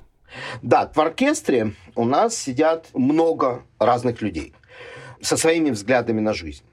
Да, 0.63 0.91
в 0.95 0.99
оркестре 0.99 1.73
у 1.95 2.05
нас 2.05 2.37
сидят 2.37 2.89
много 2.95 3.63
разных 3.79 4.23
людей 4.23 4.55
со 5.21 5.37
своими 5.37 5.71
взглядами 5.71 6.21
на 6.21 6.33
жизнь. 6.33 6.65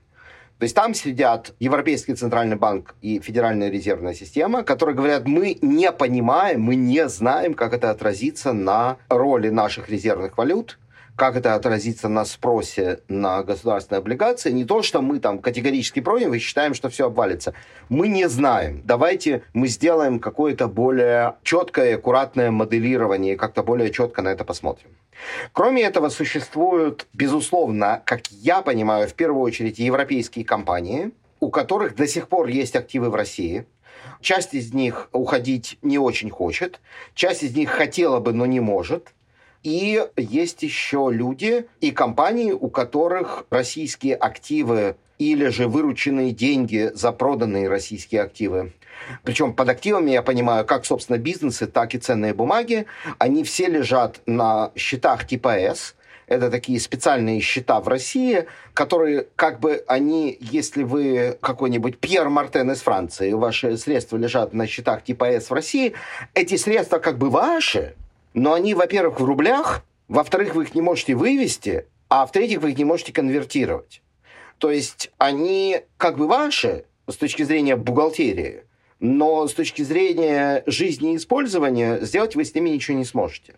То 0.60 0.66
есть 0.66 0.76
там 0.76 0.94
сидят 0.94 1.56
Европейский 1.60 2.14
Центральный 2.14 2.56
банк 2.56 2.94
и 3.02 3.20
Федеральная 3.20 3.72
резервная 3.72 4.14
система, 4.14 4.62
которые 4.64 4.96
говорят, 4.96 5.26
мы 5.26 5.58
не 5.62 5.92
понимаем, 5.92 6.62
мы 6.62 6.76
не 6.76 7.10
знаем, 7.10 7.56
как 7.56 7.74
это 7.74 7.90
отразится 7.90 8.54
на 8.54 8.98
роли 9.10 9.50
наших 9.50 9.90
резервных 9.90 10.38
валют 10.38 10.78
как 11.22 11.36
это 11.36 11.54
отразится 11.54 12.10
на 12.10 12.26
спросе 12.26 13.02
на 13.08 13.44
государственные 13.44 14.00
облигации. 14.00 14.50
Не 14.50 14.66
то, 14.66 14.82
что 14.82 15.04
мы 15.04 15.20
там 15.20 15.38
категорически 15.38 16.00
против 16.00 16.34
и 16.34 16.40
считаем, 16.40 16.74
что 16.74 16.90
все 16.90 17.06
обвалится. 17.06 17.54
Мы 17.90 18.08
не 18.08 18.28
знаем. 18.28 18.82
Давайте 18.86 19.44
мы 19.54 19.68
сделаем 19.68 20.20
какое-то 20.20 20.68
более 20.68 21.36
четкое, 21.44 21.98
аккуратное 21.98 22.50
моделирование 22.50 23.36
и 23.36 23.38
как-то 23.38 23.62
более 23.62 23.92
четко 23.92 24.24
на 24.24 24.30
это 24.30 24.44
посмотрим. 24.44 24.90
Кроме 25.54 25.84
этого, 25.84 26.10
существуют, 26.10 27.06
безусловно, 27.14 28.02
как 28.04 28.26
я 28.32 28.64
понимаю, 28.64 29.08
в 29.08 29.14
первую 29.14 29.44
очередь 29.44 29.78
европейские 29.78 30.44
компании, 30.44 31.12
у 31.40 31.52
которых 31.52 31.96
до 31.96 32.08
сих 32.08 32.30
пор 32.30 32.48
есть 32.48 32.76
активы 32.76 33.12
в 33.12 33.16
России, 33.16 33.68
Часть 34.20 34.54
из 34.54 34.74
них 34.74 35.10
уходить 35.12 35.78
не 35.82 35.98
очень 35.98 36.30
хочет, 36.30 36.80
часть 37.16 37.44
из 37.44 37.56
них 37.56 37.70
хотела 37.70 38.20
бы, 38.20 38.34
но 38.34 38.46
не 38.46 38.60
может. 38.60 39.14
И 39.64 40.04
есть 40.18 40.64
еще 40.64 41.10
люди 41.12 41.68
и 41.82 41.92
компании, 41.92 42.52
у 42.52 42.70
которых 42.70 43.46
российские 43.50 44.16
активы 44.16 44.96
или 45.20 45.50
же 45.50 45.68
вырученные 45.68 46.32
деньги 46.32 46.90
за 46.96 47.12
проданные 47.12 47.70
российские 47.70 48.22
активы. 48.24 48.74
Причем 49.24 49.54
под 49.54 49.70
активами 49.70 50.12
я 50.12 50.24
понимаю 50.24 50.66
как, 50.66 50.86
собственно, 50.86 51.18
бизнесы, 51.18 51.68
так 51.68 51.94
и 51.94 52.00
ценные 52.00 52.34
бумаги. 52.34 52.86
Они 53.20 53.44
все 53.44 53.68
лежат 53.68 54.20
на 54.26 54.72
счетах 54.76 55.28
типа 55.28 55.60
S. 55.60 55.96
Это 56.26 56.50
такие 56.50 56.80
специальные 56.80 57.42
счета 57.42 57.82
в 57.82 57.88
России, 57.90 58.46
которые, 58.74 59.28
как 59.36 59.60
бы 59.60 59.84
они, 59.86 60.38
если 60.40 60.84
вы 60.84 61.38
какой-нибудь 61.42 62.00
Пьер 62.00 62.30
Мартен 62.30 62.72
из 62.72 62.82
Франции, 62.82 63.34
ваши 63.34 63.78
средства 63.78 64.16
лежат 64.16 64.54
на 64.54 64.66
счетах 64.66 65.04
типа 65.04 65.26
S 65.26 65.50
в 65.50 65.54
России, 65.54 65.94
эти 66.34 66.56
средства 66.56 67.00
как 67.00 67.18
бы 67.18 67.30
ваши, 67.30 67.96
но 68.34 68.54
они, 68.54 68.74
во-первых, 68.74 69.20
в 69.20 69.26
рублях, 69.26 69.84
во-вторых, 70.08 70.56
вы 70.56 70.64
их 70.64 70.76
не 70.76 70.82
можете 70.82 71.16
вывести, 71.16 71.88
а 72.10 72.26
в-третьих, 72.26 72.62
вы 72.62 72.72
их 72.72 72.78
не 72.78 72.86
можете 72.86 73.14
конвертировать. 73.14 74.02
То 74.58 74.72
есть 74.72 75.12
они 75.18 75.82
как 75.98 76.18
бы 76.18 76.28
ваши 76.28 76.86
с 77.08 77.16
точки 77.16 77.44
зрения 77.44 77.76
бухгалтерии, 77.76 78.64
но 79.00 79.48
с 79.48 79.54
точки 79.54 79.82
зрения 79.82 80.64
жизни 80.68 81.14
и 81.14 81.16
использования 81.16 82.00
сделать 82.02 82.36
вы 82.36 82.46
с 82.46 82.54
ними 82.54 82.70
ничего 82.70 82.98
не 82.98 83.06
сможете. 83.06 83.56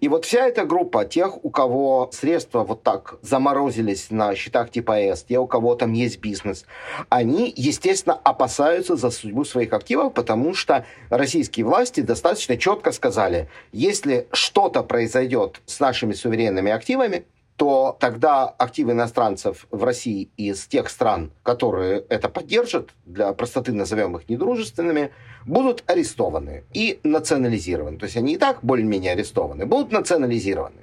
И 0.00 0.08
вот 0.08 0.24
вся 0.24 0.46
эта 0.46 0.64
группа 0.64 1.04
тех, 1.04 1.44
у 1.44 1.50
кого 1.50 2.10
средства 2.12 2.64
вот 2.64 2.82
так 2.82 3.16
заморозились 3.22 4.10
на 4.10 4.34
счетах 4.34 4.70
типа 4.70 4.98
S, 5.00 5.24
те, 5.24 5.38
у 5.38 5.46
кого 5.46 5.74
там 5.74 5.92
есть 5.92 6.20
бизнес, 6.20 6.64
они, 7.08 7.52
естественно, 7.56 8.14
опасаются 8.14 8.96
за 8.96 9.10
судьбу 9.10 9.44
своих 9.44 9.72
активов, 9.72 10.14
потому 10.14 10.54
что 10.54 10.86
российские 11.10 11.66
власти 11.66 12.00
достаточно 12.00 12.56
четко 12.56 12.92
сказали, 12.92 13.48
если 13.72 14.28
что-то 14.32 14.82
произойдет 14.82 15.60
с 15.66 15.80
нашими 15.80 16.12
суверенными 16.12 16.70
активами, 16.70 17.24
то 17.56 17.96
тогда 17.98 18.44
активы 18.46 18.92
иностранцев 18.92 19.66
в 19.70 19.82
России 19.82 20.28
из 20.36 20.66
тех 20.66 20.90
стран, 20.90 21.32
которые 21.42 22.04
это 22.08 22.28
поддержат, 22.28 22.90
для 23.06 23.32
простоты 23.32 23.72
назовем 23.72 24.16
их 24.16 24.28
недружественными, 24.28 25.10
будут 25.46 25.82
арестованы 25.86 26.64
и 26.74 27.00
национализированы. 27.02 27.98
То 27.98 28.04
есть 28.04 28.16
они 28.16 28.34
и 28.34 28.38
так 28.38 28.58
более-менее 28.62 29.12
арестованы, 29.12 29.64
будут 29.64 29.90
национализированы. 29.90 30.82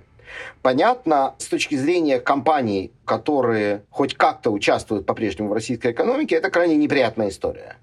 Понятно, 0.63 1.35
с 1.37 1.45
точки 1.45 1.75
зрения 1.75 2.19
компаний, 2.19 2.91
которые 3.05 3.83
хоть 3.91 4.15
как-то 4.15 4.49
участвуют 4.49 5.05
по-прежнему 5.05 5.49
в 5.49 5.53
российской 5.53 5.91
экономике, 5.91 6.35
это 6.35 6.49
крайне 6.49 6.75
неприятная 6.75 7.29
история. 7.29 7.77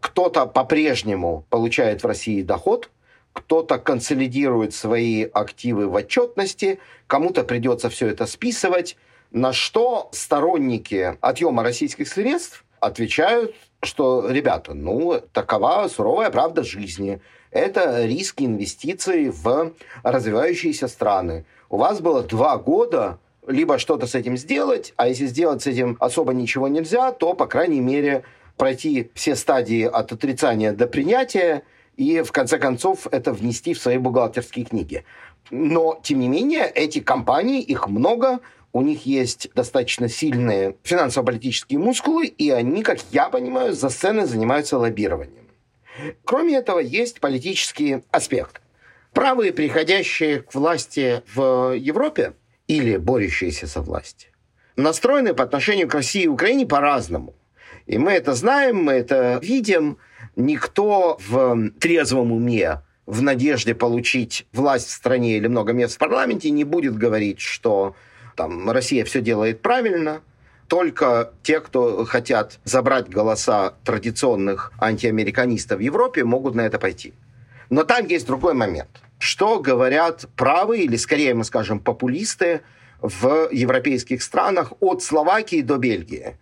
Кто-то 0.00 0.46
по-прежнему 0.46 1.44
получает 1.48 2.02
в 2.02 2.06
России 2.06 2.42
доход– 2.42 2.90
кто-то 3.32 3.78
консолидирует 3.78 4.74
свои 4.74 5.24
активы 5.24 5.88
в 5.88 5.94
отчетности, 5.94 6.78
кому-то 7.06 7.44
придется 7.44 7.88
все 7.88 8.08
это 8.08 8.26
списывать, 8.26 8.96
на 9.30 9.52
что 9.52 10.10
сторонники 10.12 11.16
отъема 11.20 11.62
российских 11.62 12.08
средств 12.08 12.64
отвечают, 12.80 13.54
что, 13.82 14.28
ребята, 14.28 14.74
ну, 14.74 15.20
такова 15.32 15.88
суровая 15.88 16.30
правда 16.30 16.62
жизни. 16.62 17.20
Это 17.50 18.04
риски 18.04 18.44
инвестиций 18.44 19.30
в 19.30 19.72
развивающиеся 20.02 20.88
страны. 20.88 21.44
У 21.68 21.76
вас 21.76 22.00
было 22.00 22.22
два 22.22 22.56
года 22.58 23.18
либо 23.46 23.78
что-то 23.78 24.06
с 24.06 24.14
этим 24.14 24.36
сделать, 24.36 24.92
а 24.96 25.08
если 25.08 25.26
сделать 25.26 25.62
с 25.62 25.66
этим 25.66 25.96
особо 26.00 26.32
ничего 26.32 26.68
нельзя, 26.68 27.12
то, 27.12 27.34
по 27.34 27.46
крайней 27.46 27.80
мере, 27.80 28.24
пройти 28.56 29.10
все 29.14 29.34
стадии 29.34 29.84
от 29.84 30.12
отрицания 30.12 30.72
до 30.72 30.86
принятия 30.86 31.62
и, 31.96 32.22
в 32.22 32.32
конце 32.32 32.58
концов, 32.58 33.06
это 33.10 33.32
внести 33.32 33.74
в 33.74 33.78
свои 33.78 33.98
бухгалтерские 33.98 34.64
книги. 34.64 35.04
Но, 35.50 36.00
тем 36.02 36.20
не 36.20 36.28
менее, 36.28 36.66
эти 36.66 37.00
компании, 37.00 37.60
их 37.60 37.88
много, 37.88 38.40
у 38.72 38.80
них 38.80 39.04
есть 39.04 39.50
достаточно 39.54 40.08
сильные 40.08 40.76
финансово-политические 40.82 41.78
мускулы, 41.78 42.26
и 42.26 42.50
они, 42.50 42.82
как 42.82 42.98
я 43.10 43.28
понимаю, 43.28 43.74
за 43.74 43.90
сценой 43.90 44.26
занимаются 44.26 44.78
лоббированием. 44.78 45.48
Кроме 46.24 46.56
этого, 46.56 46.78
есть 46.78 47.20
политический 47.20 48.02
аспект. 48.10 48.62
Правые, 49.12 49.52
приходящие 49.52 50.40
к 50.40 50.54
власти 50.54 51.22
в 51.34 51.74
Европе 51.76 52.32
или 52.66 52.96
борющиеся 52.96 53.66
со 53.66 53.82
властью, 53.82 54.30
настроены 54.76 55.34
по 55.34 55.44
отношению 55.44 55.86
к 55.88 55.94
России 55.94 56.22
и 56.22 56.28
Украине 56.28 56.66
по-разному. 56.66 57.34
И 57.84 57.98
мы 57.98 58.12
это 58.12 58.32
знаем, 58.34 58.84
мы 58.84 58.92
это 58.92 59.38
видим. 59.42 59.98
Никто 60.36 61.18
в 61.28 61.70
трезвом 61.78 62.32
уме 62.32 62.80
в 63.06 63.20
надежде 63.22 63.74
получить 63.74 64.46
власть 64.52 64.88
в 64.88 64.92
стране 64.92 65.36
или 65.36 65.46
много 65.46 65.72
мест 65.72 65.96
в 65.96 65.98
парламенте 65.98 66.50
не 66.50 66.64
будет 66.64 66.96
говорить, 66.96 67.40
что 67.40 67.94
там 68.36 68.70
Россия 68.70 69.04
все 69.04 69.20
делает 69.20 69.60
правильно, 69.60 70.22
только 70.68 71.32
те, 71.42 71.60
кто 71.60 72.06
хотят 72.06 72.58
забрать 72.64 73.10
голоса 73.10 73.74
традиционных 73.84 74.72
антиамериканистов 74.80 75.78
в 75.78 75.82
Европе, 75.82 76.24
могут 76.24 76.54
на 76.54 76.62
это 76.62 76.78
пойти. 76.78 77.12
Но 77.68 77.84
там 77.84 78.06
есть 78.06 78.26
другой 78.26 78.54
момент. 78.54 78.88
Что 79.18 79.58
говорят 79.58 80.26
правые, 80.36 80.84
или 80.84 80.96
скорее 80.96 81.34
мы 81.34 81.44
скажем 81.44 81.78
популисты 81.78 82.62
в 83.00 83.48
европейских 83.52 84.22
странах 84.22 84.72
от 84.80 85.02
Словакии 85.02 85.60
до 85.60 85.76
Бельгии? 85.76 86.38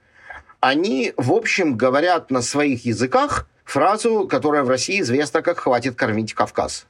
Они, 0.60 1.12
в 1.16 1.32
общем, 1.32 1.76
говорят 1.76 2.30
на 2.30 2.42
своих 2.42 2.84
языках 2.84 3.48
фразу, 3.70 4.26
которая 4.28 4.62
в 4.62 4.68
России 4.68 5.00
известна 5.00 5.42
как 5.42 5.60
«хватит 5.60 5.94
кормить 5.94 6.34
Кавказ». 6.34 6.86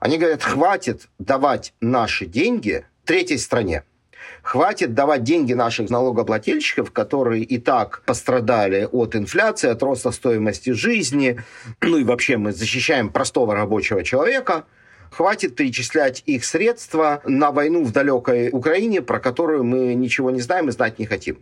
Они 0.00 0.18
говорят, 0.18 0.42
хватит 0.42 1.08
давать 1.18 1.74
наши 1.80 2.26
деньги 2.26 2.84
третьей 3.04 3.38
стране. 3.38 3.84
Хватит 4.42 4.94
давать 4.94 5.22
деньги 5.22 5.52
наших 5.52 5.90
налогоплательщиков, 5.90 6.90
которые 6.90 7.42
и 7.44 7.58
так 7.58 8.02
пострадали 8.04 8.88
от 8.90 9.14
инфляции, 9.14 9.68
от 9.70 9.82
роста 9.82 10.10
стоимости 10.10 10.70
жизни. 10.70 11.40
Ну 11.80 11.98
и 11.98 12.04
вообще 12.04 12.36
мы 12.36 12.52
защищаем 12.52 13.10
простого 13.10 13.54
рабочего 13.54 14.02
человека. 14.02 14.64
Хватит 15.10 15.54
перечислять 15.54 16.22
их 16.26 16.44
средства 16.44 17.20
на 17.24 17.52
войну 17.52 17.84
в 17.84 17.92
далекой 17.92 18.48
Украине, 18.50 19.02
про 19.02 19.20
которую 19.20 19.62
мы 19.64 19.94
ничего 19.94 20.30
не 20.30 20.40
знаем 20.40 20.68
и 20.68 20.72
знать 20.72 20.98
не 20.98 21.06
хотим. 21.06 21.38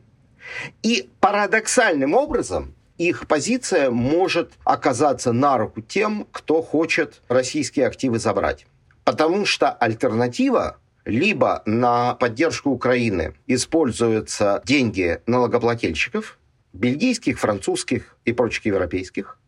И 0.82 1.08
парадоксальным 1.20 2.14
образом 2.14 2.74
их 3.00 3.26
позиция 3.26 3.90
может 3.90 4.52
оказаться 4.64 5.32
на 5.32 5.56
руку 5.56 5.80
тем, 5.80 6.26
кто 6.32 6.60
хочет 6.60 7.22
российские 7.28 7.86
активы 7.86 8.18
забрать. 8.18 8.66
Потому 9.04 9.46
что 9.46 9.70
альтернатива 9.70 10.76
либо 11.06 11.62
на 11.64 12.14
поддержку 12.14 12.68
Украины 12.70 13.34
используются 13.46 14.60
деньги 14.66 15.22
налогоплательщиков, 15.26 16.38
бельгийских, 16.74 17.40
французских 17.40 18.16
и 18.26 18.34
прочих 18.34 18.66
европейских, 18.66 19.38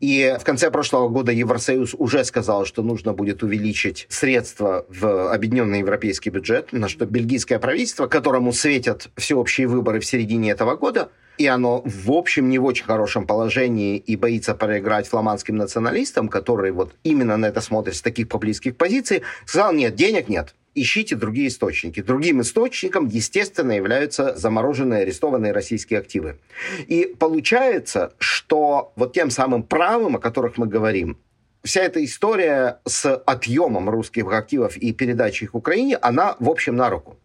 и 0.00 0.36
в 0.40 0.44
конце 0.44 0.70
прошлого 0.70 1.08
года 1.08 1.32
Евросоюз 1.32 1.94
уже 1.98 2.24
сказал, 2.24 2.64
что 2.64 2.82
нужно 2.82 3.12
будет 3.12 3.42
увеличить 3.42 4.06
средства 4.08 4.86
в 4.88 5.32
объединенный 5.32 5.80
европейский 5.80 6.30
бюджет, 6.30 6.72
на 6.72 6.88
что 6.88 7.06
бельгийское 7.06 7.58
правительство, 7.58 8.06
которому 8.06 8.52
светят 8.52 9.08
всеобщие 9.16 9.66
выборы 9.66 10.00
в 10.00 10.06
середине 10.06 10.50
этого 10.50 10.76
года, 10.76 11.10
и 11.38 11.46
оно, 11.46 11.82
в 11.84 12.10
общем, 12.10 12.48
не 12.48 12.58
в 12.58 12.64
очень 12.64 12.84
хорошем 12.84 13.26
положении 13.26 13.96
и 13.96 14.16
боится 14.16 14.54
проиграть 14.54 15.06
фламандским 15.06 15.56
националистам, 15.56 16.28
которые 16.28 16.72
вот 16.72 16.94
именно 17.04 17.36
на 17.36 17.46
это 17.46 17.60
смотрят 17.60 17.94
с 17.94 18.02
таких 18.02 18.28
популистских 18.28 18.76
позиций, 18.76 19.22
сказал, 19.46 19.72
нет, 19.72 19.94
денег 19.94 20.28
нет, 20.28 20.54
ищите 20.74 21.16
другие 21.16 21.48
источники. 21.48 22.02
Другим 22.02 22.40
источником, 22.40 23.06
естественно, 23.06 23.72
являются 23.72 24.36
замороженные, 24.36 25.02
арестованные 25.02 25.52
российские 25.52 26.00
активы. 26.00 26.38
И 26.86 27.14
получается, 27.18 28.12
что 28.18 28.92
вот 28.96 29.12
тем 29.12 29.30
самым 29.30 29.62
правым, 29.62 30.16
о 30.16 30.18
которых 30.18 30.58
мы 30.58 30.66
говорим, 30.66 31.18
вся 31.64 31.82
эта 31.82 32.04
история 32.04 32.80
с 32.86 33.14
отъемом 33.14 33.90
русских 33.90 34.32
активов 34.32 34.76
и 34.76 34.92
передачей 34.92 35.46
их 35.46 35.54
Украине, 35.54 35.96
она, 35.96 36.36
в 36.38 36.48
общем, 36.48 36.76
на 36.76 36.90
руку. 36.90 37.18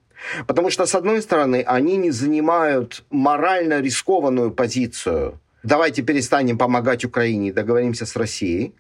Потому 0.48 0.70
что, 0.70 0.86
с 0.86 0.96
одной 0.96 1.22
стороны, 1.22 1.64
они 1.66 1.98
не 1.98 2.12
занимают 2.12 3.04
морально 3.10 3.82
рискованную 3.82 4.52
позицию. 4.52 5.40
Давайте 5.64 6.02
перестанем 6.02 6.58
помогать 6.58 7.06
Украине 7.06 7.50
и 7.50 7.52
договоримся 7.52 8.06
с 8.06 8.16
Россией. 8.16 8.74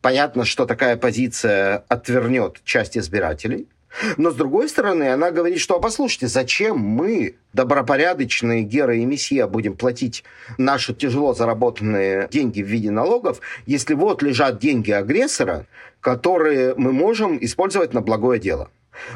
Понятно, 0.00 0.44
что 0.44 0.66
такая 0.66 0.96
позиция 0.96 1.84
отвернет 1.88 2.60
часть 2.64 2.96
избирателей. 2.98 3.68
Но, 4.16 4.30
с 4.30 4.34
другой 4.34 4.68
стороны, 4.68 5.10
она 5.12 5.30
говорит, 5.30 5.60
что, 5.60 5.76
а 5.76 5.80
послушайте, 5.80 6.26
зачем 6.26 6.78
мы, 6.78 7.36
добропорядочные 7.52 8.62
Гера 8.62 8.96
и 8.96 9.04
Мессия, 9.04 9.46
будем 9.46 9.76
платить 9.76 10.24
наши 10.58 10.94
тяжело 10.94 11.34
заработанные 11.34 12.28
деньги 12.30 12.62
в 12.62 12.66
виде 12.66 12.90
налогов, 12.90 13.40
если 13.66 13.94
вот 13.94 14.22
лежат 14.22 14.58
деньги 14.58 14.90
агрессора, 14.90 15.66
которые 16.00 16.74
мы 16.76 16.92
можем 16.92 17.38
использовать 17.40 17.92
на 17.92 18.00
благое 18.00 18.40
дело. 18.40 18.70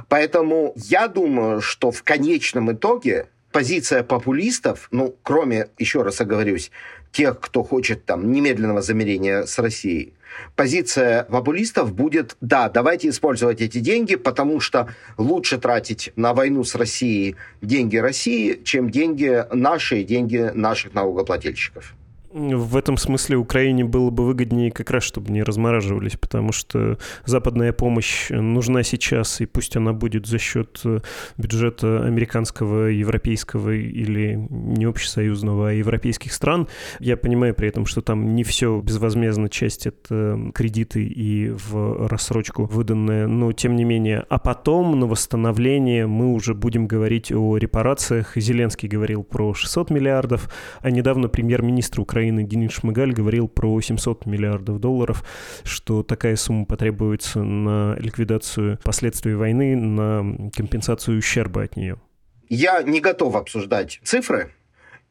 Поэтому 0.08 0.72
я 0.76 1.08
думаю, 1.08 1.60
что 1.60 1.90
в 1.90 2.02
конечном 2.02 2.72
итоге 2.72 3.28
позиция 3.52 4.02
популистов, 4.02 4.88
ну, 4.90 5.14
кроме, 5.22 5.68
еще 5.78 6.02
раз 6.02 6.20
оговорюсь, 6.20 6.70
тех, 7.12 7.40
кто 7.40 7.62
хочет 7.62 8.04
там 8.04 8.30
немедленного 8.30 8.82
замерения 8.82 9.44
с 9.44 9.58
Россией, 9.58 10.12
позиция 10.55 11.25
популистов 11.25 11.94
будет, 11.94 12.37
да, 12.40 12.68
давайте 12.68 13.09
использовать 13.09 13.61
эти 13.61 13.79
деньги, 13.79 14.16
потому 14.16 14.61
что 14.61 14.88
лучше 15.18 15.59
тратить 15.59 16.12
на 16.16 16.35
войну 16.35 16.64
с 16.64 16.75
Россией 16.75 17.37
деньги 17.62 17.96
России, 17.96 18.61
чем 18.64 18.90
деньги 18.90 19.44
наши, 19.53 20.03
деньги 20.03 20.51
наших 20.55 20.94
налогоплательщиков. 20.94 21.94
В 22.38 22.77
этом 22.77 22.99
смысле 22.99 23.38
Украине 23.38 23.87
было 23.87 24.11
бы 24.11 24.27
выгоднее 24.27 24.70
как 24.70 24.90
раз, 24.90 25.05
чтобы 25.05 25.33
не 25.33 25.42
размораживались, 25.42 26.18
потому 26.18 26.53
что 26.53 26.99
западная 27.25 27.72
помощь 27.72 28.29
нужна 28.29 28.83
сейчас, 28.83 29.40
и 29.40 29.46
пусть 29.46 29.75
она 29.75 29.94
будет 29.94 30.27
за 30.27 30.37
счет 30.38 30.83
э, 30.85 31.01
бюджета 31.38 32.05
американского, 32.05 32.88
европейского 32.88 33.70
или 33.70 34.38
не 34.51 34.85
общесоюзного, 34.85 35.70
а 35.70 35.72
европейских 35.72 36.35
стран. 36.35 36.68
Я 37.01 37.16
понимаю 37.16 37.55
при 37.55 37.68
этом, 37.68 37.87
что 37.87 38.03
там 38.03 38.35
не 38.35 38.44
все 38.44 38.83
безвозмездно, 38.83 39.49
часть 39.49 39.87
это 39.87 40.38
кредиты 40.55 41.05
и 41.05 41.49
в 41.49 42.07
рассрочку 42.07 42.66
выданные, 42.66 43.27
но 43.27 43.53
тем 43.53 43.77
не 43.77 43.85
менее. 43.85 44.27
А 44.29 44.38
потом 44.38 45.01
на 45.01 45.07
восстановление 45.07 46.07
мы 46.07 46.35
уже 46.35 46.53
будем 46.53 46.87
говорить 46.87 47.33
о 47.33 47.57
репарациях. 47.57 48.37
Зеленский 48.37 48.90
говорил 48.90 49.22
про 49.22 49.55
600 49.55 49.88
миллиардов, 49.88 50.53
а 50.83 50.90
недавно 50.90 51.29
премьер-министр 51.29 52.01
Украины 52.03 52.25
Украины 52.26 52.42
Денис 52.42 52.72
Шмыгаль 52.72 53.12
говорил 53.12 53.46
про 53.46 53.80
700 53.80 54.26
миллиардов 54.26 54.80
долларов, 54.80 55.24
что 55.62 56.02
такая 56.02 56.34
сумма 56.34 56.66
потребуется 56.66 57.44
на 57.44 57.94
ликвидацию 58.00 58.80
последствий 58.82 59.34
войны, 59.34 59.76
на 59.76 60.50
компенсацию 60.50 61.18
ущерба 61.18 61.62
от 61.62 61.76
нее. 61.76 62.00
Я 62.48 62.82
не 62.82 63.00
готов 63.00 63.36
обсуждать 63.36 64.00
цифры, 64.02 64.50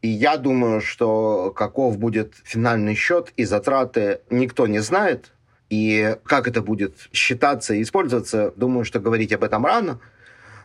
и 0.01 0.09
я 0.09 0.35
думаю, 0.35 0.81
что 0.81 1.53
каков 1.55 1.97
будет 1.97 2.33
финальный 2.43 2.95
счет 2.95 3.31
и 3.37 3.45
затраты, 3.45 4.19
никто 4.29 4.67
не 4.67 4.79
знает. 4.79 5.31
И 5.69 6.17
как 6.25 6.49
это 6.49 6.61
будет 6.61 7.07
считаться 7.13 7.75
и 7.75 7.81
использоваться, 7.81 8.51
думаю, 8.57 8.83
что 8.83 8.99
говорить 8.99 9.31
об 9.31 9.45
этом 9.45 9.65
рано– 9.65 10.01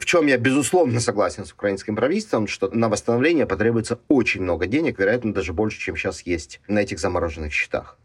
в 0.00 0.06
чем 0.06 0.26
я, 0.26 0.38
безусловно, 0.38 0.98
согласен 0.98 1.44
с 1.44 1.52
украинским 1.52 1.94
правительством, 1.94 2.48
что 2.48 2.70
на 2.72 2.88
восстановление 2.88 3.46
потребуется 3.46 4.00
очень 4.08 4.40
много 4.40 4.66
денег, 4.66 4.98
вероятно, 4.98 5.34
даже 5.34 5.52
больше, 5.52 5.78
чем 5.78 5.94
сейчас 5.94 6.22
есть 6.22 6.60
на 6.66 6.78
этих 6.78 6.98
замороженных 6.98 7.52
счетах. 7.52 7.98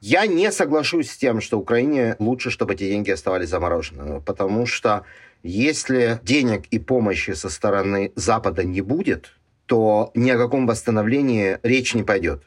Я 0.00 0.26
не 0.26 0.50
соглашусь 0.50 1.10
с 1.10 1.16
тем, 1.16 1.42
что 1.42 1.58
Украине 1.58 2.16
лучше, 2.18 2.50
чтобы 2.50 2.72
эти 2.72 2.84
деньги 2.84 3.10
оставались 3.10 3.50
замороженными, 3.50 4.20
потому 4.20 4.64
что 4.64 5.04
если 5.42 6.20
денег 6.22 6.66
и 6.70 6.78
помощи 6.78 7.32
со 7.32 7.50
стороны 7.50 8.12
Запада 8.16 8.64
не 8.64 8.80
будет, 8.80 9.32
то 9.66 10.10
ни 10.14 10.30
о 10.30 10.38
каком 10.38 10.66
восстановлении 10.66 11.58
речь 11.62 11.94
не 11.94 12.02
пойдет. 12.02 12.44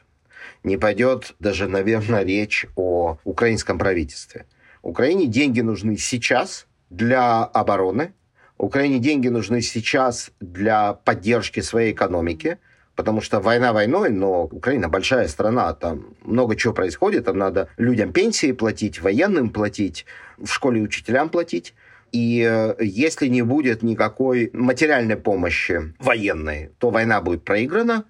Не 0.64 0.78
пойдет 0.78 1.36
даже, 1.38 1.68
наверное, 1.68 2.24
речь 2.24 2.66
о 2.74 3.18
украинском 3.22 3.78
правительстве. 3.78 4.46
Украине 4.82 5.26
деньги 5.26 5.60
нужны 5.60 5.96
сейчас 5.96 6.66
для 6.90 7.44
обороны, 7.44 8.12
Украине 8.58 8.98
деньги 8.98 9.28
нужны 9.28 9.60
сейчас 9.60 10.30
для 10.40 10.94
поддержки 10.94 11.60
своей 11.60 11.92
экономики, 11.92 12.58
потому 12.94 13.20
что 13.20 13.40
война 13.40 13.72
войной, 13.72 14.10
но 14.10 14.44
Украина 14.44 14.88
большая 14.88 15.28
страна, 15.28 15.72
там 15.74 16.16
много 16.22 16.56
чего 16.56 16.72
происходит, 16.72 17.26
там 17.26 17.38
надо 17.38 17.68
людям 17.76 18.12
пенсии 18.12 18.52
платить, 18.52 19.00
военным 19.00 19.50
платить, 19.50 20.06
в 20.38 20.48
школе 20.48 20.80
учителям 20.80 21.28
платить. 21.28 21.74
И 22.12 22.40
э, 22.48 22.76
если 22.80 23.26
не 23.26 23.42
будет 23.42 23.82
никакой 23.82 24.50
материальной 24.54 25.16
помощи 25.16 25.94
военной, 25.98 26.70
то 26.78 26.90
война 26.90 27.20
будет 27.20 27.44
проиграна. 27.44 28.04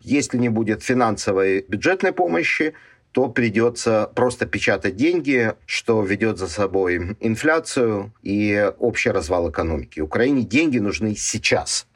Если 0.00 0.36
не 0.36 0.48
будет 0.48 0.82
финансовой 0.82 1.64
бюджетной 1.68 2.12
помощи, 2.12 2.74
то 3.12 3.28
придется 3.28 4.10
просто 4.14 4.46
печатать 4.46 4.96
деньги, 4.96 5.52
что 5.66 6.02
ведет 6.02 6.38
за 6.38 6.48
собой 6.48 7.16
инфляцию 7.20 8.12
и 8.22 8.72
общий 8.78 9.10
развал 9.10 9.50
экономики. 9.50 10.00
Украине 10.00 10.42
деньги 10.42 10.78
нужны 10.78 11.14
сейчас. 11.14 11.86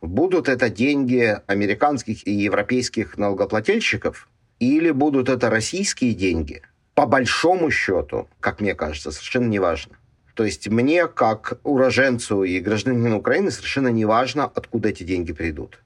Будут 0.00 0.48
это 0.48 0.68
деньги 0.68 1.38
американских 1.46 2.26
и 2.26 2.32
европейских 2.32 3.16
налогоплательщиков 3.16 4.28
или 4.58 4.90
будут 4.90 5.28
это 5.28 5.50
российские 5.50 6.14
деньги? 6.14 6.62
По 6.94 7.06
большому 7.06 7.70
счету, 7.70 8.28
как 8.40 8.60
мне 8.60 8.74
кажется, 8.74 9.12
совершенно 9.12 9.46
не 9.46 9.58
важно. 9.58 9.96
То 10.34 10.44
есть 10.44 10.68
мне, 10.68 11.06
как 11.06 11.60
уроженцу 11.62 12.44
и 12.44 12.60
гражданину 12.60 13.18
Украины, 13.18 13.50
совершенно 13.50 13.88
не 13.88 14.04
важно, 14.04 14.44
откуда 14.46 14.88
эти 14.88 15.02
деньги 15.04 15.32
придут. 15.32 15.78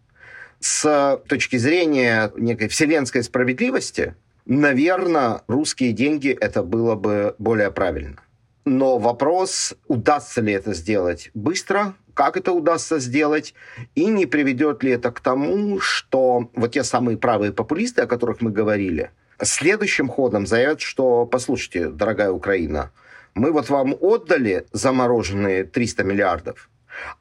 с 0.65 1.21
точки 1.29 1.57
зрения 1.57 2.33
некой 2.37 2.69
вселенской 2.69 3.23
справедливости, 3.23 4.15
наверное, 4.47 5.43
русские 5.47 5.93
деньги 5.93 6.31
это 6.31 6.63
было 6.63 6.95
бы 6.95 7.35
более 7.39 7.71
правильно. 7.71 8.17
Но 8.65 8.99
вопрос, 8.99 9.75
удастся 9.89 10.41
ли 10.41 10.53
это 10.53 10.73
сделать 10.73 11.31
быстро, 11.35 11.95
как 12.15 12.37
это 12.37 12.53
удастся 12.53 12.99
сделать, 12.99 13.55
и 13.95 14.07
не 14.07 14.27
приведет 14.27 14.83
ли 14.83 14.93
это 14.93 15.11
к 15.11 15.21
тому, 15.21 15.81
что 15.81 16.51
вот 16.55 16.73
те 16.73 16.85
самые 16.85 17.19
правые 17.19 17.53
популисты, 17.53 18.03
о 18.03 18.07
которых 18.07 18.41
мы 18.41 18.51
говорили, 18.51 19.11
следующим 19.43 20.09
ходом 20.09 20.47
заявят, 20.47 20.81
что, 20.81 21.27
послушайте, 21.27 21.89
дорогая 21.89 22.31
Украина, 22.31 22.93
мы 23.35 23.53
вот 23.53 23.69
вам 23.69 23.95
отдали 24.01 24.67
замороженные 24.73 25.65
300 25.65 26.05
миллиардов, 26.05 26.71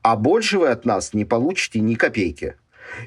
а 0.02 0.16
больше 0.16 0.60
вы 0.60 0.68
от 0.70 0.86
нас 0.86 1.14
не 1.14 1.26
получите 1.26 1.80
ни 1.80 1.96
копейки. 1.96 2.56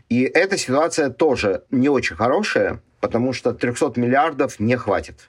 И 0.09 0.23
эта 0.23 0.59
ситуация 0.59 1.11
тоже 1.11 1.63
не 1.71 1.89
очень 1.89 2.17
хорошая, 2.17 2.83
потому 3.01 3.33
что 3.33 3.53
300 3.53 3.93
миллиардов 3.97 4.61
не 4.61 4.77
хватит 4.77 5.29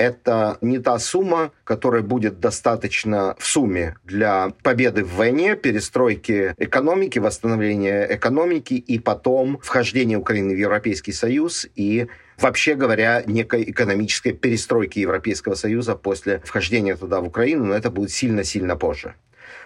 это 0.00 0.56
не 0.62 0.78
та 0.78 0.98
сумма, 0.98 1.52
которая 1.64 2.02
будет 2.02 2.40
достаточно 2.40 3.36
в 3.38 3.46
сумме 3.46 3.96
для 4.04 4.50
победы 4.62 5.04
в 5.04 5.14
войне, 5.14 5.56
перестройки 5.56 6.54
экономики, 6.56 7.18
восстановления 7.18 8.06
экономики 8.10 8.74
и 8.74 8.98
потом 8.98 9.58
вхождения 9.62 10.16
Украины 10.16 10.54
в 10.54 10.58
Европейский 10.58 11.12
Союз 11.12 11.66
и 11.76 12.08
вообще 12.38 12.74
говоря, 12.74 13.22
некой 13.26 13.64
экономической 13.70 14.32
перестройки 14.32 14.98
Европейского 15.00 15.54
Союза 15.54 15.94
после 15.94 16.40
вхождения 16.44 16.96
туда 16.96 17.20
в 17.20 17.26
Украину, 17.26 17.66
но 17.66 17.74
это 17.74 17.90
будет 17.90 18.10
сильно-сильно 18.10 18.76
позже. 18.76 19.14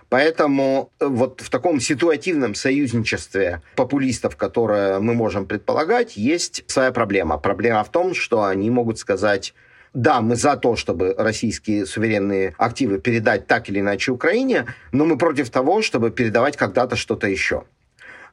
Поэтому 0.09 0.91
э, 1.01 1.07
вот 1.07 1.41
в 1.41 1.51
таком 1.51 1.81
ситуативном 1.81 2.55
союзничестве 2.55 3.63
популистов, 3.77 4.37
которое 4.37 5.01
мы 5.01 5.15
можем 5.15 5.47
предполагать, 5.47 6.17
есть 6.17 6.65
своя 6.67 6.93
проблема. 6.93 7.39
Проблема 7.39 7.83
в 7.85 7.91
том, 7.91 8.15
что 8.15 8.45
они 8.45 8.71
могут 8.71 8.99
сказать 8.99 9.55
да, 9.95 10.21
мы 10.21 10.35
за 10.35 10.57
то, 10.57 10.75
чтобы 10.75 11.15
российские 11.17 11.87
суверенные 11.87 12.55
активы 12.59 12.99
передать 12.99 13.47
так 13.47 13.69
или 13.69 13.79
иначе 13.79 14.11
Украине, 14.11 14.67
но 14.91 15.05
мы 15.05 15.17
против 15.17 15.51
того, 15.51 15.83
чтобы 15.83 16.11
передавать 16.11 16.57
когда-то 16.57 16.97
что-то 16.97 17.29
еще. 17.29 17.63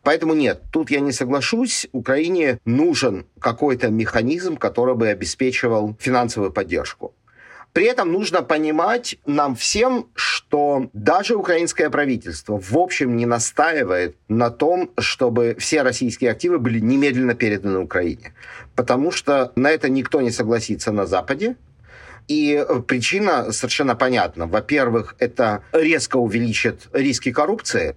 Поэтому 0.04 0.34
нет, 0.34 0.64
тут 0.72 0.90
я 0.90 1.00
не 1.00 1.12
соглашусь. 1.12 1.88
Украине 1.92 2.60
нужен 2.66 3.28
какой-то 3.40 3.90
механизм, 3.90 4.58
который 4.58 4.96
бы 4.96 5.10
обеспечивал 5.10 5.96
финансовую 6.00 6.52
поддержку. 6.52 7.14
При 7.74 7.86
этом 7.86 8.12
нужно 8.12 8.44
понимать 8.44 9.18
нам 9.26 9.56
всем, 9.56 10.10
что 10.14 10.90
даже 10.94 11.36
украинское 11.36 11.90
правительство 11.90 12.60
в 12.60 12.78
общем 12.78 13.16
не 13.16 13.26
настаивает 13.26 14.18
на 14.28 14.50
том, 14.50 14.92
чтобы 14.98 15.56
все 15.58 15.82
российские 15.82 16.32
активы 16.32 16.60
были 16.60 16.80
немедленно 16.80 17.34
переданы 17.34 17.80
Украине. 17.80 18.34
Потому 18.76 19.12
что 19.12 19.54
на 19.56 19.70
это 19.70 19.88
никто 19.88 20.20
не 20.20 20.32
согласится 20.32 20.92
на 20.92 21.06
Западе. 21.06 21.56
И 22.28 22.66
причина 22.88 23.52
совершенно 23.52 23.96
понятна. 23.96 24.48
Во-первых, 24.48 25.16
это 25.20 25.64
резко 25.72 26.18
увеличит 26.18 26.88
риски 26.94 27.32
коррупции. 27.32 27.96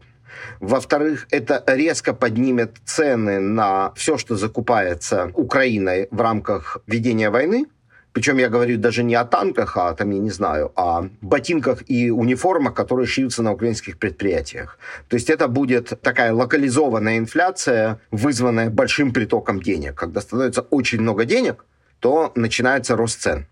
Во-вторых, 0.61 1.27
это 1.31 1.63
резко 1.67 2.15
поднимет 2.15 2.77
цены 2.85 3.41
на 3.41 3.93
все, 3.95 4.19
что 4.19 4.37
закупается 4.37 5.31
Украиной 5.35 6.09
в 6.11 6.21
рамках 6.21 6.79
ведения 6.87 7.31
войны. 7.31 7.67
Причем 8.15 8.39
я 8.39 8.49
говорю 8.49 8.79
даже 8.79 9.03
не 9.03 9.17
о 9.17 9.25
танках, 9.25 9.77
а 9.77 9.93
там, 9.93 10.11
я 10.13 10.21
не 10.21 10.31
знаю, 10.31 10.71
о 10.77 11.09
ботинках 11.21 11.83
и 11.89 12.11
униформах, 12.11 12.73
которые 12.73 13.07
шьются 13.07 13.43
на 13.43 13.53
украинских 13.53 13.99
предприятиях. 13.99 14.79
То 15.09 15.17
есть 15.17 15.29
это 15.31 15.49
будет 15.49 16.01
такая 16.01 16.33
локализованная 16.33 17.19
инфляция, 17.19 17.99
вызванная 18.13 18.71
большим 18.71 19.13
притоком 19.13 19.61
денег. 19.61 19.97
Когда 19.97 20.21
становится 20.21 20.61
очень 20.61 21.01
много 21.01 21.25
денег, 21.25 21.67
то 21.99 22.31
начинается 22.37 22.95
рост 22.95 23.21
цен. 23.21 23.47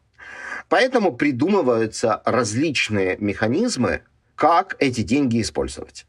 Поэтому 0.69 1.13
придумываются 1.13 2.23
различные 2.25 3.17
механизмы, 3.19 4.03
как 4.37 4.77
эти 4.79 5.03
деньги 5.03 5.41
использовать. 5.41 6.07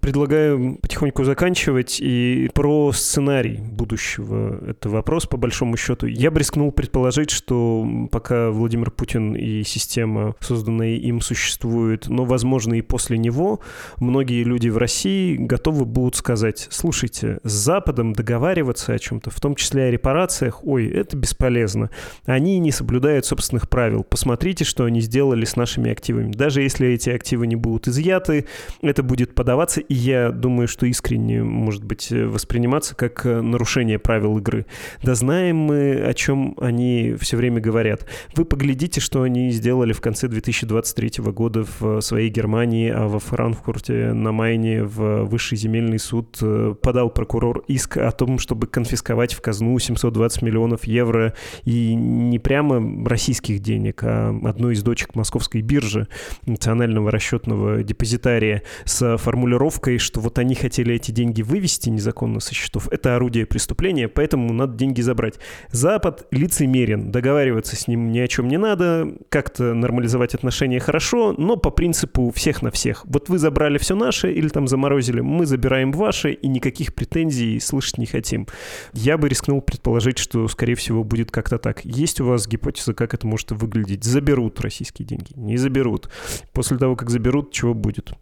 Предлагаю 0.00 0.78
потихоньку 0.80 1.24
заканчивать. 1.24 1.98
И 2.00 2.50
про 2.54 2.92
сценарий 2.92 3.58
будущего 3.58 4.58
это 4.66 4.88
вопрос, 4.88 5.26
по 5.26 5.36
большому 5.36 5.76
счету. 5.76 6.06
Я 6.06 6.30
бы 6.30 6.40
рискнул 6.40 6.72
предположить, 6.72 7.30
что 7.30 7.86
пока 8.10 8.50
Владимир 8.50 8.90
Путин 8.90 9.34
и 9.34 9.62
система, 9.64 10.34
созданная 10.40 10.96
им, 10.96 11.20
существует, 11.20 12.08
но, 12.08 12.24
возможно, 12.24 12.74
и 12.74 12.82
после 12.82 13.18
него, 13.18 13.60
многие 13.98 14.42
люди 14.44 14.68
в 14.68 14.78
России 14.78 15.36
готовы 15.36 15.84
будут 15.84 16.16
сказать, 16.16 16.66
слушайте, 16.70 17.38
с 17.42 17.52
Западом 17.52 18.12
договариваться 18.12 18.94
о 18.94 18.98
чем-то, 18.98 19.30
в 19.30 19.40
том 19.40 19.54
числе 19.54 19.84
о 19.84 19.90
репарациях, 19.90 20.64
ой, 20.64 20.88
это 20.88 21.16
бесполезно. 21.16 21.90
Они 22.24 22.58
не 22.58 22.72
соблюдают 22.72 23.26
собственных 23.26 23.68
правил. 23.68 24.04
Посмотрите, 24.04 24.64
что 24.64 24.84
они 24.84 25.00
сделали 25.00 25.44
с 25.44 25.56
нашими 25.56 25.90
активами. 25.90 26.32
Даже 26.32 26.62
если 26.62 26.88
эти 26.88 27.10
активы 27.10 27.46
не 27.46 27.56
будут 27.56 27.88
изъяты, 27.88 28.46
это 28.82 29.02
будет 29.02 29.34
под 29.34 29.49
подаваться, 29.50 29.80
и 29.80 29.94
я 29.94 30.30
думаю, 30.30 30.68
что 30.68 30.86
искренне, 30.86 31.42
может 31.42 31.82
быть, 31.82 32.12
восприниматься 32.12 32.94
как 32.94 33.26
э, 33.26 33.40
нарушение 33.40 33.98
правил 33.98 34.38
игры. 34.38 34.64
Да 35.02 35.16
знаем 35.16 35.56
мы, 35.56 35.94
о 35.94 36.14
чем 36.14 36.54
они 36.60 37.16
все 37.18 37.36
время 37.36 37.60
говорят. 37.60 38.06
Вы 38.36 38.44
поглядите, 38.44 39.00
что 39.00 39.22
они 39.22 39.50
сделали 39.50 39.92
в 39.92 40.00
конце 40.00 40.28
2023 40.28 41.24
года 41.32 41.66
в 41.80 42.00
своей 42.00 42.30
Германии, 42.30 42.90
а 42.90 43.08
во 43.08 43.18
Франкфурте 43.18 44.12
на 44.12 44.30
Майне 44.30 44.84
в 44.84 45.24
Высший 45.24 45.58
земельный 45.58 45.98
суд 45.98 46.38
э, 46.40 46.76
подал 46.80 47.10
прокурор 47.10 47.64
иск 47.66 47.96
о 47.96 48.12
том, 48.12 48.38
чтобы 48.38 48.68
конфисковать 48.68 49.34
в 49.34 49.40
казну 49.40 49.76
720 49.80 50.42
миллионов 50.42 50.84
евро 50.84 51.34
и 51.64 51.92
не 51.96 52.38
прямо 52.38 52.80
российских 53.04 53.58
денег, 53.58 54.04
а 54.04 54.32
одной 54.44 54.74
из 54.74 54.84
дочек 54.84 55.16
московской 55.16 55.60
биржи, 55.60 56.06
национального 56.46 57.10
расчетного 57.10 57.82
депозитария 57.82 58.62
с 58.84 59.16
формулировкой 59.16 59.39
формулировкой, 59.40 59.96
что 59.98 60.20
вот 60.20 60.38
они 60.38 60.54
хотели 60.54 60.94
эти 60.94 61.12
деньги 61.12 61.40
вывести 61.40 61.88
незаконно 61.88 62.40
со 62.40 62.54
счетов, 62.54 62.88
это 62.90 63.16
орудие 63.16 63.46
преступления, 63.46 64.06
поэтому 64.06 64.52
надо 64.52 64.76
деньги 64.76 65.00
забрать. 65.00 65.38
Запад 65.70 66.26
лицемерен, 66.30 67.10
договариваться 67.10 67.74
с 67.74 67.88
ним 67.88 68.12
ни 68.12 68.18
о 68.18 68.28
чем 68.28 68.48
не 68.48 68.58
надо, 68.58 69.08
как-то 69.30 69.72
нормализовать 69.72 70.34
отношения 70.34 70.78
хорошо, 70.78 71.34
но 71.38 71.56
по 71.56 71.70
принципу 71.70 72.30
всех 72.30 72.60
на 72.60 72.70
всех. 72.70 73.06
Вот 73.06 73.30
вы 73.30 73.38
забрали 73.38 73.78
все 73.78 73.96
наше 73.96 74.30
или 74.30 74.48
там 74.48 74.68
заморозили, 74.68 75.20
мы 75.20 75.46
забираем 75.46 75.90
ваше 75.92 76.32
и 76.32 76.46
никаких 76.46 76.94
претензий 76.94 77.58
слышать 77.60 77.96
не 77.96 78.06
хотим. 78.06 78.46
Я 78.92 79.16
бы 79.16 79.28
рискнул 79.28 79.62
предположить, 79.62 80.18
что, 80.18 80.48
скорее 80.48 80.74
всего, 80.74 81.02
будет 81.02 81.30
как-то 81.30 81.56
так. 81.56 81.82
Есть 81.84 82.20
у 82.20 82.26
вас 82.26 82.46
гипотеза, 82.46 82.92
как 82.92 83.14
это 83.14 83.26
может 83.26 83.52
выглядеть? 83.52 84.04
Заберут 84.04 84.60
российские 84.60 85.06
деньги? 85.06 85.32
Не 85.34 85.56
заберут. 85.56 86.10
После 86.52 86.76
того, 86.76 86.94
как 86.94 87.08
заберут, 87.08 87.52
чего 87.52 87.72
будет? 87.72 88.12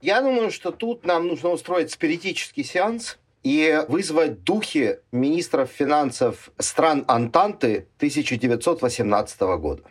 Я 0.00 0.20
думаю, 0.20 0.52
что 0.52 0.70
тут 0.70 1.04
нам 1.04 1.26
нужно 1.26 1.50
устроить 1.50 1.90
спиритический 1.90 2.62
сеанс 2.62 3.18
и 3.42 3.84
вызвать 3.88 4.44
духи 4.44 4.98
министров 5.10 5.70
финансов 5.70 6.50
стран 6.58 7.04
Антанты 7.08 7.88
1918 7.96 9.40
года. 9.58 9.82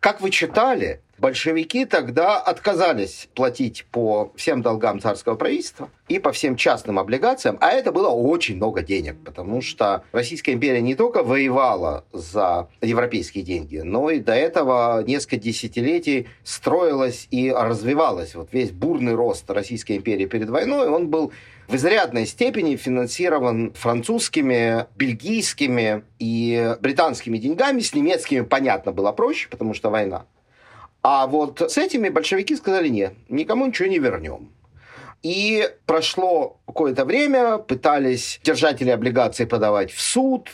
Как 0.00 0.20
вы 0.20 0.30
читали, 0.30 1.00
большевики 1.18 1.84
тогда 1.84 2.38
отказались 2.38 3.28
платить 3.34 3.84
по 3.90 4.32
всем 4.36 4.62
долгам 4.62 5.00
царского 5.00 5.34
правительства 5.34 5.90
и 6.06 6.20
по 6.20 6.30
всем 6.30 6.54
частным 6.54 7.00
облигациям, 7.00 7.58
а 7.60 7.72
это 7.72 7.90
было 7.90 8.08
очень 8.08 8.56
много 8.56 8.82
денег, 8.82 9.16
потому 9.24 9.60
что 9.60 10.04
Российская 10.12 10.52
империя 10.52 10.80
не 10.82 10.94
только 10.94 11.24
воевала 11.24 12.04
за 12.12 12.68
европейские 12.80 13.42
деньги, 13.42 13.78
но 13.78 14.08
и 14.10 14.20
до 14.20 14.34
этого 14.34 15.02
несколько 15.02 15.38
десятилетий 15.38 16.28
строилась 16.44 17.26
и 17.32 17.50
развивалась. 17.50 18.36
Вот 18.36 18.52
весь 18.52 18.70
бурный 18.70 19.14
рост 19.14 19.50
Российской 19.50 19.96
империи 19.96 20.26
перед 20.26 20.48
войной, 20.48 20.88
он 20.88 21.08
был 21.08 21.32
в 21.68 21.76
изрядной 21.76 22.26
степени 22.26 22.76
финансирован 22.76 23.72
французскими, 23.74 24.86
бельгийскими 24.96 26.02
и 26.18 26.74
британскими 26.80 27.36
деньгами. 27.36 27.80
С 27.80 27.94
немецкими, 27.94 28.40
понятно, 28.40 28.90
было 28.90 29.12
проще, 29.12 29.48
потому 29.48 29.74
что 29.74 29.90
война. 29.90 30.24
А 31.02 31.26
вот 31.26 31.60
с 31.60 31.76
этими 31.76 32.08
большевики 32.08 32.56
сказали, 32.56 32.88
нет, 32.88 33.14
никому 33.28 33.66
ничего 33.66 33.88
не 33.88 33.98
вернем. 33.98 34.50
И 35.22 35.68
прошло 35.84 36.58
какое-то 36.66 37.04
время, 37.04 37.58
пытались 37.58 38.40
держатели 38.42 38.90
облигаций 38.90 39.46
подавать 39.46 39.92
в 39.92 40.00
суд, 40.00 40.48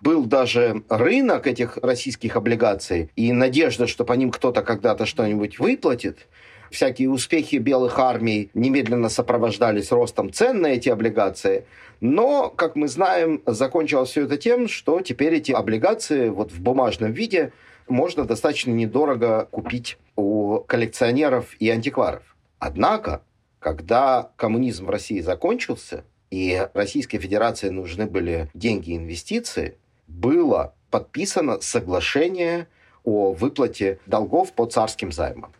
был 0.00 0.24
даже 0.24 0.82
рынок 0.88 1.46
этих 1.46 1.78
российских 1.78 2.36
облигаций 2.36 3.10
и 3.16 3.32
надежда, 3.32 3.86
что 3.86 4.04
по 4.04 4.12
ним 4.12 4.30
кто-то 4.30 4.62
когда-то 4.62 5.04
что-нибудь 5.04 5.58
выплатит. 5.58 6.26
Всякие 6.74 7.08
успехи 7.08 7.54
белых 7.54 8.00
армий 8.00 8.50
немедленно 8.52 9.08
сопровождались 9.08 9.92
ростом 9.92 10.32
цен 10.32 10.60
на 10.60 10.66
эти 10.66 10.88
облигации. 10.88 11.66
Но, 12.00 12.50
как 12.50 12.74
мы 12.74 12.88
знаем, 12.88 13.42
закончилось 13.46 14.10
все 14.10 14.24
это 14.24 14.36
тем, 14.36 14.66
что 14.66 15.00
теперь 15.00 15.34
эти 15.34 15.52
облигации 15.52 16.30
вот 16.30 16.50
в 16.50 16.60
бумажном 16.60 17.12
виде 17.12 17.52
можно 17.86 18.24
достаточно 18.24 18.72
недорого 18.72 19.46
купить 19.52 19.98
у 20.16 20.64
коллекционеров 20.66 21.54
и 21.60 21.70
антикваров. 21.70 22.34
Однако, 22.58 23.22
когда 23.60 24.32
коммунизм 24.34 24.86
в 24.86 24.90
России 24.90 25.20
закончился, 25.20 26.02
и 26.32 26.68
Российской 26.74 27.18
Федерации 27.18 27.68
нужны 27.68 28.06
были 28.06 28.50
деньги 28.52 28.90
и 28.90 28.96
инвестиции, 28.96 29.76
было 30.08 30.74
подписано 30.90 31.60
соглашение 31.60 32.66
о 33.04 33.32
выплате 33.32 34.00
долгов 34.06 34.52
по 34.54 34.66
царским 34.66 35.12
займам. 35.12 35.52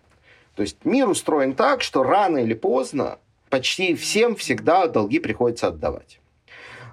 То 0.55 0.63
есть 0.63 0.85
мир 0.85 1.09
устроен 1.09 1.55
так, 1.55 1.83
что 1.83 2.03
рано 2.03 2.39
или 2.39 2.55
поздно 2.55 3.19
почти 3.51 3.95
всем 3.95 4.37
всегда 4.37 4.87
долги 4.87 5.19
приходится 5.19 5.69
отдавать. 5.69 6.21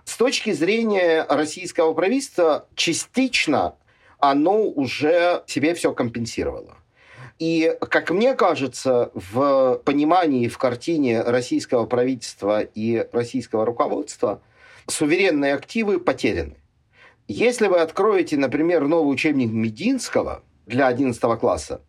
С 0.05 0.17
точки 0.17 0.51
зрения 0.51 1.25
российского 1.29 1.93
правительства, 1.93 2.67
частично 2.75 3.75
оно 4.19 4.63
уже 4.63 5.43
себе 5.47 5.73
все 5.73 5.93
компенсировало. 5.93 6.77
И, 7.39 7.75
как 7.89 8.11
мне 8.11 8.35
кажется, 8.35 9.09
в 9.15 9.81
понимании, 9.83 10.47
в 10.47 10.57
картине 10.59 11.23
российского 11.23 11.87
правительства 11.87 12.61
и 12.61 13.07
российского 13.11 13.65
руководства 13.65 14.41
суверенные 14.87 15.55
активы 15.55 15.99
потеряны. 15.99 16.57
Если 17.27 17.67
вы 17.67 17.79
откроете, 17.79 18.37
например, 18.37 18.87
новый 18.87 19.11
учебник 19.11 19.51
Мединского 19.51 20.43
для 20.67 20.87
11 20.87 21.19
класса, 21.39 21.81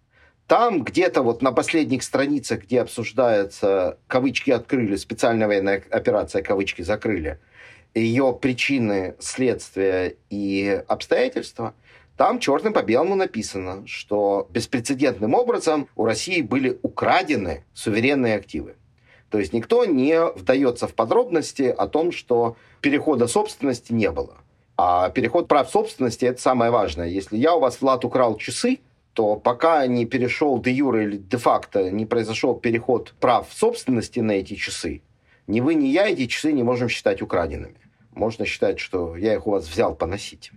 там 0.52 0.82
где-то 0.84 1.22
вот 1.22 1.40
на 1.40 1.50
последних 1.50 2.02
страницах, 2.02 2.64
где 2.64 2.82
обсуждается, 2.82 3.96
кавычки 4.06 4.50
открыли, 4.50 4.96
специальная 4.96 5.46
военная 5.46 5.82
операция, 5.88 6.42
кавычки 6.42 6.82
закрыли, 6.82 7.38
ее 7.94 8.36
причины, 8.38 9.14
следствия 9.18 10.16
и 10.28 10.82
обстоятельства– 10.88 11.72
там 12.18 12.38
черным 12.38 12.74
по 12.74 12.82
белому 12.82 13.14
написано, 13.14 13.86
что 13.86 14.46
беспрецедентным 14.50 15.32
образом 15.32 15.88
у 15.96 16.04
России 16.04 16.42
были 16.42 16.78
украдены 16.82 17.64
суверенные 17.72 18.36
активы. 18.36 18.74
То 19.30 19.38
есть 19.38 19.54
никто 19.54 19.86
не 19.86 20.22
вдается 20.22 20.86
в 20.86 20.94
подробности 20.94 21.62
о 21.62 21.88
том, 21.88 22.12
что 22.12 22.56
перехода 22.82 23.26
собственности 23.26 23.94
не 23.94 24.10
было. 24.10 24.36
А 24.76 25.08
переход 25.08 25.48
прав 25.48 25.70
собственности– 25.70 26.24
это 26.26 26.40
самое 26.40 26.70
важное. 26.70 27.08
Если 27.08 27.38
я 27.38 27.54
у 27.54 27.60
вас, 27.60 27.80
Влад, 27.80 28.04
украл 28.04 28.36
часы, 28.36 28.80
то 29.12 29.36
пока 29.36 29.86
не 29.86 30.06
перешел 30.06 30.60
де 30.60 30.70
юре 30.70 31.04
или 31.04 31.16
де 31.16 31.36
факто, 31.36 31.90
не 31.90 32.06
произошел 32.06 32.54
переход 32.54 33.14
прав 33.20 33.52
собственности 33.52 34.20
на 34.20 34.32
эти 34.32 34.54
часы, 34.54 35.02
ни 35.46 35.60
вы, 35.60 35.74
ни 35.74 35.88
я 35.88 36.08
эти 36.08 36.26
часы 36.26 36.52
не 36.52 36.62
можем 36.62 36.88
считать 36.88 37.22
украденными. 37.22 37.76
Можно 38.14 38.44
считать, 38.44 38.78
что 38.78 39.16
я 39.16 39.34
их 39.34 39.46
у 39.46 39.50
вас 39.50 39.68
взял 39.68 39.94
поносить. 39.94 40.52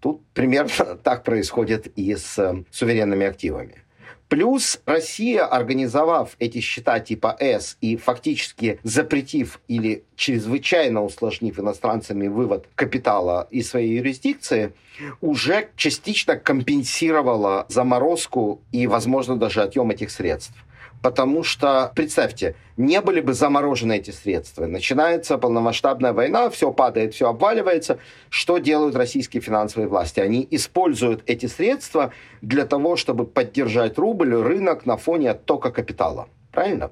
Тут 0.00 0.24
примерно 0.34 0.96
так 1.02 1.24
происходит 1.24 1.86
и 1.98 2.14
с 2.14 2.38
э, 2.38 2.64
суверенными 2.70 3.26
активами. 3.26 3.82
Плюс 4.28 4.80
Россия, 4.86 5.44
организовав 5.44 6.34
эти 6.40 6.60
счета 6.60 6.98
типа 6.98 7.36
С 7.38 7.76
и 7.80 7.96
фактически 7.96 8.80
запретив 8.82 9.60
или 9.68 10.02
чрезвычайно 10.16 11.04
усложнив 11.04 11.58
иностранцами 11.60 12.26
вывод 12.26 12.68
капитала 12.74 13.46
из 13.50 13.70
своей 13.70 13.98
юрисдикции, 13.98 14.72
уже 15.20 15.68
частично 15.76 16.36
компенсировала 16.36 17.66
заморозку 17.68 18.62
и, 18.72 18.86
возможно, 18.86 19.36
даже 19.36 19.62
отъем 19.62 19.90
этих 19.90 20.10
средств 20.10 20.54
потому 21.02 21.42
что, 21.42 21.92
представьте, 21.94 22.56
не 22.76 23.00
были 23.00 23.20
бы 23.20 23.32
заморожены 23.32 23.96
эти 23.96 24.10
средства. 24.10 24.66
Начинается 24.66 25.38
полномасштабная 25.38 26.12
война, 26.12 26.50
все 26.50 26.72
падает, 26.72 27.14
все 27.14 27.28
обваливается. 27.28 27.98
Что 28.28 28.58
делают 28.58 28.96
российские 28.96 29.40
финансовые 29.40 29.88
власти? 29.88 30.20
Они 30.20 30.46
используют 30.50 31.22
эти 31.26 31.46
средства 31.46 32.12
для 32.42 32.66
того, 32.66 32.96
чтобы 32.96 33.26
поддержать 33.26 33.98
рубль, 33.98 34.34
рынок 34.34 34.86
на 34.86 34.96
фоне 34.96 35.30
оттока 35.30 35.70
капитала. 35.70 36.28
Правильно? 36.52 36.90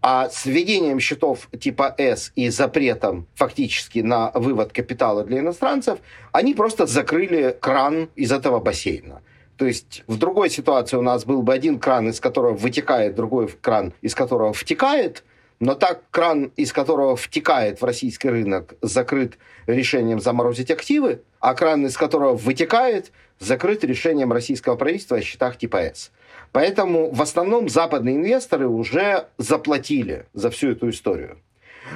А 0.00 0.28
с 0.28 0.46
введением 0.46 1.00
счетов 1.00 1.48
типа 1.58 1.94
С 1.98 2.32
и 2.36 2.48
запретом 2.48 3.26
фактически 3.34 3.98
на 4.00 4.30
вывод 4.34 4.72
капитала 4.72 5.24
для 5.24 5.40
иностранцев, 5.40 5.98
они 6.32 6.54
просто 6.54 6.86
закрыли 6.86 7.56
кран 7.60 8.08
из 8.14 8.32
этого 8.32 8.60
бассейна. 8.60 9.22
То 9.58 9.66
есть 9.66 10.04
в 10.06 10.16
другой 10.18 10.50
ситуации 10.50 10.96
у 10.96 11.02
нас 11.02 11.24
был 11.24 11.42
бы 11.42 11.52
один 11.52 11.80
кран, 11.80 12.08
из 12.08 12.20
которого 12.20 12.54
вытекает, 12.54 13.16
другой 13.16 13.48
кран, 13.48 13.92
из 14.02 14.14
которого 14.14 14.52
втекает, 14.52 15.24
но 15.58 15.74
так 15.74 16.02
кран, 16.12 16.52
из 16.54 16.72
которого 16.72 17.16
втекает 17.16 17.80
в 17.80 17.84
российский 17.84 18.28
рынок, 18.28 18.74
закрыт 18.82 19.36
решением 19.66 20.20
заморозить 20.20 20.70
активы, 20.70 21.22
а 21.40 21.54
кран, 21.54 21.86
из 21.86 21.96
которого 21.96 22.36
вытекает, 22.36 23.10
закрыт 23.40 23.82
решением 23.82 24.32
российского 24.32 24.76
правительства 24.76 25.16
о 25.16 25.22
счетах 25.22 25.58
типа 25.58 25.78
С. 25.78 26.12
Поэтому 26.52 27.10
в 27.10 27.20
основном 27.20 27.68
западные 27.68 28.14
инвесторы 28.14 28.68
уже 28.68 29.26
заплатили 29.38 30.26
за 30.34 30.50
всю 30.50 30.70
эту 30.70 30.90
историю. 30.90 31.38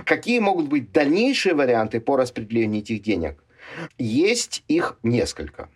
Какие 0.04 0.40
могут 0.40 0.66
быть 0.66 0.90
дальнейшие 0.90 1.54
варианты 1.54 2.00
по 2.00 2.16
распределению 2.16 2.82
этих 2.82 3.02
денег? 3.02 3.36
Есть 3.98 4.64
их 4.66 4.98
несколько. 5.04 5.68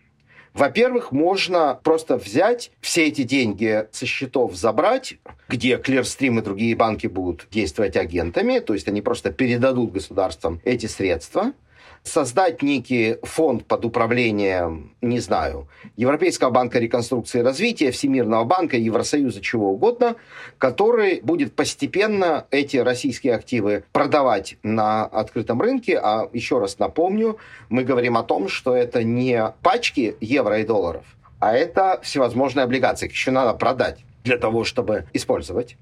Во-первых, 0.56 1.12
можно 1.12 1.78
просто 1.84 2.16
взять 2.16 2.70
все 2.80 3.08
эти 3.08 3.24
деньги 3.24 3.86
со 3.92 4.06
счетов 4.06 4.54
забрать, 4.54 5.18
где 5.48 5.76
Clearstream 5.76 6.38
и 6.38 6.42
другие 6.42 6.74
банки 6.74 7.06
будут 7.08 7.46
действовать 7.50 7.94
агентами, 7.94 8.60
то 8.60 8.72
есть 8.72 8.88
они 8.88 9.02
просто 9.02 9.30
передадут 9.30 9.92
государствам 9.92 10.62
эти 10.64 10.86
средства– 10.86 11.52
создать 12.02 12.62
некий 12.62 13.16
фонд 13.22 13.66
под 13.66 13.84
управлением, 13.84 14.94
не 15.00 15.18
знаю, 15.20 15.68
Европейского 15.96 16.50
банка 16.50 16.78
реконструкции 16.78 17.40
и 17.40 17.42
развития, 17.42 17.90
Всемирного 17.90 18.44
банка, 18.44 18.76
Евросоюза, 18.76 19.40
чего 19.40 19.72
угодно, 19.72 20.16
который 20.58 21.20
будет 21.20 21.54
постепенно 21.54 22.46
эти 22.50 22.76
российские 22.76 23.34
активы 23.34 23.84
продавать 23.92 24.56
на 24.62 25.04
открытом 25.04 25.60
рынке. 25.60 25.98
А 25.98 26.28
еще 26.32 26.58
раз 26.58 26.78
напомню, 26.78 27.38
мы 27.68 27.84
говорим 27.84 28.16
о 28.16 28.22
том, 28.22 28.48
что 28.48 28.74
это 28.74 29.02
не 29.02 29.52
пачки 29.62 30.16
евро 30.20 30.60
и 30.60 30.64
долларов, 30.64 31.04
а 31.40 31.54
это 31.54 32.00
всевозможные 32.02 32.64
облигации. 32.64 33.06
Их 33.06 33.12
еще 33.12 33.30
надо 33.30 33.54
продать 33.54 33.98
для 34.24 34.38
того, 34.38 34.64
чтобы 34.64 35.06
использовать 35.12 35.76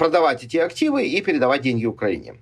продавать 0.00 0.42
эти 0.42 0.56
активы 0.56 1.06
и 1.06 1.20
передавать 1.20 1.60
деньги 1.60 1.84
Украине. 1.84 2.36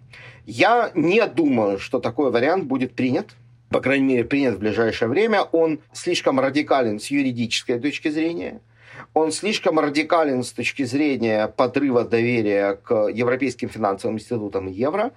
Я 0.47 0.93
не 0.95 1.27
думаю, 1.27 1.81
что 1.81 1.99
такой 1.99 2.31
вариант 2.31 2.67
будет 2.67 2.95
принят. 2.95 3.31
По 3.69 3.81
крайней 3.81 4.07
мере, 4.07 4.25
принят 4.25 4.55
в 4.55 4.59
ближайшее 4.61 5.09
время, 5.09 5.43
он 5.43 5.81
слишком 5.93 6.39
радикален 6.39 7.01
с 7.01 7.09
юридической 7.09 7.81
точки 7.81 8.11
зрения, 8.11 8.61
он 9.19 9.33
слишком 9.33 9.79
радикален 9.79 10.45
с 10.45 10.53
точки 10.53 10.85
зрения 10.85 11.49
подрыва 11.49 12.05
доверия 12.05 12.75
к 12.75 13.09
европейским 13.09 13.69
финансовым 13.69 14.17
институтам 14.17 14.69
евро, 14.69 15.13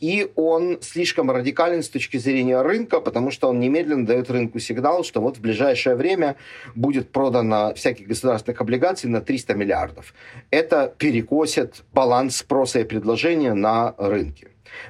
и 0.00 0.30
он 0.34 0.78
слишком 0.80 1.30
радикален 1.30 1.82
с 1.82 1.88
точки 1.88 2.16
зрения 2.16 2.60
рынка, 2.62 3.00
потому 3.00 3.30
что 3.30 3.48
он 3.48 3.60
немедленно 3.60 4.06
дает 4.06 4.30
рынку 4.30 4.58
сигнал, 4.58 5.04
что 5.04 5.20
вот 5.20 5.36
в 5.36 5.40
ближайшее 5.40 5.94
время 5.94 6.36
будет 6.74 7.12
продано 7.12 7.74
всяких 7.74 8.08
государственных 8.08 8.60
облигаций 8.60 9.08
на 9.08 9.20
300 9.20 9.54
миллиардов. 9.54 10.14
Это 10.50 10.92
перекосит 10.98 11.84
баланс 11.92 12.36
спроса 12.36 12.80
и 12.80 12.84
предложения 12.84 13.54
на 13.54 13.94
рынке. 13.98 14.48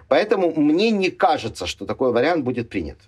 Поэтому 0.08 0.54
мне 0.54 0.90
не 0.90 1.10
кажется, 1.10 1.66
что 1.66 1.84
такой 1.84 2.12
вариант 2.12 2.44
будет 2.44 2.70
принят. 2.70 2.98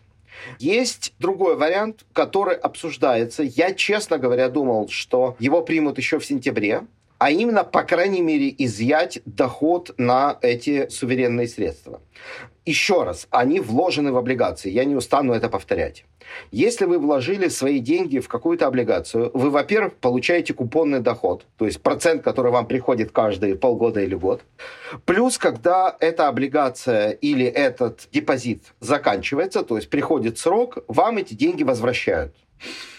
Есть 0.58 1.14
другой 1.18 1.56
вариант, 1.56 2.04
который 2.12 2.56
обсуждается. 2.56 3.42
Я, 3.42 3.72
честно 3.74 4.18
говоря, 4.18 4.48
думал, 4.48 4.88
что 4.88 5.36
его 5.38 5.62
примут 5.62 5.98
еще 5.98 6.18
в 6.18 6.24
сентябре 6.24 6.82
а 7.18 7.30
именно, 7.30 7.64
по 7.64 7.82
крайней 7.82 8.20
мере, 8.20 8.54
изъять 8.58 9.20
доход 9.24 9.94
на 9.98 10.38
эти 10.42 10.88
суверенные 10.88 11.48
средства. 11.48 12.00
Еще 12.64 13.04
раз, 13.04 13.28
они 13.30 13.60
вложены 13.60 14.10
в 14.10 14.16
облигации, 14.16 14.70
я 14.70 14.84
не 14.84 14.96
устану 14.96 15.32
это 15.32 15.48
повторять. 15.48 16.04
Если 16.50 16.84
вы 16.84 16.98
вложили 16.98 17.46
свои 17.46 17.78
деньги 17.78 18.18
в 18.18 18.26
какую-то 18.26 18.66
облигацию, 18.66 19.30
вы, 19.34 19.50
во-первых, 19.50 19.94
получаете 19.94 20.52
купонный 20.52 20.98
доход, 20.98 21.46
то 21.56 21.66
есть 21.66 21.80
процент, 21.80 22.22
который 22.22 22.50
вам 22.50 22.66
приходит 22.66 23.12
каждые 23.12 23.54
полгода 23.54 24.00
или 24.00 24.16
год. 24.16 24.42
Плюс, 25.04 25.38
когда 25.38 25.96
эта 26.00 26.26
облигация 26.26 27.10
или 27.10 27.46
этот 27.46 28.08
депозит 28.10 28.64
заканчивается, 28.80 29.62
то 29.62 29.76
есть 29.76 29.88
приходит 29.88 30.36
срок, 30.38 30.78
вам 30.88 31.18
эти 31.18 31.34
деньги 31.34 31.62
возвращают. 31.62 32.34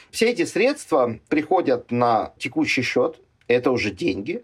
Все 0.09 0.29
эти 0.29 0.45
средства 0.45 1.19
приходят 1.27 1.91
на 1.91 2.33
текущий 2.39 2.81
счет, 2.81 3.19
это 3.47 3.71
уже 3.71 3.91
деньги. 3.91 4.43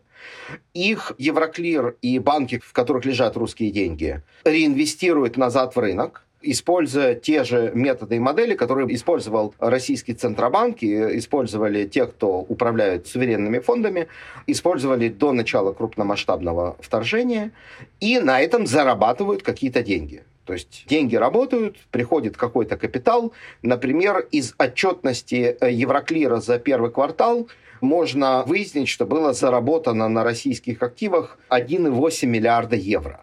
Их 0.74 1.14
Евроклир 1.18 1.96
и 2.02 2.20
банки, 2.20 2.60
в 2.64 2.72
которых 2.72 3.06
лежат 3.06 3.36
русские 3.36 3.72
деньги, 3.72 4.22
реинвестируют 4.46 5.38
назад 5.38 5.76
в 5.76 5.80
рынок, 5.80 6.24
используя 6.42 7.16
те 7.16 7.44
же 7.44 7.72
методы 7.74 8.18
и 8.18 8.20
модели, 8.20 8.54
которые 8.56 8.94
использовал 8.94 9.56
российский 9.60 10.14
Центробанк, 10.14 10.84
и 10.84 11.18
использовали 11.18 11.86
те, 11.86 12.06
кто 12.06 12.40
управляют 12.40 13.08
суверенными 13.08 13.60
фондами, 13.60 14.08
использовали 14.48 15.10
до 15.10 15.32
начала 15.32 15.74
крупномасштабного 15.74 16.78
вторжения, 16.80 17.52
и 18.00 18.20
на 18.20 18.42
этом 18.42 18.68
зарабатывают 18.68 19.44
какие-то 19.44 19.84
деньги. 19.84 20.24
То 20.46 20.52
есть 20.54 20.84
деньги 20.88 21.16
работают, 21.16 21.78
приходит 21.90 22.36
какой-то 22.36 22.76
капитал. 22.76 23.32
Например, 23.62 24.28
из 24.32 24.54
отчетности 24.58 25.56
Евроклира 25.62 26.42
за 26.42 26.60
первый 26.60 26.92
квартал 26.92 27.48
можно 27.84 28.44
выяснить, 28.48 28.90
что 28.90 29.06
было 29.06 29.34
заработано 29.34 30.10
на 30.10 30.24
российских 30.24 30.82
активах 30.82 31.38
1,8 31.50 32.26
миллиарда 32.26 32.76
евро. 32.76 33.22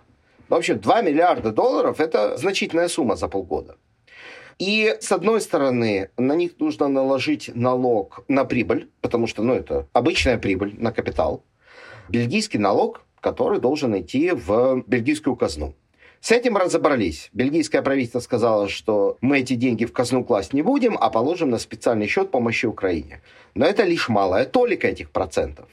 В 0.49 0.55
общем, 0.55 0.79
2 0.79 1.03
миллиарда 1.03 1.51
долларов– 1.51 1.99
это 2.01 2.37
значительная 2.37 2.89
сумма 2.89 3.17
за 3.17 3.29
полгода. 3.29 3.77
И, 4.59 4.95
с 5.01 5.11
одной 5.11 5.41
стороны, 5.41 6.11
на 6.19 6.35
них 6.35 6.53
нужно 6.59 6.89
наложить 6.89 7.51
налог 7.55 8.25
на 8.29 8.45
прибыль, 8.45 8.91
потому 9.01 9.27
что, 9.27 9.43
ну, 9.43 9.55
это 9.55 9.87
обычная 9.93 10.37
прибыль 10.37 10.75
на 10.77 10.93
капитал. 10.93 11.43
Бельгийский 12.11 12.59
налог, 12.59 13.03
который 13.21 13.59
должен 13.59 13.99
идти 13.99 14.33
в 14.33 14.85
бельгийскую 14.87 15.35
казну. 15.37 15.75
С 16.21 16.33
этим 16.33 16.59
разобрались. 16.59 17.31
Бельгийское 17.33 17.81
правительство 17.81 18.21
сказало, 18.21 18.69
что 18.69 19.17
мы 19.23 19.39
эти 19.39 19.55
деньги 19.55 19.87
в 19.87 19.93
казну 19.93 20.23
класть 20.23 20.53
не 20.53 20.61
будем, 20.61 20.99
а 21.01 21.09
положим 21.09 21.49
на 21.49 21.59
специальный 21.59 22.07
счет 22.07 22.31
помощи 22.31 22.67
Украине. 22.67 23.23
Но 23.55 23.65
это 23.65 23.85
лишь 23.85 24.11
малая 24.11 24.45
толика 24.45 24.87
этих 24.87 25.11
процентов. 25.11 25.67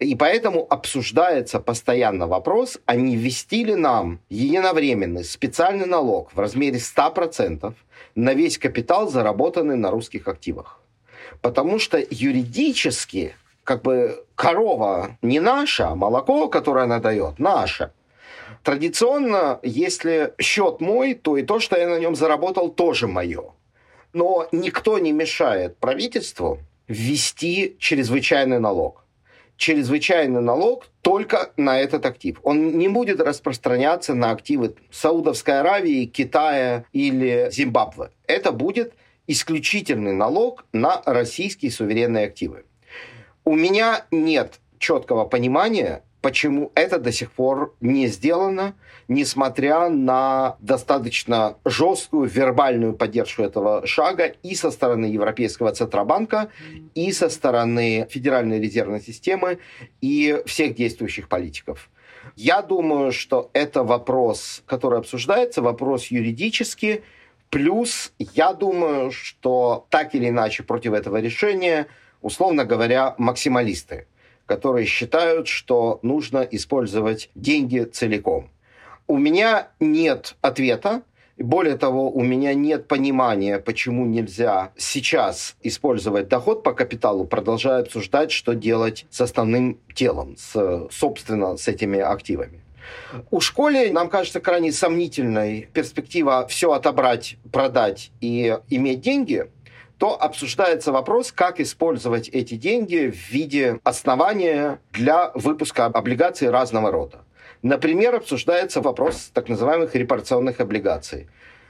И 0.00 0.16
поэтому 0.16 0.66
обсуждается 0.68 1.60
постоянно 1.60 2.26
вопрос, 2.26 2.78
а 2.84 2.96
не 2.96 3.16
ввести 3.16 3.64
ли 3.64 3.76
нам 3.76 4.18
единовременный 4.28 5.24
специальный 5.24 5.86
налог 5.86 6.34
в 6.34 6.40
размере 6.40 6.78
100% 6.78 7.72
на 8.16 8.34
весь 8.34 8.58
капитал, 8.58 9.08
заработанный 9.08 9.76
на 9.76 9.90
русских 9.90 10.26
активах. 10.26 10.80
Потому 11.40 11.78
что 11.78 12.02
юридически 12.10 13.34
как 13.62 13.82
бы 13.82 14.24
корова 14.34 15.16
не 15.22 15.40
наша, 15.40 15.88
а 15.88 15.94
молоко, 15.94 16.48
которое 16.48 16.84
она 16.84 16.98
дает, 16.98 17.38
наше. 17.38 17.92
Традиционно, 18.66 19.60
если 19.62 20.34
счет 20.40 20.80
мой, 20.80 21.14
то 21.14 21.36
и 21.36 21.44
то, 21.44 21.60
что 21.60 21.78
я 21.78 21.88
на 21.88 22.00
нем 22.00 22.16
заработал, 22.16 22.68
тоже 22.68 23.06
мое. 23.06 23.52
Но 24.12 24.48
никто 24.50 24.98
не 24.98 25.12
мешает 25.12 25.76
правительству 25.76 26.58
ввести 26.88 27.76
чрезвычайный 27.78 28.58
налог 28.58 29.04
чрезвычайный 29.56 30.42
налог 30.42 30.88
только 31.00 31.52
на 31.56 31.78
этот 31.78 32.04
актив. 32.04 32.40
Он 32.42 32.76
не 32.76 32.88
будет 32.88 33.20
распространяться 33.20 34.14
на 34.14 34.32
активы 34.32 34.74
Саудовской 34.90 35.60
Аравии, 35.60 36.04
Китая 36.04 36.84
или 36.92 37.48
Зимбабве. 37.50 38.10
Это 38.26 38.52
будет 38.52 38.92
исключительный 39.28 40.12
налог 40.12 40.66
на 40.72 41.00
российские 41.06 41.70
суверенные 41.70 42.26
активы. 42.26 42.64
У 43.44 43.54
меня 43.54 44.04
нет 44.10 44.60
четкого 44.78 45.24
понимания, 45.24 46.02
почему 46.26 46.72
это 46.74 46.98
до 46.98 47.12
сих 47.12 47.30
пор 47.30 47.76
не 47.80 48.08
сделано, 48.08 48.74
несмотря 49.06 49.88
на 49.88 50.56
достаточно 50.58 51.56
жесткую 51.64 52.28
вербальную 52.28 52.94
поддержку 52.94 53.42
этого 53.42 53.86
шага 53.86 54.34
и 54.42 54.56
со 54.56 54.72
стороны 54.72 55.04
Европейского 55.04 55.70
Центробанка, 55.70 56.50
и 56.96 57.12
со 57.12 57.28
стороны 57.28 58.08
Федеральной 58.10 58.60
резервной 58.60 59.00
системы 59.00 59.60
и 60.00 60.42
всех 60.46 60.74
действующих 60.74 61.28
политиков. 61.28 61.88
Я 62.34 62.60
думаю, 62.60 63.12
что 63.12 63.48
это 63.52 63.84
вопрос, 63.84 64.64
который 64.66 64.98
обсуждается, 64.98 65.62
вопрос 65.62 66.06
юридический, 66.06 67.02
плюс 67.50 68.12
я 68.18 68.52
думаю, 68.52 69.12
что 69.12 69.86
так 69.90 70.16
или 70.16 70.30
иначе 70.30 70.64
против 70.64 70.92
этого 70.92 71.20
решения, 71.20 71.86
условно 72.20 72.64
говоря, 72.64 73.14
максималисты 73.16 74.08
которые 74.46 74.86
считают, 74.86 75.48
что 75.48 75.98
нужно 76.02 76.38
использовать 76.38 77.30
деньги 77.34 77.80
целиком. 77.80 78.50
У 79.06 79.18
меня 79.18 79.68
нет 79.80 80.36
ответа. 80.40 81.02
Более 81.36 81.76
того, 81.76 82.10
у 82.10 82.22
меня 82.22 82.54
нет 82.54 82.88
понимания, 82.88 83.58
почему 83.58 84.06
нельзя 84.06 84.72
сейчас 84.78 85.56
использовать 85.62 86.28
доход 86.28 86.62
по 86.62 86.72
капиталу, 86.72 87.26
продолжая 87.26 87.82
обсуждать, 87.82 88.32
что 88.32 88.54
делать 88.54 89.04
с 89.10 89.20
основным 89.20 89.78
телом, 89.94 90.36
с, 90.38 90.88
собственно, 90.90 91.58
с 91.58 91.68
этими 91.68 92.00
активами. 92.00 92.62
У 93.30 93.40
школе, 93.40 93.92
нам 93.92 94.08
кажется, 94.08 94.40
крайне 94.40 94.72
сомнительной 94.72 95.68
перспектива 95.72 96.46
все 96.48 96.72
отобрать, 96.72 97.36
продать 97.52 98.12
и 98.20 98.58
иметь 98.70 99.00
деньги– 99.02 99.50
то 99.98 100.20
обсуждается 100.20 100.92
вопрос, 100.92 101.32
как 101.32 101.60
использовать 101.60 102.28
эти 102.28 102.54
деньги 102.54 103.10
в 103.10 103.30
виде 103.30 103.80
основания 103.84 104.80
для 104.92 105.30
выпуска 105.34 105.86
облигаций 105.86 106.50
разного 106.50 106.90
рода. 106.90 107.24
Например, 107.62 108.14
обсуждается 108.14 108.80
вопрос 108.80 109.30
так 109.32 109.48
называемых 109.48 109.94
репарационных 109.94 110.60
облигаций. 110.60 111.28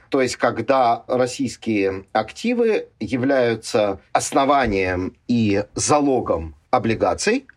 То 0.09 0.21
есть, 0.21 0.37
когда 0.37 1.03
российские 1.07 2.05
активы 2.13 2.87
являются 2.99 3.99
основанием 4.13 5.15
и 5.27 5.63
залогом 5.73 6.55
облигаций, 6.69 7.47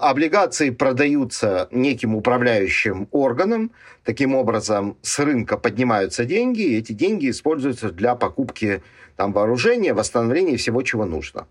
облигации 0.00 0.70
продаются 0.70 1.68
неким 1.70 2.14
управляющим 2.14 3.08
органом, 3.10 3.72
таким 4.04 4.34
образом 4.34 4.96
с 5.02 5.18
рынка 5.18 5.56
поднимаются 5.56 6.24
деньги, 6.24 6.62
и 6.62 6.78
эти 6.78 6.92
деньги 6.92 7.30
используются 7.30 7.90
для 7.90 8.14
покупки 8.14 8.82
там 9.16 9.32
вооружение, 9.32 9.92
восстановление 9.92 10.56
всего, 10.56 10.82
чего 10.82 11.04
нужно. 11.04 11.46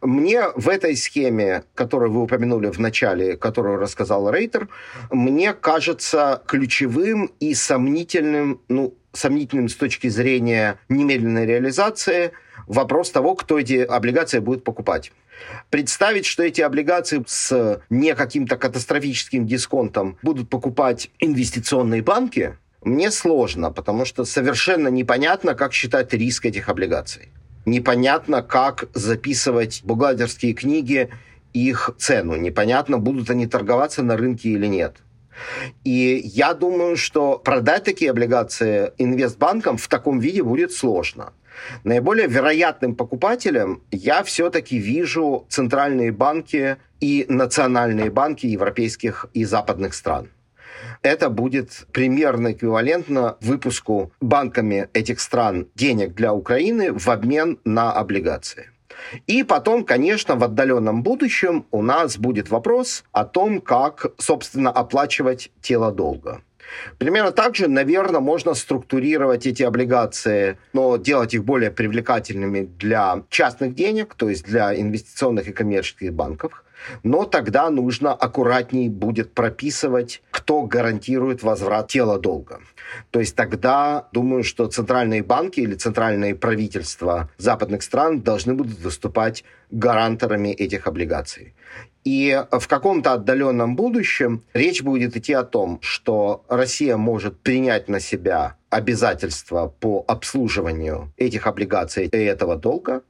Мне 0.00 0.48
в 0.56 0.68
этой 0.68 0.96
схеме, 0.96 1.62
которую 1.74 2.10
вы 2.10 2.22
упомянули 2.22 2.68
в 2.68 2.80
начале, 2.80 3.36
которую 3.36 3.78
рассказал 3.78 4.28
Рейтер, 4.30 4.68
мне 5.10 5.52
кажется 5.52 6.42
ключевым 6.46 7.30
и 7.38 7.54
сомнительным, 7.54 8.60
ну, 8.68 8.94
сомнительным 9.12 9.68
с 9.68 9.74
точки 9.74 10.08
зрения 10.08 10.78
немедленной 10.88 11.46
реализации 11.46 12.32
вопрос 12.66 13.10
того, 13.10 13.34
кто 13.34 13.58
эти 13.58 13.78
облигации 13.82 14.38
будет 14.38 14.64
покупать. 14.64 15.12
Представить, 15.70 16.26
что 16.26 16.42
эти 16.42 16.60
облигации 16.60 17.22
с 17.26 17.82
не 17.90 18.14
каким-то 18.14 18.56
катастрофическим 18.56 19.46
дисконтом 19.46 20.18
будут 20.22 20.48
покупать 20.48 21.10
инвестиционные 21.18 22.02
банки, 22.02 22.56
мне 22.82 23.10
сложно, 23.10 23.70
потому 23.70 24.04
что 24.04 24.24
совершенно 24.24 24.88
непонятно, 24.88 25.54
как 25.54 25.72
считать 25.72 26.12
риск 26.14 26.46
этих 26.46 26.68
облигаций. 26.68 27.28
Непонятно, 27.64 28.42
как 28.42 28.86
записывать 28.92 29.82
бухгалтерские 29.84 30.52
книги 30.52 31.10
их 31.52 31.90
цену. 31.98 32.36
Непонятно, 32.36 32.98
будут 32.98 33.30
они 33.30 33.46
торговаться 33.46 34.02
на 34.02 34.16
рынке 34.16 34.50
или 34.50 34.66
нет. 34.66 34.96
И 35.84 36.20
я 36.24 36.54
думаю, 36.54 36.96
что 36.96 37.38
продать 37.38 37.84
такие 37.84 38.10
облигации 38.10 38.92
инвестбанкам 38.98 39.76
в 39.76 39.88
таком 39.88 40.20
виде 40.20 40.42
будет 40.42 40.72
сложно. 40.72 41.32
Наиболее 41.84 42.28
вероятным 42.28 42.94
покупателем 42.94 43.82
я 43.90 44.22
все-таки 44.22 44.78
вижу 44.78 45.46
центральные 45.48 46.12
банки 46.12 46.76
и 47.00 47.26
национальные 47.28 48.10
банки 48.10 48.46
европейских 48.46 49.26
и 49.34 49.44
западных 49.44 49.94
стран 49.94 50.30
это 51.02 51.30
будет 51.30 51.86
примерно 51.92 52.52
эквивалентно 52.52 53.36
выпуску 53.40 54.12
банками 54.20 54.88
этих 54.92 55.20
стран 55.20 55.68
денег 55.74 56.14
для 56.14 56.32
Украины 56.32 56.92
в 56.92 57.08
обмен 57.08 57.58
на 57.64 57.92
облигации. 57.92 58.71
И 59.26 59.42
потом, 59.42 59.84
конечно, 59.84 60.36
в 60.36 60.44
отдаленном 60.44 61.02
будущем 61.02 61.66
у 61.70 61.82
нас 61.82 62.16
будет 62.18 62.50
вопрос 62.50 63.04
о 63.12 63.24
том, 63.24 63.60
как, 63.60 64.06
собственно, 64.18 64.70
оплачивать 64.70 65.50
тело 65.60 65.92
долга. 65.92 66.42
Примерно 66.98 67.32
так 67.32 67.54
же, 67.54 67.68
наверное, 67.68 68.20
можно 68.20 68.54
структурировать 68.54 69.46
эти 69.46 69.62
облигации, 69.62 70.58
но 70.72 70.96
делать 70.96 71.34
их 71.34 71.44
более 71.44 71.70
привлекательными 71.70 72.62
для 72.62 73.22
частных 73.28 73.74
денег, 73.74 74.14
то 74.14 74.28
есть 74.28 74.44
для 74.44 74.74
инвестиционных 74.74 75.48
и 75.48 75.52
коммерческих 75.52 76.12
банков. 76.12 76.64
Но 77.02 77.24
тогда 77.24 77.70
нужно 77.70 78.12
аккуратней 78.12 78.88
будет 78.88 79.32
прописывать, 79.34 80.22
кто 80.30 80.62
гарантирует 80.62 81.42
возврат 81.42 81.88
тела 81.88 82.18
долга. 82.18 82.60
То 83.10 83.20
есть 83.20 83.36
тогда, 83.36 84.08
думаю, 84.12 84.44
что 84.44 84.66
центральные 84.66 85.22
банки 85.22 85.60
или 85.60 85.74
центральные 85.74 86.34
правительства 86.34 87.30
западных 87.38 87.82
стран 87.82 88.20
должны 88.20 88.54
будут 88.54 88.80
выступать 88.80 89.44
гаранторами 89.70 90.48
этих 90.48 90.86
облигаций. 90.86 91.54
И 92.04 92.44
в 92.50 92.66
каком-то 92.66 93.12
отдаленном 93.12 93.76
будущем 93.76 94.42
речь 94.54 94.82
будет 94.82 95.16
идти 95.16 95.32
о 95.34 95.44
том, 95.44 95.78
что 95.82 96.44
Россия 96.48 96.96
может 96.96 97.38
принять 97.40 97.88
на 97.88 98.00
себя 98.00 98.56
обязательства 98.70 99.68
по 99.68 100.04
обслуживанию 100.08 101.12
этих 101.16 101.46
облигаций 101.46 102.06
и 102.06 102.16
этого 102.16 102.56
долга, 102.56 103.02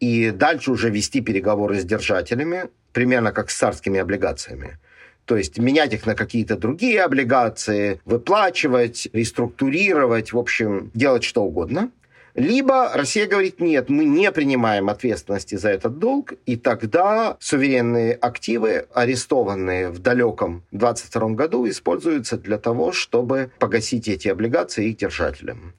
и 0.00 0.30
дальше 0.30 0.70
уже 0.70 0.90
вести 0.90 1.20
переговоры 1.20 1.80
с 1.80 1.84
держателями, 1.84 2.64
примерно 2.92 3.32
как 3.32 3.50
с 3.50 3.56
царскими 3.56 4.00
облигациями. 4.00 4.78
То 5.26 5.36
есть 5.36 5.58
менять 5.58 5.92
их 5.92 6.06
на 6.06 6.14
какие-то 6.14 6.56
другие 6.56 7.02
облигации, 7.02 8.00
выплачивать, 8.04 9.08
реструктурировать, 9.12 10.32
в 10.32 10.38
общем, 10.38 10.90
делать 10.94 11.24
что 11.24 11.42
угодно. 11.42 11.90
Либо 12.36 12.92
Россия 12.92 13.26
говорит, 13.26 13.60
нет, 13.60 13.88
мы 13.88 14.04
не 14.04 14.30
принимаем 14.30 14.90
ответственности 14.90 15.54
за 15.54 15.70
этот 15.70 15.98
долг, 15.98 16.34
и 16.44 16.56
тогда 16.56 17.38
суверенные 17.40 18.12
активы, 18.12 18.86
арестованные 18.92 19.88
в 19.88 20.00
далеком 20.00 20.62
22 20.70 21.30
году, 21.30 21.66
используются 21.66 22.36
для 22.36 22.58
того, 22.58 22.92
чтобы 22.92 23.50
погасить 23.58 24.06
эти 24.06 24.28
облигации 24.28 24.90
их 24.90 24.98
держателям. 24.98 25.72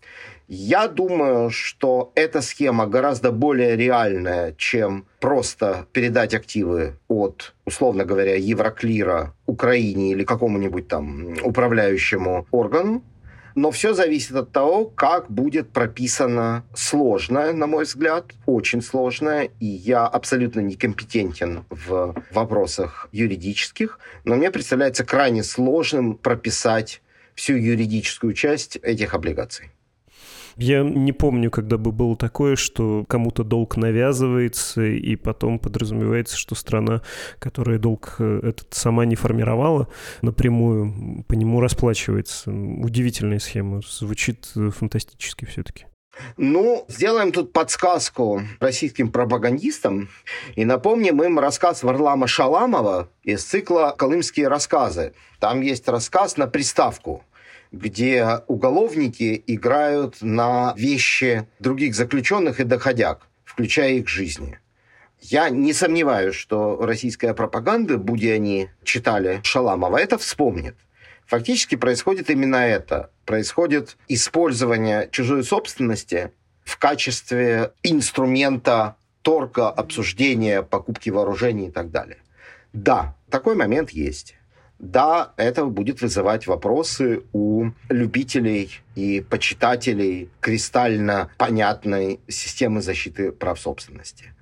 Я 0.48 0.88
думаю, 0.88 1.50
что 1.50 2.14
эта 2.16 2.41
схема 2.41 2.88
гораздо 2.88 3.34
более 3.34 3.76
реальная, 3.76 4.54
чем 4.54 5.06
просто 5.20 5.88
передать 5.91 6.34
активы 6.34 6.98
от, 7.10 7.54
условно 7.66 8.06
говоря, 8.06 8.36
Евроклира 8.36 9.34
Украине 9.45 10.12
или 10.12 10.24
какому-нибудь 10.24 10.88
там 10.88 11.36
управляющему 11.43 12.48
органу. 12.52 13.04
Но 13.56 13.72
все 13.72 13.93
зависит 13.93 14.36
от 14.36 14.54
того, 14.54 14.86
как 14.86 15.30
будет 15.30 15.72
прописано 15.72 16.64
сложное, 16.74 17.52
на 17.52 17.68
мой 17.68 17.84
взгляд, 17.84 18.28
очень 18.45 18.82
сложное. 18.82 19.50
И 19.60 19.66
я 19.66 20.06
абсолютно 20.06 20.62
некомпетентен 20.62 21.66
в 21.70 22.16
вопросах 22.32 23.10
юридических, 23.12 24.00
но 24.24 24.36
мне 24.36 24.50
представляется 24.50 25.04
крайне 25.04 25.43
сложным 25.43 26.16
прописать 26.16 27.02
всю 27.36 27.56
юридическую 27.56 28.34
часть 28.34 28.78
этих 28.78 29.14
облигаций. 29.14 29.72
Я 30.58 30.82
не 30.82 31.12
помню, 31.14 31.51
когда 31.51 31.78
бы 31.78 31.91
было 31.91 32.18
такое, 32.18 32.55
что 32.55 33.05
кому-то 33.08 33.43
долг 33.43 33.78
навязывается, 33.78 34.82
и 34.82 35.16
потом 35.16 35.60
подразумевается, 35.60 36.36
что 36.36 36.55
страна, 36.55 37.03
которая 37.38 37.78
долг 37.78 38.16
э, 38.18 38.39
этот 38.43 38.74
сама 38.74 39.05
не 39.05 39.16
формировала, 39.16 39.88
напрямую 40.24 41.24
по 41.28 41.34
нему 41.34 41.62
расплачивается. 41.62 42.51
Удивительная 42.51 43.39
схема. 43.39 43.82
Звучит 43.88 44.49
э, 44.55 44.72
фантастически 44.72 45.45
все-таки. 45.45 45.86
Ну, 46.38 46.86
сделаем 46.88 47.32
тут 47.32 47.53
подсказку 47.53 48.41
российским 48.60 49.12
пропагандистам 49.12 50.10
и 50.55 50.66
напомним 50.66 51.22
им 51.22 51.38
рассказ 51.38 51.84
Варлама 51.84 52.26
Шаламова 52.26 53.10
из 53.22 53.43
цикла 53.43 53.93
«Колымские 53.95 54.47
рассказы». 54.47 55.14
Там 55.39 55.62
есть 55.62 55.88
рассказ 55.88 56.38
на 56.38 56.47
приставку– 56.47 57.24
где 57.72 58.41
уголовники 58.47 59.43
играют 59.47 60.22
на 60.22 60.74
вещи 60.78 61.47
других 61.59 61.95
заключенных 61.95 62.59
и 62.59 62.63
доходяг, 62.63 63.28
включая 63.43 63.93
их 63.93 64.07
жизни. 64.07 64.59
Я 65.20 65.49
не 65.49 65.74
сомневаюсь, 65.74 66.36
что 66.36 66.78
российская 66.80 67.34
пропаганда, 67.34 67.97
будь 67.97 68.24
они 68.24 68.70
читали 68.84 69.41
Шаламова, 69.43 69.97
это 69.97 70.18
вспомнит. 70.18 70.76
Фактически 71.26 71.76
происходит 71.76 72.30
именно 72.30 72.57
это. 72.57 73.11
Происходит 73.26 73.97
использование 74.07 75.09
чужой 75.11 75.43
собственности 75.43 76.32
в 76.63 76.78
качестве 76.78 77.74
инструмента 77.84 78.95
торга, 79.22 79.70
обсуждения, 79.70 80.61
покупки 80.61 81.09
вооружений 81.09 81.68
и 81.68 81.72
так 81.72 81.91
далее. 81.91 82.20
Да, 82.72 83.15
такой 83.30 83.55
момент 83.55 83.89
есть. 83.89 84.37
Да, 84.80 85.34
это 85.38 85.66
будет 85.66 86.02
вызывать 86.02 86.46
вопросы 86.46 87.24
у 87.34 87.72
любителей 87.90 88.80
и 88.96 89.22
почитателей 89.22 90.30
кристально 90.40 91.32
понятной 91.38 92.20
системы 92.28 92.82
защиты 92.82 93.32
прав 93.32 93.60
собственности. 93.60 94.34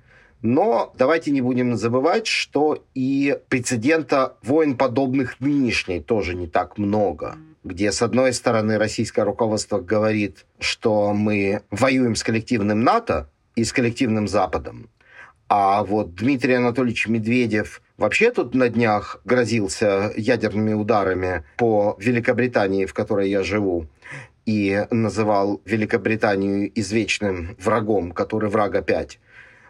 Но 0.42 0.92
давайте 0.98 1.30
не 1.30 1.40
будем 1.40 1.76
забывать, 1.76 2.26
что 2.26 2.84
и 2.94 3.38
прецедента 3.48 4.36
войн 4.42 4.76
подобных 4.76 5.40
нынешней 5.40 6.00
тоже 6.00 6.34
не 6.34 6.46
так 6.46 6.76
много 6.76 7.36
где, 7.66 7.90
с 7.90 8.00
одной 8.00 8.32
стороны, 8.32 8.78
российское 8.78 9.24
руководство 9.24 9.80
говорит, 9.80 10.46
что 10.60 11.12
мы 11.12 11.62
воюем 11.70 12.14
с 12.14 12.22
коллективным 12.22 12.82
НАТО 12.82 13.28
и 13.56 13.64
с 13.64 13.72
коллективным 13.72 14.28
Западом, 14.28 14.88
а 15.48 15.82
вот 15.84 16.14
Дмитрий 16.14 16.54
Анатольевич 16.54 17.08
Медведев 17.08 17.82
вообще 17.96 18.30
тут 18.30 18.54
на 18.54 18.68
днях 18.68 19.20
грозился 19.24 20.12
ядерными 20.16 20.72
ударами 20.72 21.44
по 21.56 21.96
Великобритании, 21.98 22.86
в 22.86 22.94
которой 22.94 23.30
я 23.30 23.42
живу, 23.42 23.86
и 24.44 24.86
называл 24.90 25.60
Великобританию 25.64 26.70
извечным 26.78 27.56
врагом, 27.58 28.12
который 28.12 28.48
враг 28.48 28.74
опять. 28.74 29.18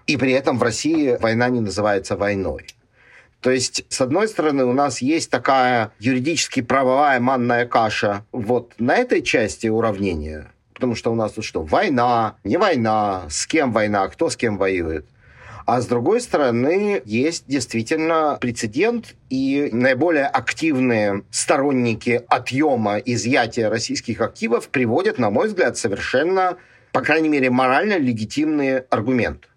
И 0.06 0.16
при 0.16 0.32
этом 0.32 0.58
в 0.58 0.62
России 0.62 1.16
война 1.20 1.48
не 1.48 1.60
называется 1.60 2.16
войной. 2.16 2.66
То 3.40 3.50
есть, 3.50 3.84
с 3.88 4.00
одной 4.00 4.28
стороны, 4.28 4.64
у 4.64 4.72
нас 4.72 5.02
есть 5.02 5.30
такая 5.30 5.92
юридически 5.98 6.62
правовая 6.62 7.20
манная 7.20 7.66
каша 7.66 8.24
вот 8.32 8.74
на 8.78 8.96
этой 8.96 9.22
части 9.22 9.66
уравнения, 9.68 10.52
потому 10.74 10.94
что 10.94 11.12
у 11.12 11.14
нас 11.14 11.32
тут 11.32 11.44
что, 11.44 11.62
война, 11.62 12.36
не 12.44 12.56
война, 12.56 13.26
с 13.28 13.46
кем 13.46 13.72
война, 13.72 14.08
кто 14.08 14.30
с 14.30 14.36
кем 14.36 14.58
воюет. 14.58 15.06
А 15.66 15.80
с 15.80 15.86
другой 15.88 16.20
стороны, 16.20 17.02
есть 17.04 17.44
действительно 17.48 18.38
прецедент, 18.40 19.16
и 19.30 19.68
наиболее 19.72 20.26
активные 20.26 21.24
сторонники 21.32 22.22
отъема, 22.28 22.98
изъятия 22.98 23.68
российских 23.68 24.20
активов 24.20 24.68
приводят, 24.68 25.18
на 25.18 25.28
мой 25.28 25.48
взгляд, 25.48 25.76
совершенно, 25.76 26.56
по 26.92 27.00
крайней 27.00 27.28
мере, 27.28 27.50
морально 27.50 27.98
легитимные 27.98 28.86
аргументы. 28.90 29.48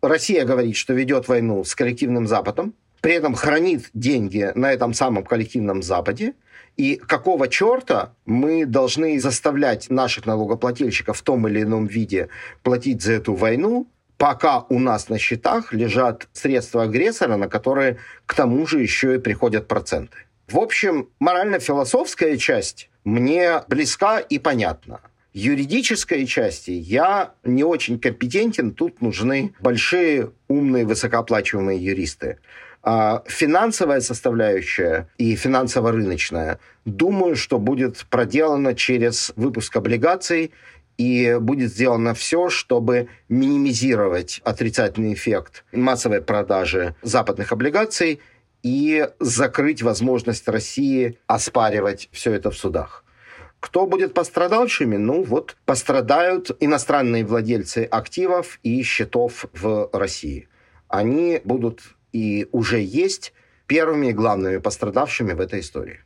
Россия 0.00 0.46
говорит, 0.46 0.74
что 0.74 0.94
ведет 0.94 1.28
войну 1.28 1.62
с 1.64 1.74
коллективным 1.74 2.26
Западом, 2.26 2.72
при 3.02 3.12
этом 3.12 3.34
хранит 3.34 3.90
деньги 3.92 4.50
на 4.54 4.72
этом 4.72 4.94
самом 4.94 5.22
коллективном 5.22 5.82
Западе, 5.82 6.32
и 6.78 6.96
какого 6.96 7.46
черта 7.46 8.14
мы 8.24 8.64
должны 8.64 9.20
заставлять 9.20 9.90
наших 9.90 10.24
налогоплательщиков 10.24 11.18
в 11.18 11.22
том 11.22 11.46
или 11.46 11.62
ином 11.62 11.86
виде 11.86 12.30
платить 12.62 13.02
за 13.02 13.12
эту 13.12 13.34
войну, 13.34 13.86
пока 14.18 14.66
у 14.68 14.78
нас 14.78 15.08
на 15.08 15.18
счетах 15.18 15.72
лежат 15.72 16.28
средства 16.32 16.82
агрессора, 16.82 17.36
на 17.36 17.48
которые 17.48 17.98
к 18.26 18.34
тому 18.34 18.66
же 18.66 18.82
еще 18.82 19.14
и 19.14 19.18
приходят 19.18 19.68
проценты. 19.68 20.18
В 20.48 20.58
общем, 20.58 21.08
морально-философская 21.20 22.36
часть 22.36 22.90
мне 23.04 23.62
близка 23.68 24.18
и 24.18 24.38
понятна. 24.38 25.00
Юридической 25.32 26.26
части 26.26 26.70
я 26.70 27.32
не 27.44 27.62
очень 27.62 27.98
компетентен, 28.00 28.72
тут 28.72 29.00
нужны 29.00 29.54
большие, 29.60 30.32
умные, 30.48 30.84
высокооплачиваемые 30.84 31.78
юристы. 31.78 32.38
А 32.82 33.22
финансовая 33.26 34.00
составляющая 34.00 35.08
и 35.18 35.36
финансово-рыночная, 35.36 36.58
думаю, 36.84 37.36
что 37.36 37.58
будет 37.58 38.06
проделана 38.08 38.74
через 38.74 39.32
выпуск 39.36 39.76
облигаций 39.76 40.52
и 40.98 41.38
будет 41.40 41.70
сделано 41.70 42.12
все, 42.12 42.50
чтобы 42.50 43.08
минимизировать 43.28 44.40
отрицательный 44.44 45.14
эффект 45.14 45.64
массовой 45.72 46.20
продажи 46.20 46.94
западных 47.02 47.52
облигаций 47.52 48.20
и 48.62 49.08
закрыть 49.20 49.82
возможность 49.82 50.48
России 50.48 51.16
оспаривать 51.26 52.08
все 52.12 52.32
это 52.32 52.50
в 52.50 52.56
судах. 52.56 53.04
Кто 53.60 53.86
будет 53.86 54.14
пострадавшими? 54.14 54.96
Ну 54.96 55.22
вот 55.22 55.56
пострадают 55.64 56.50
иностранные 56.60 57.24
владельцы 57.24 57.84
активов 57.90 58.58
и 58.62 58.82
счетов 58.82 59.46
в 59.52 59.90
России. 59.92 60.48
Они 60.88 61.40
будут 61.44 61.80
и 62.12 62.48
уже 62.52 62.80
есть 62.80 63.32
первыми 63.66 64.12
главными 64.12 64.58
пострадавшими 64.58 65.32
в 65.32 65.40
этой 65.40 65.60
истории. 65.60 66.00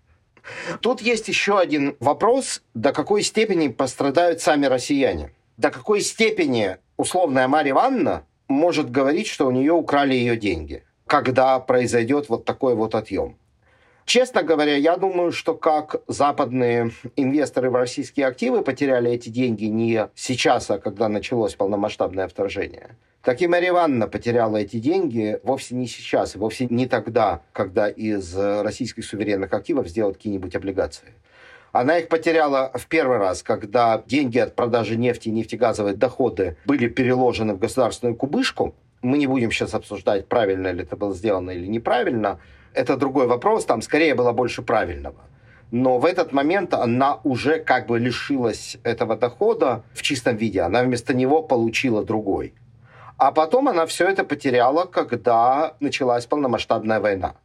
Тут 0.81 1.01
есть 1.01 1.29
еще 1.29 1.59
один 1.59 1.97
вопрос, 2.01 2.63
до 2.75 2.93
какой 2.93 3.23
степени 3.23 3.69
пострадают 3.69 4.41
сами 4.41 4.67
россияне. 4.67 5.33
До 5.57 5.71
какой 5.71 6.01
степени 6.01 6.79
условная 6.97 7.49
Марья 7.49 7.73
Ивановна 7.73 8.27
может 8.49 8.91
говорить, 8.91 9.27
что 9.27 9.47
у 9.47 9.51
нее 9.51 9.73
украли 9.73 10.15
ее 10.15 10.37
деньги, 10.37 10.85
когда 11.07 11.59
произойдет 11.61 12.29
вот 12.29 12.45
такой 12.45 12.75
вот 12.75 12.95
отъем. 12.95 13.37
Честно 14.05 14.43
говоря, 14.43 14.77
я 14.77 14.97
думаю, 14.97 15.33
что 15.33 15.55
как 15.55 16.03
западные 16.09 16.91
инвесторы 17.17 17.71
в 17.71 17.77
российские 17.77 18.27
активы 18.27 18.63
потеряли 18.63 19.11
эти 19.11 19.29
деньги 19.29 19.65
не 19.67 20.09
сейчас, 20.15 20.71
а 20.71 20.79
когда 20.79 21.09
началось 21.09 21.55
полномасштабное 21.55 22.29
вторжение– 22.29 22.97
так 23.23 23.41
и 23.41 23.47
Мария 23.47 23.71
Ивановна 23.71 24.09
потеряла 24.09 24.57
эти 24.57 24.79
деньги 24.79 25.39
вовсе 25.45 25.77
не 25.77 25.87
сейчас, 25.87 26.35
вовсе 26.35 26.67
не 26.69 26.87
тогда, 26.87 27.43
когда 27.53 27.89
из 27.89 28.37
российских 28.37 29.05
суверенных 29.05 29.53
активов 29.53 29.87
сделают 29.87 30.17
какие-нибудь 30.17 30.57
облигации. 30.57 31.15
Она 31.71 31.99
их 31.99 32.09
потеряла 32.09 32.73
в 32.75 32.87
первый 32.87 33.19
раз, 33.19 33.43
когда 33.43 34.03
деньги 34.07 34.39
от 34.39 34.57
продажи 34.57 34.97
нефти 34.97 35.29
и 35.29 35.33
нефтегазовые 35.33 35.95
доходы 35.95 36.57
были 36.65 36.89
переложены 36.89 37.55
в 37.55 37.59
государственную 37.59 38.17
кубышку. 38.17 38.75
Мы 39.03 39.19
не 39.19 39.27
будем 39.27 39.53
сейчас 39.53 39.73
обсуждать, 39.73 40.27
правильно 40.27 40.73
ли 40.73 40.83
это 40.83 40.97
было 40.97 41.15
сделано 41.15 41.51
или 41.51 41.67
неправильно. 41.67 42.41
Это 42.75 42.97
другой 42.97 43.27
вопрос, 43.27 43.65
там 43.65 43.83
скорее 43.83 44.15
было 44.15 44.33
больше 44.33 44.63
правильного. 44.63 45.21
Но 45.71 45.99
в 45.99 46.05
этот 46.05 46.33
момент 46.33 46.75
она 46.75 47.21
уже 47.25 47.59
как 47.59 47.87
бы 47.87 47.99
лишилась 47.99 48.77
этого 48.85 49.17
дохода 49.17 49.83
в 49.95 50.03
чистом 50.03 50.37
виде. 50.37 50.61
Она 50.61 50.83
вместо 50.83 51.15
него 51.15 51.43
получила 51.43 52.05
другой. 52.05 52.55
А 53.17 53.33
потом 53.33 53.69
она 53.69 53.87
все 53.87 54.09
это 54.09 54.25
потеряла, 54.25 54.85
когда 54.85 55.75
началась 55.81 56.27
полномасштабная 56.27 57.01
война. 57.01 57.37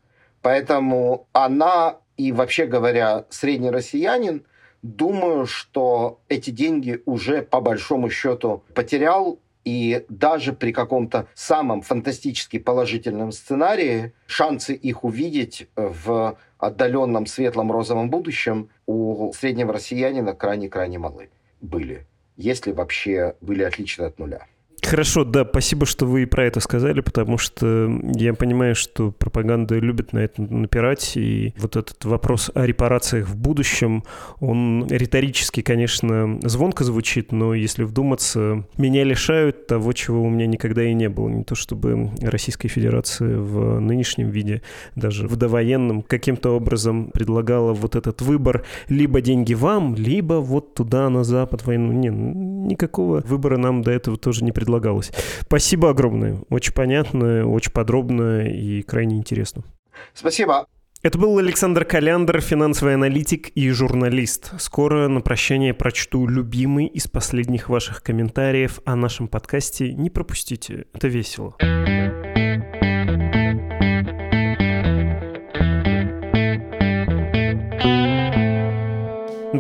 Поэтому 0.42 1.28
она 1.34 1.98
и 2.18 2.32
вообще 2.32 2.66
говоря, 2.66 3.26
средний 3.30 3.70
россиянин, 3.70 4.44
думаю, 4.82 5.46
что 5.46 6.20
эти 6.28 6.50
деньги 6.50 7.02
уже 7.06 7.44
по 7.44 7.62
большому 7.62 8.10
счету 8.10 8.64
потерял, 8.74 9.40
и 9.68 10.06
даже 10.08 10.54
при 10.54 10.72
каком-то 10.72 11.28
самом 11.34 11.82
фантастически 11.82 12.58
положительном 12.58 13.34
сценарии 13.34 14.14
шансы 14.26 14.74
их 14.74 15.04
увидеть 15.04 15.68
в 15.76 16.38
отдаленном 16.58 17.26
светлом 17.26 17.74
розовом 17.74 18.10
будущем 18.10 18.70
у 18.86 19.34
среднего 19.34 19.74
россиянина 19.74 20.34
крайне-крайне 20.34 21.00
малы 21.00 21.30
были. 21.60 22.08
если 22.38 22.72
вообще 22.72 23.36
были 23.42 23.64
отличны 23.64 24.04
от 24.04 24.20
нуля. 24.20 24.48
Хорошо, 24.88 25.26
да, 25.26 25.44
спасибо, 25.44 25.86
что 25.86 26.06
вы 26.06 26.26
про 26.26 26.46
это 26.46 26.62
сказали, 26.62 27.02
потому 27.02 27.38
что 27.38 27.92
я 28.16 28.34
понимаю, 28.34 28.74
что 28.74 29.12
пропаганда 29.12 29.78
любит 29.80 30.14
на 30.14 30.20
это 30.20 30.42
напирать, 30.42 31.18
и 31.18 31.54
вот 31.58 31.76
этот 31.76 32.06
вопрос 32.06 32.50
о 32.56 32.66
репарациях 32.66 33.28
в 33.28 33.36
будущем, 33.36 34.06
он 34.40 34.88
риторически, 34.90 35.60
конечно, 35.62 36.40
звонко 36.42 36.86
звучит, 36.86 37.34
но 37.34 37.54
если 37.54 37.84
вдуматься, 37.84 38.64
меня 38.78 39.04
лишают 39.04 39.68
того, 39.68 39.92
чего 39.92 40.24
у 40.24 40.30
меня 40.30 40.48
никогда 40.48 40.86
и 40.86 40.94
не 40.94 41.10
было. 41.10 41.28
Не 41.28 41.44
то 41.44 41.56
чтобы 41.56 42.10
Российская 42.22 42.70
Федерация 42.70 43.40
в 43.40 43.82
нынешнем 43.82 44.30
виде, 44.30 44.62
даже 44.96 45.28
в 45.28 45.36
довоенном, 45.36 46.02
каким-то 46.02 46.52
образом 46.52 47.12
предлагала 47.12 47.74
вот 47.74 47.98
этот 47.98 48.22
выбор 48.22 48.64
либо 48.88 49.20
деньги 49.20 49.54
вам, 49.54 49.96
либо 49.96 50.36
вот 50.36 50.76
туда, 50.76 51.10
на 51.10 51.26
Запад, 51.26 51.66
войну. 51.66 51.92
Не, 51.92 52.08
никакого 52.08 53.22
выбора 53.28 53.58
нам 53.58 53.82
до 53.82 53.92
этого 53.92 54.16
тоже 54.16 54.46
не 54.46 54.54
предлагали 54.54 54.77
предлагалось. 54.78 55.12
Спасибо 55.42 55.90
огромное. 55.90 56.40
Очень 56.50 56.74
понятно, 56.74 57.48
очень 57.48 57.72
подробно 57.72 58.48
и 58.48 58.82
крайне 58.82 59.18
интересно. 59.18 59.64
Спасибо. 60.14 60.68
Это 61.04 61.18
был 61.20 61.38
Александр 61.38 61.86
Каляндр, 61.86 62.42
финансовый 62.42 62.96
аналитик 62.96 63.50
и 63.50 63.70
журналист. 63.70 64.54
Скоро 64.60 65.08
на 65.08 65.22
прощание 65.22 65.74
прочту 65.74 66.28
любимый 66.28 66.88
из 66.88 67.08
последних 67.08 67.70
ваших 67.70 68.02
комментариев 68.02 68.80
о 68.84 68.96
нашем 68.96 69.28
подкасте. 69.28 69.94
Не 69.94 70.10
пропустите, 70.10 70.86
это 70.94 71.08
весело. 71.08 71.56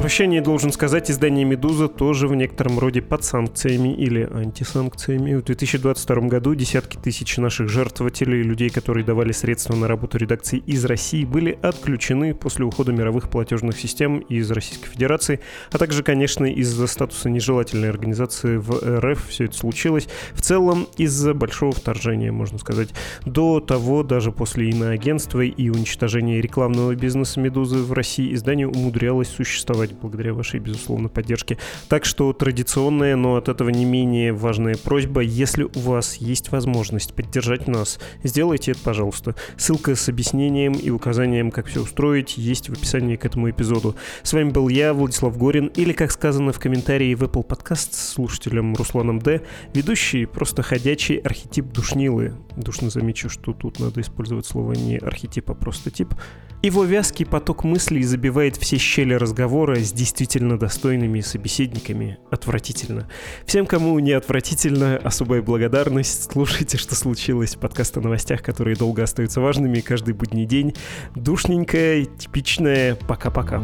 Прощание 0.08 0.40
должен 0.40 0.72
сказать, 0.72 1.12
издание 1.12 1.44
«Медуза» 1.44 1.90
тоже 1.90 2.30
в 2.30 2.36
некотором 2.36 2.80
роде 2.80 3.02
под 3.02 3.26
санкциями 3.26 3.94
или 3.94 4.22
антисанкциями. 4.22 5.36
В 5.36 5.44
2022 5.44 6.30
году 6.30 6.56
десятки 6.56 6.96
тысяч 6.96 7.36
наших 7.36 7.68
жертвователей, 7.68 8.42
людей, 8.42 8.70
которые 8.70 9.04
давали 9.04 9.34
средства 9.34 9.76
на 9.76 9.90
работу 9.90 10.18
редакции 10.18 10.60
из 10.60 10.86
России, 10.86 11.26
были 11.26 11.60
отключены 11.62 12.34
после 12.34 12.64
ухода 12.64 12.94
мировых 12.94 13.30
платежных 13.30 13.78
систем 13.78 14.20
из 14.20 14.50
Российской 14.50 14.88
Федерации, 14.88 15.42
а 15.74 15.78
также, 15.78 16.04
конечно, 16.04 16.46
из-за 16.46 16.88
статуса 16.88 17.30
нежелательной 17.30 17.90
организации 17.90 18.56
в 18.56 18.80
РФ 19.02 19.28
все 19.28 19.44
это 19.44 19.58
случилось. 19.58 20.08
В 20.32 20.42
целом, 20.42 20.88
из-за 20.96 21.34
большого 21.34 21.74
вторжения, 21.74 22.32
можно 22.32 22.60
сказать. 22.60 22.92
До 23.26 23.60
того, 23.60 24.04
даже 24.04 24.32
после 24.32 24.70
иноагентства 24.70 25.42
и 25.42 25.68
уничтожения 25.68 26.40
рекламного 26.40 26.96
бизнеса 26.96 27.42
«Медузы» 27.42 27.80
в 27.80 27.92
России, 27.92 28.34
издание 28.34 28.70
умудрялось 28.70 29.28
существовать 29.28 29.97
благодаря 30.02 30.34
вашей, 30.34 30.60
безусловно, 30.60 31.10
поддержке. 31.10 31.58
Так 31.90 32.06
что 32.06 32.34
традиционная, 32.34 33.16
но 33.16 33.36
от 33.36 33.50
этого 33.50 33.70
не 33.70 33.86
менее 33.86 34.34
важная 34.34 34.76
просьба, 34.76 35.22
если 35.22 35.64
у 35.64 35.80
вас 35.80 36.16
есть 36.16 36.52
возможность 36.52 37.14
поддержать 37.14 37.68
нас, 37.68 38.00
сделайте 38.24 38.72
это, 38.72 38.82
пожалуйста. 38.82 39.36
Ссылка 39.58 39.96
с 39.96 40.10
объяснением 40.10 40.74
и 40.74 40.90
указанием, 40.90 41.52
как 41.52 41.68
все 41.68 41.82
устроить, 41.82 42.38
есть 42.38 42.70
в 42.70 42.74
описании 42.74 43.16
к 43.16 43.26
этому 43.26 43.50
эпизоду. 43.50 43.96
С 44.24 44.34
вами 44.34 44.50
был 44.50 44.70
я, 44.70 44.94
Владислав 44.94 45.38
Горин, 45.38 45.68
или, 45.68 45.94
как 45.94 46.12
сказано 46.12 46.52
в 46.52 46.60
комментарии 46.60 47.16
в 47.16 47.24
Apple 47.24 47.46
Podcast 47.46 47.94
с 47.94 48.10
слушателем 48.14 48.76
Русланом 48.76 49.20
Д, 49.20 49.42
ведущий 49.74 50.26
просто 50.26 50.64
ходячий 50.64 51.18
архетип 51.18 51.66
душнилы. 51.66 52.34
Душно 52.56 52.90
замечу, 52.90 53.30
что 53.30 53.54
тут 53.54 53.80
надо 53.80 54.02
использовать 54.02 54.46
слово 54.46 54.74
не 54.74 54.98
архетип, 54.98 55.50
а 55.52 55.54
просто 55.54 55.92
тип. 55.92 56.14
Его 56.64 56.84
вязкий 56.84 57.26
поток 57.26 57.64
мыслей 57.64 58.02
забивает 58.02 58.58
все 58.58 58.78
щели 58.78 59.14
разговора 59.14 59.76
с 59.76 59.94
действительно 59.94 60.58
достойными 60.58 61.22
собеседниками. 61.22 62.18
Отвратительно. 62.32 63.08
Всем, 63.46 63.68
кому 63.68 63.98
не 64.00 64.14
отвратительно, 64.14 64.98
особая 64.98 65.44
благодарность. 65.44 66.32
Слушайте, 66.32 66.78
что 66.78 66.96
случилось. 66.96 67.56
Подкаст 67.56 67.98
о 67.98 68.02
новостях, 68.02 68.42
которые 68.42 68.76
долго 68.76 69.04
остаются 69.04 69.40
важными 69.40 69.82
каждый 69.82 70.16
будний 70.16 70.46
день. 70.46 70.74
Душненькое, 71.16 72.06
типичное. 72.06 72.96
Пока-пока. 72.96 73.62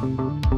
thank 0.00 0.44
you 0.44 0.49